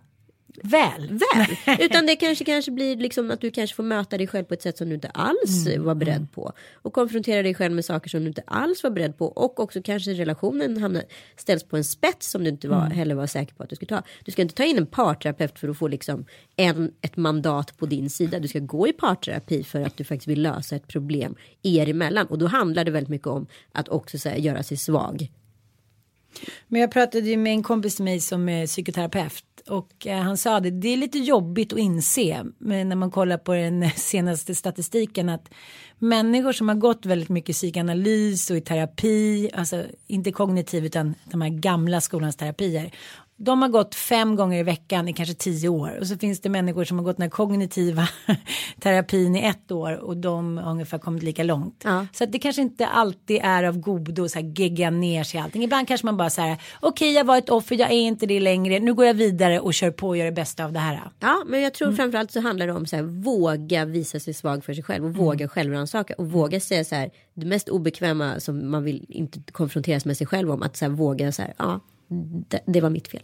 Väl. 0.64 1.08
väl. 1.08 1.78
Utan 1.80 2.06
det 2.06 2.16
kanske, 2.16 2.46
kanske 2.46 2.72
blir 2.72 2.96
liksom 2.98 3.32
att 3.32 3.42
du 3.42 3.52
kanske 3.52 3.76
får 3.76 3.84
möta 3.84 4.18
dig 4.18 4.28
själv 4.28 4.46
på 4.46 4.54
ett 4.54 4.62
sätt 4.62 4.78
som 4.78 4.90
du 4.90 4.96
inte 4.96 5.10
alls 5.10 5.68
Mm, 5.68 5.84
var 5.84 5.96
beredd 5.96 6.28
på. 6.32 6.52
Och 6.74 6.94
konfrontera 6.94 7.44
dig 7.44 7.54
själv 7.54 7.74
med 7.76 7.86
saker 7.86 8.10
som 8.10 8.22
du 8.22 8.28
inte 8.28 8.44
alls 8.48 8.84
var 8.84 8.90
beredd 8.90 9.18
på. 9.18 9.26
Och 9.26 9.60
också 9.60 9.82
kanske 9.82 10.12
relationen 10.14 10.78
hamnar, 10.78 11.04
ställs 11.38 11.64
på 11.64 11.78
en 11.78 11.84
spets 11.84 12.32
som 12.32 12.44
du 12.44 12.50
inte 12.50 12.68
var, 12.68 12.86
Mm. 12.86 12.92
heller 12.92 13.16
var 13.16 13.28
säker 13.28 13.54
på 13.56 13.64
att 13.64 13.70
du 13.70 13.76
skulle 13.76 13.90
ta. 13.90 14.04
Du 14.26 14.32
ska 14.32 14.42
inte 14.42 14.56
ta 14.56 14.64
in 14.64 14.78
en 14.78 14.86
parterapeut 14.86 15.60
för 15.60 15.68
att 15.70 15.78
få 15.78 15.88
liksom 15.88 16.26
en, 16.56 16.92
ett 17.02 17.18
mandat 17.18 17.78
på 17.78 17.86
din 17.86 18.10
sida. 18.10 18.40
Du 18.40 18.48
ska 18.48 18.60
gå 18.60 18.88
i 18.88 18.94
parterapi 18.94 19.64
för 19.64 19.82
att 19.82 19.98
du 19.98 20.04
faktiskt 20.04 20.28
vill 20.28 20.42
lösa 20.42 20.76
ett 20.76 20.88
problem 20.88 21.36
er 21.64 21.90
emellan. 21.90 22.28
Och 22.28 22.38
då 22.38 22.48
handlar 22.48 22.86
det 22.86 22.92
väldigt 22.92 23.10
mycket 23.10 23.28
om 23.28 23.48
att 23.72 23.90
också 23.90 24.18
så 24.20 24.30
här, 24.30 24.38
göra 24.38 24.64
sig 24.64 24.78
svag. 24.78 25.32
Men 26.68 26.82
jag 26.82 26.92
pratade 26.92 27.30
ju 27.30 27.38
med 27.38 27.52
en 27.54 27.64
kompis 27.64 27.96
till 27.96 28.06
mig 28.06 28.20
som 28.20 28.50
är 28.50 28.68
psykoterapeut 28.68 29.44
och 29.68 30.08
eh, 30.08 30.22
han 30.22 30.38
sa 30.38 30.60
det, 30.60 30.72
det 30.72 30.88
är 30.88 30.98
lite 30.98 31.18
jobbigt 31.20 31.74
att 31.74 31.80
inse 31.80 32.46
men 32.58 32.90
när 32.90 32.96
man 32.96 33.12
kollar 33.12 33.38
på 33.38 33.54
den 33.54 33.92
senaste 33.96 34.56
statistiken 34.56 35.30
att 35.30 35.50
människor 36.00 36.52
som 36.52 36.70
har 36.70 36.76
gått 36.76 37.06
väldigt 37.06 37.30
mycket 37.30 37.56
psykoanalys 37.56 38.50
och 38.50 38.58
i 38.58 38.62
terapi, 38.62 39.50
alltså 39.54 39.84
inte 40.08 40.32
kognitiv 40.32 40.86
utan 40.86 41.16
de 41.26 41.42
här 41.42 41.50
gamla 41.50 42.02
skolans 42.02 42.36
terapier. 42.36 42.92
De 43.44 43.62
har 43.62 43.70
gått 43.70 43.96
fem 43.96 44.36
gånger 44.36 44.60
i 44.60 44.64
veckan 44.64 45.08
i 45.08 45.14
kanske 45.14 45.36
tio 45.36 45.70
år 45.70 45.98
och 46.00 46.08
så 46.08 46.18
finns 46.18 46.42
det 46.42 46.50
människor 46.50 46.84
som 46.84 46.98
har 46.98 47.06
gått 47.06 47.18
den 47.18 47.22
här 47.24 47.30
kognitiva 47.30 48.08
terapin 48.80 49.36
i 49.36 49.40
ett 49.46 49.72
år 49.72 49.98
och 49.98 50.18
de 50.18 50.58
har 50.58 50.72
ungefär 50.72 50.98
kommit 50.98 51.24
lika 51.24 51.44
långt. 51.44 51.82
Ja. 51.84 52.08
Så 52.14 52.24
att 52.24 52.32
det 52.32 52.40
kanske 52.40 52.62
inte 52.62 52.88
alltid 52.88 53.40
är 53.44 53.64
av 53.64 53.78
godo 53.80 54.24
att 54.26 54.32
så 54.32 54.40
här 54.40 54.54
gegga 54.60 54.90
ner 54.90 55.24
sig 55.24 55.40
allting. 55.40 55.64
Ibland 55.64 55.88
kanske 55.88 56.06
man 56.08 56.18
bara 56.18 56.30
så 56.30 56.42
här, 56.42 56.58
okej 56.80 57.12
jag 57.14 57.24
var 57.26 57.38
ett 57.38 57.50
offer, 57.50 57.76
jag 57.80 57.92
är 57.92 57.96
inte 58.02 58.26
det 58.26 58.40
längre, 58.40 58.80
nu 58.80 58.94
går 58.94 59.06
jag 59.06 59.14
vidare 59.14 59.60
och 59.60 59.74
kör 59.74 59.92
på 59.92 60.08
och 60.08 60.18
gör 60.18 60.26
det 60.26 60.32
bästa 60.32 60.66
av 60.66 60.74
det 60.74 60.80
här. 60.80 61.02
Ja, 61.20 61.44
men 61.48 61.62
jag 61.62 61.74
tror 61.74 61.88
Mm. 61.88 61.98
framförallt 61.98 62.32
så 62.32 62.40
handlar 62.42 62.68
det 62.68 62.74
om 62.74 62.86
så 62.86 62.96
här, 62.96 63.04
våga 63.04 63.86
visa 63.86 64.20
sig 64.20 64.34
svag 64.34 64.64
för 64.66 64.74
sig 64.74 64.84
själv 64.84 65.04
och 65.04 65.10
Mm. 65.10 65.22
våga 65.26 65.48
självrannsaka 65.48 66.14
och 66.18 66.32
våga 66.32 66.60
säga 66.60 66.84
så 66.84 66.96
här 66.96 67.10
det 67.34 67.46
mest 67.46 67.70
obekväma 67.70 68.40
som 68.40 68.72
man 68.72 68.84
vill 68.84 69.06
inte 69.10 69.40
konfronteras 69.52 70.06
med 70.06 70.18
sig 70.18 70.28
själv 70.28 70.52
om 70.52 70.62
att 70.64 70.78
så 70.78 70.86
här, 70.86 70.90
våga 70.92 71.32
så 71.32 71.42
här 71.42 71.54
ja 71.58 71.80
det, 72.66 72.82
var 72.82 72.90
mitt 72.90 73.08
fel. 73.08 73.22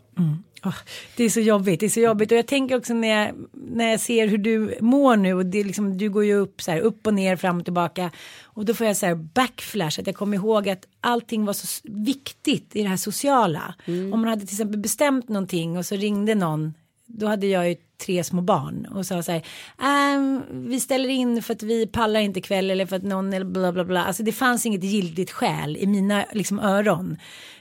Åh, 0.66 0.76
det 1.16 1.24
är 1.24 1.30
så 1.30 1.40
jobbigt, 1.40 1.80
det 1.80 1.86
är 1.86 1.90
så 1.90 2.00
jobbigt 2.00 2.32
och 2.32 2.38
jag 2.38 2.48
tänker 2.48 2.78
också 2.78 2.94
när 2.94 3.08
jag, 3.08 3.36
när 3.54 3.92
jag 3.92 4.00
ser 4.00 4.28
hur 4.28 4.38
du 4.38 4.78
mår 4.82 5.18
nu 5.18 5.34
och 5.34 5.46
det 5.46 5.60
är 5.60 5.64
liksom, 5.64 5.98
du 5.98 6.10
går 6.10 6.26
ju 6.26 6.34
upp 6.34 6.62
så 6.62 6.72
här 6.72 6.80
upp 6.80 7.08
och 7.08 7.14
ner 7.14 7.36
fram 7.36 7.58
och 7.58 7.64
tillbaka 7.64 8.12
och 8.44 8.66
då 8.66 8.74
får 8.74 8.88
jag 8.88 8.98
så 8.98 9.06
här 9.06 9.16
backflash 9.16 10.00
att 10.00 10.08
jag 10.08 10.16
kommer 10.16 10.38
ihåg 10.38 10.70
att 10.70 10.88
allting 11.02 11.46
var 11.46 11.54
så 11.54 11.82
viktigt 11.84 12.76
i 12.76 12.84
det 12.84 12.90
här 12.90 12.98
sociala. 12.98 13.76
Om 14.14 14.20
man 14.22 14.28
hade 14.30 14.46
till 14.46 14.56
exempel 14.56 14.80
bestämt 14.80 15.30
någonting 15.30 15.78
och 15.78 15.86
så 15.86 15.96
ringde 15.96 16.36
någon 16.36 16.74
då 17.08 17.28
hade 17.28 17.48
jag 17.48 17.70
ju 17.70 17.76
tre 18.06 18.24
små 18.24 18.42
barn 18.42 18.86
och 18.86 19.06
sa 19.06 19.24
så 19.24 19.32
här, 19.32 19.42
"Ehm, 19.82 20.42
vi 20.52 20.80
ställer 20.80 21.10
in 21.10 21.44
för 21.44 21.54
att 21.54 21.64
vi 21.64 21.88
pallar 21.88 22.20
inte 22.20 22.40
ikväll 22.40 22.72
eller 22.72 22.86
för 22.86 22.96
att 22.96 23.04
någon 23.04 23.34
eller 23.34 23.46
bla 23.46 23.72
bla 23.72 23.86
bla. 23.86 24.04
Alltså 24.04 24.24
det 24.24 24.32
fanns 24.32 24.66
inget 24.66 24.84
giltigt 24.84 25.32
skäl 25.32 25.78
i 25.78 25.88
mina 25.88 26.26
liksom 26.34 26.60
öron. 26.60 27.18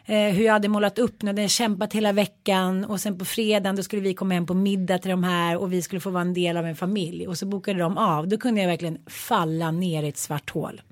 Eh, 0.08 0.34
hur 0.34 0.44
jag 0.44 0.52
hade 0.52 0.68
målat 0.68 0.98
upp 0.98 1.22
när 1.22 1.32
den 1.32 1.48
kämpat 1.48 1.92
hela 1.92 2.12
veckan 2.12 2.84
och 2.84 3.00
sen 3.00 3.18
på 3.18 3.24
fredagen 3.24 3.76
då 3.76 3.82
skulle 3.82 4.02
vi 4.02 4.14
komma 4.14 4.34
hem 4.34 4.46
på 4.46 4.54
middag 4.54 4.98
till 4.98 5.10
de 5.10 5.24
här 5.24 5.56
och 5.56 5.72
vi 5.72 5.82
skulle 5.82 6.00
få 6.00 6.10
vara 6.10 6.22
en 6.22 6.34
del 6.34 6.56
av 6.56 6.66
en 6.66 6.76
familj 6.76 7.28
och 7.28 7.38
så 7.38 7.46
bokade 7.46 7.78
de 7.78 7.98
av. 7.98 8.28
Då 8.28 8.38
kunde 8.38 8.60
jag 8.60 8.68
verkligen 8.68 8.98
falla 9.06 9.70
ner 9.70 10.02
i 10.02 10.08
ett 10.08 10.18
svart 10.18 10.50
hål. 10.50 10.82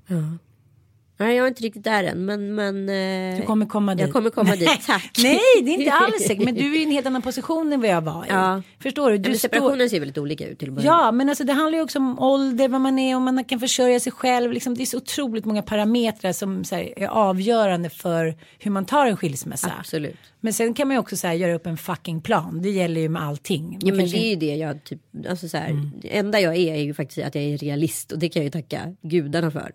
Nej, 1.17 1.35
jag 1.35 1.43
är 1.43 1.47
inte 1.47 1.63
riktigt 1.63 1.83
där 1.83 2.03
än, 2.03 2.25
men 2.25 2.55
men. 2.55 2.89
eh, 2.89 3.39
Du 3.39 3.45
kommer 3.45 3.65
komma 3.65 3.95
dit. 3.95 4.01
Jag 4.01 4.13
kommer 4.13 4.29
komma 4.29 4.55
dit. 4.55 4.69
Tack. 4.85 5.11
Nej, 5.23 5.39
det 5.63 5.71
är 5.71 5.77
inte 5.79 5.91
alls 5.91 6.23
säkert. 6.27 6.45
Men 6.45 6.55
du 6.55 6.73
är 6.75 6.79
i 6.79 6.83
en 6.83 6.91
helt 6.91 7.05
annan 7.07 7.21
position 7.21 7.73
än 7.73 7.81
vad 7.81 7.89
jag 7.89 8.01
var 8.01 8.25
i. 8.25 8.27
Ja. 8.29 8.61
Förstår 8.79 9.11
du? 9.11 9.17
Du 9.17 9.29
men 9.29 9.37
står- 9.39 9.49
separationen 9.49 9.89
ser 9.89 9.99
väldigt 9.99 10.17
olika 10.17 10.47
ut 10.47 10.59
till 10.59 10.69
att 10.69 10.75
börja 10.75 10.85
Ja, 10.87 11.11
men 11.11 11.29
alltså 11.29 11.43
det 11.43 11.53
handlar 11.53 11.77
ju 11.77 11.83
också 11.83 11.99
om 11.99 12.19
ålder, 12.19 12.67
vad 12.67 12.81
man 12.81 12.99
är, 12.99 13.15
om 13.15 13.23
man 13.23 13.43
kan 13.43 13.59
försörja 13.59 13.99
sig 13.99 14.11
själv. 14.11 14.51
Liksom, 14.51 14.75
det 14.75 14.83
är 14.83 14.85
så 14.85 14.97
otroligt 14.97 15.45
många 15.45 15.61
parametrar 15.61 16.31
som 16.31 16.63
här, 16.71 16.99
är 16.99 17.07
avgörande 17.07 17.89
för 17.89 18.35
hur 18.59 18.71
man 18.71 18.85
tar 18.85 19.05
en 19.05 19.17
skilsmässa. 19.17 19.71
Absolut. 19.79 20.15
Men 20.39 20.53
sen 20.53 20.73
kan 20.73 20.87
man 20.87 20.95
ju 20.95 20.99
också 20.99 21.17
så 21.17 21.27
här, 21.27 21.33
göra 21.33 21.53
upp 21.55 21.65
en 21.67 21.77
fucking 21.77 22.21
plan. 22.21 22.61
Det 22.61 22.69
gäller 22.69 23.01
ju 23.01 23.09
med 23.09 23.21
allting. 23.23 23.63
Man 23.63 23.79
Ja 23.81 23.91
men 23.91 23.99
kanske 23.99 24.17
det 24.17 24.23
är 24.25 24.29
ju 24.29 24.35
det 24.35 24.55
jag 24.55 24.83
typ, 24.83 24.99
alltså 25.29 25.47
så 25.49 25.57
här, 25.57 25.69
Mm. 25.69 25.91
det 26.01 26.17
enda 26.17 26.39
jag 26.39 26.55
är 26.55 26.73
är 26.73 26.81
ju 26.83 26.93
faktiskt 26.93 27.27
att 27.27 27.35
jag 27.35 27.43
är 27.43 27.57
realist 27.57 28.11
och 28.11 28.19
det 28.19 28.29
kan 28.29 28.39
jag 28.39 28.45
ju 28.55 28.61
tacka 28.61 28.95
gudarna 29.01 29.51
för. 29.51 29.71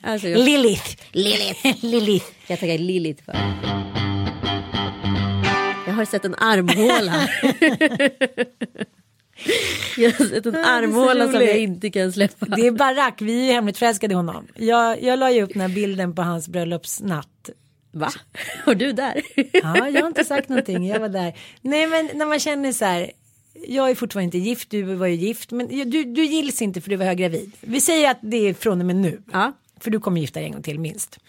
Alltså 0.00 0.28
jag, 0.28 0.38
Lilith. 0.38 0.96
Lilith. 1.12 1.66
Lilith. 1.84 2.26
jag 2.46 2.60
tackar 2.60 2.78
Lilith 2.78 3.24
för. 3.24 3.32
Jag 5.86 5.92
har 5.94 6.04
sett 6.04 6.24
en 6.24 6.34
armhåla. 6.34 7.12
jag 9.96 10.10
har 10.10 10.24
sett 10.24 10.46
en 10.46 10.56
armhåla 10.56 11.32
som 11.32 11.40
jag 11.40 11.58
inte 11.58 11.90
kan 11.90 12.12
släppa. 12.12 12.46
Det 12.46 12.66
är 12.66 12.70
Barack, 12.70 13.22
vi 13.22 13.40
är 13.40 13.46
ju 13.46 13.52
hemligt 13.52 13.78
förälskade 13.78 14.12
i 14.12 14.16
honom. 14.16 14.46
Jag, 14.56 15.02
jag 15.02 15.18
la 15.18 15.30
ju 15.30 15.42
upp 15.42 15.52
den 15.52 15.60
här 15.62 15.68
bilden 15.68 16.14
på 16.14 16.22
hans 16.22 16.48
bröllopsnatt. 16.48 17.50
Va? 17.92 18.10
Var 18.66 18.74
du 18.74 18.92
där? 18.92 19.22
Ja, 19.52 19.88
jag 19.88 20.00
har 20.00 20.08
inte 20.08 20.24
sagt 20.24 20.48
någonting, 20.48 20.86
jag 20.86 21.00
var 21.00 21.08
där. 21.08 21.34
Nej 21.60 21.86
men 21.86 22.10
när 22.14 22.26
man 22.26 22.40
känner 22.40 22.72
så 22.72 22.84
här, 22.84 23.10
jag 23.68 23.90
är 23.90 23.94
fortfarande 23.94 24.24
inte 24.24 24.48
gift, 24.48 24.70
du 24.70 24.82
var 24.82 25.06
ju 25.06 25.14
gift, 25.14 25.50
men 25.52 25.90
du, 25.90 26.04
du 26.04 26.24
gills 26.24 26.62
inte 26.62 26.80
för 26.80 26.90
du 26.90 26.96
var 26.96 27.06
höggravid. 27.06 27.52
Vi 27.60 27.80
säger 27.80 28.10
att 28.10 28.18
det 28.22 28.48
är 28.48 28.54
från 28.54 28.80
och 28.80 28.86
med 28.86 28.96
nu. 28.96 29.22
Ja. 29.32 29.52
För 29.80 29.90
du 29.90 30.00
kommer 30.00 30.20
gifta 30.20 30.40
dig 30.40 30.46
en 30.46 30.52
gång 30.52 30.62
till 30.62 30.78
minst. 30.78 31.18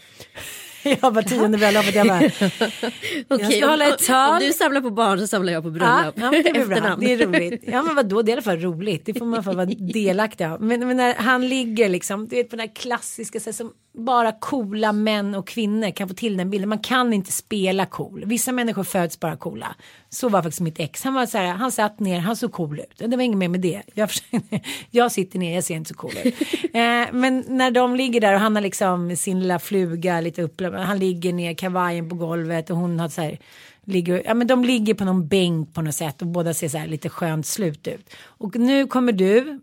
Jag 1.01 1.11
var 1.11 1.21
tionde 1.21 1.57
bröllopet, 1.57 1.95
jag 1.95 2.07
bara, 2.07 2.17
Okej, 3.29 3.51
ska 3.51 3.65
om- 3.65 3.69
hålla 3.69 3.87
ett 3.87 4.05
tal. 4.07 4.33
Om 4.33 4.39
du 4.47 4.53
samlar 4.53 4.81
på 4.81 4.89
barn 4.89 5.19
så 5.19 5.27
samlar 5.27 5.53
jag 5.53 5.63
på 5.63 5.69
bröllop. 5.69 6.15
ja 6.17 6.31
det 6.43 6.51
blir 6.51 6.65
bra, 6.65 6.95
det 6.99 7.13
är 7.13 7.17
roligt. 7.27 7.63
Ja 7.67 7.83
men 7.83 7.95
vadå, 7.95 8.21
det 8.21 8.29
är 8.29 8.33
i 8.33 8.33
alla 8.33 8.41
fall 8.41 8.59
roligt, 8.59 9.05
det 9.05 9.13
får 9.13 9.25
man 9.25 9.43
få 9.43 9.53
vara 9.53 9.65
delaktig 9.65 10.43
av. 10.45 10.61
Men, 10.61 10.87
men 10.87 10.97
när 10.97 11.13
han 11.15 11.47
ligger 11.49 11.89
liksom, 11.89 12.27
du 12.27 12.35
vet 12.35 12.49
på 12.49 12.55
den 12.55 12.67
här 12.67 12.75
klassiska, 12.75 13.39
så 13.39 13.45
här, 13.45 13.53
som 13.53 13.71
bara 13.93 14.31
coola 14.31 14.91
män 14.91 15.35
och 15.35 15.47
kvinnor 15.47 15.91
kan 15.91 16.07
få 16.07 16.13
till 16.13 16.37
den 16.37 16.49
bilden. 16.49 16.69
Man 16.69 16.79
kan 16.79 17.13
inte 17.13 17.31
spela 17.31 17.85
cool. 17.85 18.23
Vissa 18.25 18.51
människor 18.51 18.83
föds 18.83 19.19
bara 19.19 19.35
coola. 19.37 19.75
Så 20.09 20.29
var 20.29 20.41
faktiskt 20.41 20.61
mitt 20.61 20.79
ex. 20.79 21.03
Han 21.03 21.13
var 21.13 21.25
så 21.25 21.37
här, 21.37 21.45
han 21.45 21.71
satt 21.71 21.99
ner, 21.99 22.19
han 22.19 22.35
såg 22.35 22.51
cool 22.51 22.79
ut. 22.79 23.09
Det 23.09 23.15
var 23.15 23.23
inget 23.23 23.37
mer 23.37 23.47
med 23.47 23.59
det. 23.61 23.81
Jag, 23.93 24.09
försökte- 24.09 24.59
jag 24.91 25.11
sitter 25.11 25.39
ner, 25.39 25.55
jag 25.55 25.63
ser 25.63 25.75
inte 25.75 25.87
så 25.89 25.95
cool 25.95 26.13
ut. 26.23 26.35
Eh, 26.73 27.07
men 27.13 27.43
när 27.47 27.71
de 27.71 27.95
ligger 27.95 28.21
där 28.21 28.33
och 28.33 28.39
han 28.39 28.55
har 28.55 28.63
liksom 28.63 29.15
sin 29.15 29.39
lilla 29.39 29.59
fluga 29.59 30.21
lite 30.21 30.41
upp, 30.41 30.61
han 30.61 30.99
ligger 30.99 31.33
ner, 31.33 31.53
kavajen 31.53 32.09
på 32.09 32.15
golvet 32.15 32.69
och 32.69 32.77
hon 32.77 32.99
har 32.99 33.09
så 33.09 33.21
här 33.21 33.39
ligger, 33.85 34.21
ja 34.25 34.33
men 34.33 34.47
de 34.47 34.65
ligger 34.65 34.93
på 34.93 35.05
någon 35.05 35.27
bänk 35.27 35.73
på 35.73 35.81
något 35.81 35.95
sätt 35.95 36.21
och 36.21 36.27
båda 36.27 36.53
ser 36.53 36.69
så 36.69 36.77
här 36.77 36.87
lite 36.87 37.09
skönt 37.09 37.45
slut 37.45 37.87
ut. 37.87 38.09
Och 38.23 38.55
nu 38.55 38.87
kommer 38.87 39.11
du 39.11 39.59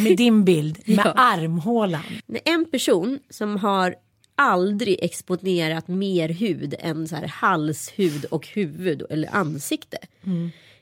med 0.00 0.16
din 0.16 0.44
bild 0.44 0.78
med 0.86 0.96
Ja. 1.06 1.12
armhålan. 1.16 2.02
En 2.44 2.70
person 2.70 3.18
som 3.30 3.56
har 3.56 3.94
aldrig 4.34 4.98
exponerat 5.02 5.88
mer 5.88 6.28
hud 6.28 6.74
än 6.78 7.08
så 7.08 7.16
här 7.16 7.26
halshud 7.26 8.24
och 8.24 8.46
huvud 8.46 9.02
eller 9.10 9.34
ansikte. 9.36 9.98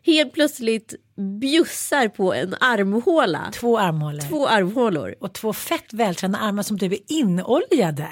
helt 0.07 0.33
plötsligt 0.33 0.95
bjussar 1.41 2.09
på 2.09 2.35
en 2.35 2.55
armhåla. 2.61 3.51
Två 3.55 3.79
armhålor. 3.79 4.21
Två 4.21 4.49
armhålor. 4.49 5.15
Och 5.21 5.33
två 5.33 5.53
fett 5.53 5.93
vältränade 5.93 6.45
armar 6.45 6.63
som 6.63 6.79
typ 6.79 6.93
är 6.93 6.99
inoljade. 7.19 8.09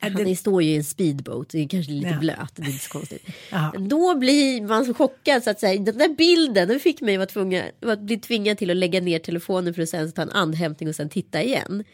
Han 0.00 0.36
står 0.36 0.62
ju 0.62 0.70
i 0.70 0.76
en 0.76 0.84
speedboat, 0.84 1.48
det 1.48 1.58
är 1.64 1.68
kanske 1.68 1.92
lite 1.92 2.08
Ja. 2.08 2.18
blöt, 2.18 2.50
det 2.56 2.62
är 2.62 2.66
inte 2.66 2.84
så 2.84 2.90
konstigt. 2.90 3.26
Ja. 3.50 3.72
Då 3.78 4.14
blir 4.14 4.62
man 4.62 4.84
så 4.84 4.94
chockad 4.94 5.42
så 5.42 5.50
att 5.50 5.60
säga, 5.60 5.80
den 5.82 5.98
där 5.98 6.08
bilden 6.08 6.68
den 6.68 6.80
fick 6.80 7.00
mig 7.00 7.16
att, 7.16 7.28
tvunga, 7.28 7.64
att 7.86 8.00
bli 8.00 8.16
tvingad 8.18 8.58
till 8.58 8.70
att 8.70 8.76
lägga 8.76 9.00
ner 9.00 9.18
telefonen 9.18 9.74
för 9.74 9.82
att 9.82 9.88
sen 9.88 10.12
ta 10.12 10.22
en 10.22 10.30
andhämtning 10.30 10.88
och 10.88 10.94
sen 10.94 11.08
titta 11.08 11.42
igen. 11.42 11.84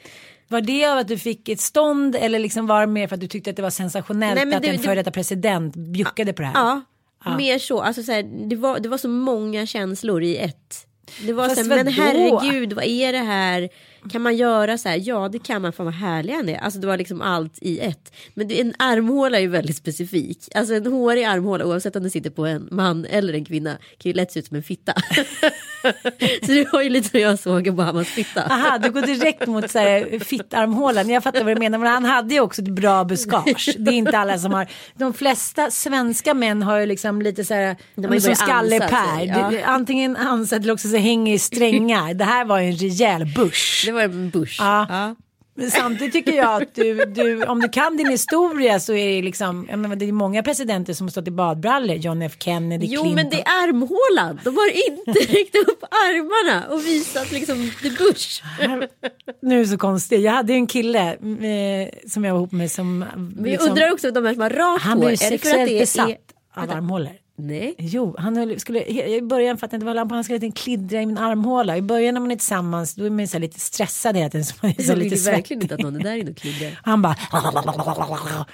Var 0.49 0.61
det 0.61 0.85
av 0.87 0.99
att 0.99 1.09
du 1.09 1.19
fick 1.19 1.49
ett 1.49 1.61
stånd 1.61 2.17
eller 2.17 2.39
liksom 2.39 2.67
var 2.67 2.81
det 2.81 2.87
mer 2.87 3.07
för 3.09 3.15
att 3.15 3.21
du 3.21 3.27
tyckte 3.29 3.51
att 3.51 3.57
det 3.57 3.63
var 3.63 3.71
sensationellt 3.71 4.35
Nej, 4.47 4.55
att 4.57 4.63
det- 4.63 4.69
en 4.69 4.77
det- 4.77 4.83
före 4.83 4.95
detta 4.95 5.11
president 5.11 5.77
bjuckade 5.77 6.33
på 6.33 6.43
det 6.43 6.49
här? 6.49 6.83
Ja, 7.25 7.37
mer 7.37 7.59
så. 7.59 7.81
Alltså, 7.81 8.03
så 8.03 8.13
här, 8.13 8.49
det, 8.49 8.57
var, 8.57 8.79
det 8.79 8.89
var 8.89 8.99
så 8.99 9.09
många 9.09 9.67
känslor 9.67 10.23
i 10.23 10.37
ett. 10.37 10.87
Det 11.27 11.33
var 11.33 11.49
Fast 11.49 11.65
så 11.65 11.71
här, 11.75 11.85
men 11.85 11.93
herregud, 11.93 12.73
vad 12.73 12.85
är 12.85 13.13
det 13.13 13.19
här? 13.19 13.69
Kan 14.09 14.23
man 14.23 14.37
göra 14.37 14.79
så 14.79 14.89
här? 14.89 15.01
Ja, 15.05 15.29
det 15.29 15.39
kan 15.39 15.63
man. 15.63 15.73
Fan 15.73 15.87
vad 15.87 15.95
härlig 15.95 16.33
han 16.33 16.49
är. 16.49 16.59
Alltså 16.59 16.81
det 16.81 16.87
var 16.87 16.97
liksom 16.97 17.21
allt 17.21 17.59
i 17.61 17.79
ett. 17.79 18.13
Men 18.35 18.51
en 18.51 18.75
armhåla 18.79 19.37
är 19.39 19.43
ju 19.43 19.49
väldigt 19.49 19.77
specifik. 19.77 20.49
Alltså 20.55 20.75
en 20.75 20.87
hårig 20.87 21.25
armhåla, 21.25 21.65
oavsett 21.65 21.97
om 21.97 22.03
det 22.03 22.11
sitter 22.11 22.31
på 22.31 22.47
en 22.47 22.69
man 22.71 23.05
eller 23.05 23.33
en 23.35 23.45
kvinna, 23.45 23.71
kan 23.71 24.11
ju 24.11 24.13
lätt 24.13 24.33
se 24.33 24.39
ut 24.39 24.47
som 24.47 24.57
en 24.57 24.63
fitta. 24.63 24.93
så 26.47 26.53
det 26.53 26.73
var 26.73 26.83
ju 26.83 26.89
lite 26.89 27.09
som 27.09 27.21
jag 27.21 27.39
såg 27.39 27.67
Obamas 27.67 28.09
fitta. 28.09 28.43
Aha, 28.43 28.79
du 28.79 28.91
går 28.91 29.03
direkt 29.03 29.47
mot 29.47 29.71
så 29.71 29.79
här 29.79 30.19
fittarmhålan. 30.19 31.11
Jag 31.11 31.23
fattar 31.23 31.45
vad 31.45 31.57
du 31.57 31.61
menar, 31.61 31.79
men 31.79 31.93
han 31.93 32.05
hade 32.05 32.35
ju 32.35 32.41
också 32.41 32.63
ett 32.63 32.69
bra 32.69 33.05
buskage. 33.05 33.75
Det 33.79 33.91
är 33.91 33.95
inte 33.95 34.19
alla 34.19 34.39
som 34.39 34.53
har. 34.53 34.67
De 34.95 35.15
flesta 35.15 35.71
svenska 35.71 36.35
män 36.35 36.63
har 36.63 36.79
ju 36.79 36.87
liksom 36.87 37.23
lite 37.23 37.45
så 37.45 37.55
här, 37.55 37.77
De 37.95 38.15
ju 38.15 38.21
som 38.21 38.27
börjat 38.27 38.39
Skalle 38.39 38.77
ansa 38.77 38.89
Per. 38.89 39.17
sig, 39.19 39.61
ja. 39.61 39.65
Antingen 39.65 40.17
ansat 40.17 40.63
eller 40.63 40.73
också 40.73 40.89
så 40.89 40.97
hänger 40.97 41.35
i 41.35 41.39
strängar. 41.39 42.15
Det 42.15 42.25
här 42.25 42.45
var 42.45 42.59
ju 42.61 42.69
en 42.69 42.77
rejäl 42.77 43.27
bush. 43.37 43.90
Det 43.91 43.95
var 43.95 44.03
en 44.03 44.31
bush. 44.31 44.57
Ja. 44.59 45.15
Men 45.55 45.71
samtidigt 45.71 46.13
tycker 46.13 46.33
jag 46.33 46.63
att 46.63 46.75
du, 46.75 47.05
du, 47.05 47.45
om 47.45 47.61
du 47.61 47.69
kan 47.69 47.97
din 47.97 48.09
historia 48.09 48.81
så 48.81 48.93
är 48.95 49.17
det 49.17 49.23
liksom, 49.23 49.67
jag 49.71 49.79
menar, 49.79 49.97
det 49.97 50.09
är 50.09 50.13
många 50.13 50.43
presidenter 50.43 50.93
som 50.93 51.07
har 51.07 51.11
stått 51.11 51.29
i 51.29 51.31
badbrallor. 51.31 51.97
John 51.97 52.23
F 52.23 52.33
Kennedy, 52.39 52.87
Jo 52.87 53.03
Clinton. 53.03 53.15
men 53.15 53.31
det 53.31 53.37
är 53.43 53.63
armhålan. 53.69 54.41
De 54.45 54.57
har 54.57 54.69
inte 54.91 55.33
räckt 55.33 55.57
upp 55.57 55.83
armarna 55.91 56.67
och 56.69 56.87
visat 56.87 57.33
liksom 57.33 57.71
the 57.83 57.91
bush. 57.91 58.43
Nu 59.43 59.55
är 59.55 59.59
det 59.59 59.67
så 59.67 59.79
konstigt. 59.79 60.21
Jag 60.21 60.33
hade 60.33 60.53
ju 60.53 60.57
en 60.57 60.67
kille 60.67 61.09
eh, 61.13 62.09
som 62.09 62.25
jag 62.25 62.33
var 62.33 62.39
ihop 62.41 62.53
med 62.53 62.71
som... 62.71 63.05
Men 63.37 63.53
jag 63.53 63.63
undrar 63.63 63.93
också 63.93 64.11
de 64.11 64.25
här 64.25 64.33
som 64.33 64.43
har 64.43 64.51
rakt 64.51 64.85
Han 64.85 64.99
hår. 64.99 65.07
blev 65.07 65.13
är 65.13 65.17
det 65.17 65.19
för 65.19 65.35
att 65.35 65.41
sexuellt 65.41 65.71
det 65.71 65.79
besatt 65.81 66.09
är... 66.57 66.63
av 66.63 66.71
armhålor. 66.71 67.13
Nej. 67.43 67.75
Jo, 67.79 68.15
han 68.19 68.37
höll, 68.37 68.61
skulle, 68.61 68.85
i 68.85 69.23
början 69.23 69.59
fattade 69.59 69.75
jag 69.75 69.79
inte 69.79 69.87
vad 69.87 69.97
han 69.97 70.09
på, 70.09 70.15
han 70.15 70.25
skulle 70.25 70.39
lite 70.39 70.61
kliddra 70.61 71.03
i 71.03 71.07
min 71.07 71.19
armhåla. 71.19 71.77
I 71.77 71.83
början 71.83 72.15
när 72.15 72.21
man 72.21 72.31
är 72.31 72.37
tillsammans 72.37 72.95
då 72.95 73.05
är 73.05 73.11
man 73.11 73.29
så 73.29 73.39
lite 73.39 73.61
stressad 73.61 74.17
hela 74.17 74.31
tiden. 74.31 74.45
Så 74.45 74.55
man 74.63 74.71
är 74.79 74.83
så 74.83 74.93
Jag 74.93 74.99
lite 74.99 75.31
verkligen 75.31 75.63
inte 75.63 75.75
att 75.75 75.81
någon 75.81 75.97
är 75.97 76.01
där 76.01 76.17
inne 76.17 76.31
och 76.31 76.37
kliddrar. 76.37 76.81
Han 76.83 77.03
bara... 77.03 77.17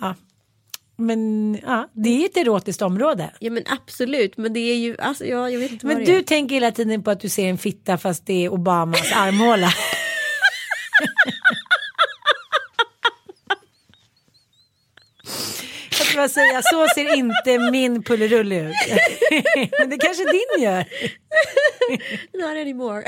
Ja. 0.00 0.14
Men 1.00 1.54
ja, 1.62 1.88
det 1.92 2.08
är 2.08 2.24
ett 2.24 2.36
erotiskt 2.36 2.82
område. 2.82 3.30
Ja 3.38 3.50
men 3.50 3.62
absolut, 3.66 4.36
men 4.36 4.52
det 4.52 4.60
är 4.60 4.76
ju, 4.76 4.96
alltså 4.98 5.24
ja, 5.24 5.50
jag 5.50 5.60
vet 5.60 5.72
inte 5.72 5.86
Men 5.86 6.04
du 6.04 6.22
tänker 6.22 6.54
hela 6.54 6.70
tiden 6.70 7.02
på 7.02 7.10
att 7.10 7.20
du 7.20 7.28
ser 7.28 7.48
en 7.48 7.58
fitta 7.58 7.98
fast 7.98 8.26
det 8.26 8.44
är 8.44 8.52
Obamas 8.52 9.12
armhåla. 9.14 9.68
Ska 16.08 16.16
bara 16.16 16.28
säga, 16.28 16.62
så 16.62 16.86
ser 16.94 17.14
inte 17.14 17.58
min 17.58 18.02
pullerulle 18.02 18.60
ut. 18.60 18.74
Men 19.78 19.90
det 19.90 19.98
kanske 19.98 20.24
din 20.24 20.62
gör. 20.64 20.84
Not 22.32 22.50
anymore. 22.50 23.04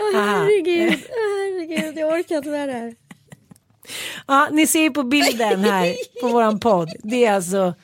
Åh 0.00 0.20
herregud, 0.20 0.92
Åh, 0.92 1.68
herregud, 1.68 1.98
jag 1.98 2.12
orkar 2.12 2.36
inte 2.36 2.48
med 2.48 2.68
det 2.68 2.72
här. 2.72 2.94
Ja, 4.26 4.48
ni 4.52 4.66
ser 4.66 4.80
ju 4.80 4.90
på 4.90 5.02
bilden 5.02 5.64
här 5.64 5.94
på 6.20 6.28
våran 6.28 6.60
podd. 6.60 6.92
Det 7.02 7.24
är 7.24 7.32
alltså, 7.32 7.74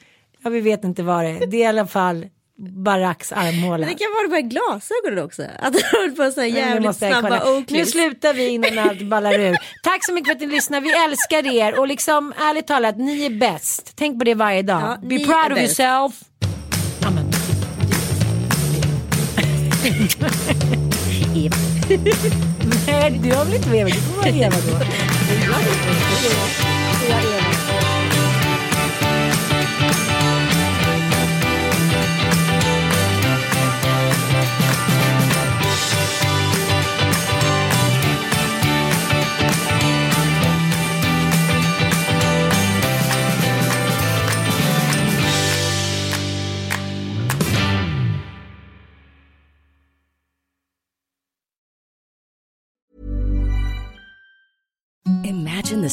ja 0.42 0.50
vi 0.50 0.60
vet 0.60 0.84
inte 0.84 1.02
vad 1.02 1.24
det 1.24 1.30
är. 1.30 1.46
Det 1.46 1.56
är 1.56 1.60
i 1.60 1.66
alla 1.66 1.86
fall 1.86 2.26
Baracks 2.56 3.32
armhåla. 3.32 3.86
Det 3.86 3.94
kan 3.94 4.06
vara 4.14 4.28
de 4.28 4.34
här 4.34 4.42
glasögonen 4.42 5.24
också. 5.24 5.42
Att 5.42 5.82
han 5.82 6.00
håller 6.00 6.10
på 6.10 6.30
så 6.32 6.40
här 6.40 6.48
jävligt 6.48 6.96
snabba. 6.96 7.62
Nu 7.68 7.86
slutar 7.86 8.34
vi 8.34 8.48
innan 8.48 8.78
allt 8.78 9.02
ballar 9.02 9.38
ur. 9.38 9.56
Tack 9.82 10.04
så 10.06 10.12
mycket 10.12 10.28
för 10.28 10.34
att 10.34 10.40
ni 10.40 10.46
lyssnar. 10.46 10.80
Vi 10.80 10.92
älskar 10.92 11.54
er 11.54 11.78
och 11.78 11.88
liksom 11.88 12.32
ärligt 12.38 12.66
talat, 12.66 12.98
ni 12.98 13.24
är 13.26 13.30
bäst. 13.30 13.92
Tänk 13.96 14.18
på 14.18 14.24
det 14.24 14.34
varje 14.34 14.62
dag. 14.62 14.80
Ja, 14.82 14.98
Be 15.02 15.18
proud 15.18 15.52
of 15.52 15.58
yourself. 15.58 16.12
Amen. 17.06 17.30
Nej, 22.86 23.20
du 23.22 23.34
har 23.34 23.44
väl 23.44 23.54
inte 23.54 23.68
med 23.68 23.80
Eva? 23.80 23.88
Du 23.90 24.00
får 24.00 24.16
vara 24.16 24.28
Eva 24.28 24.56
då. 24.56 24.84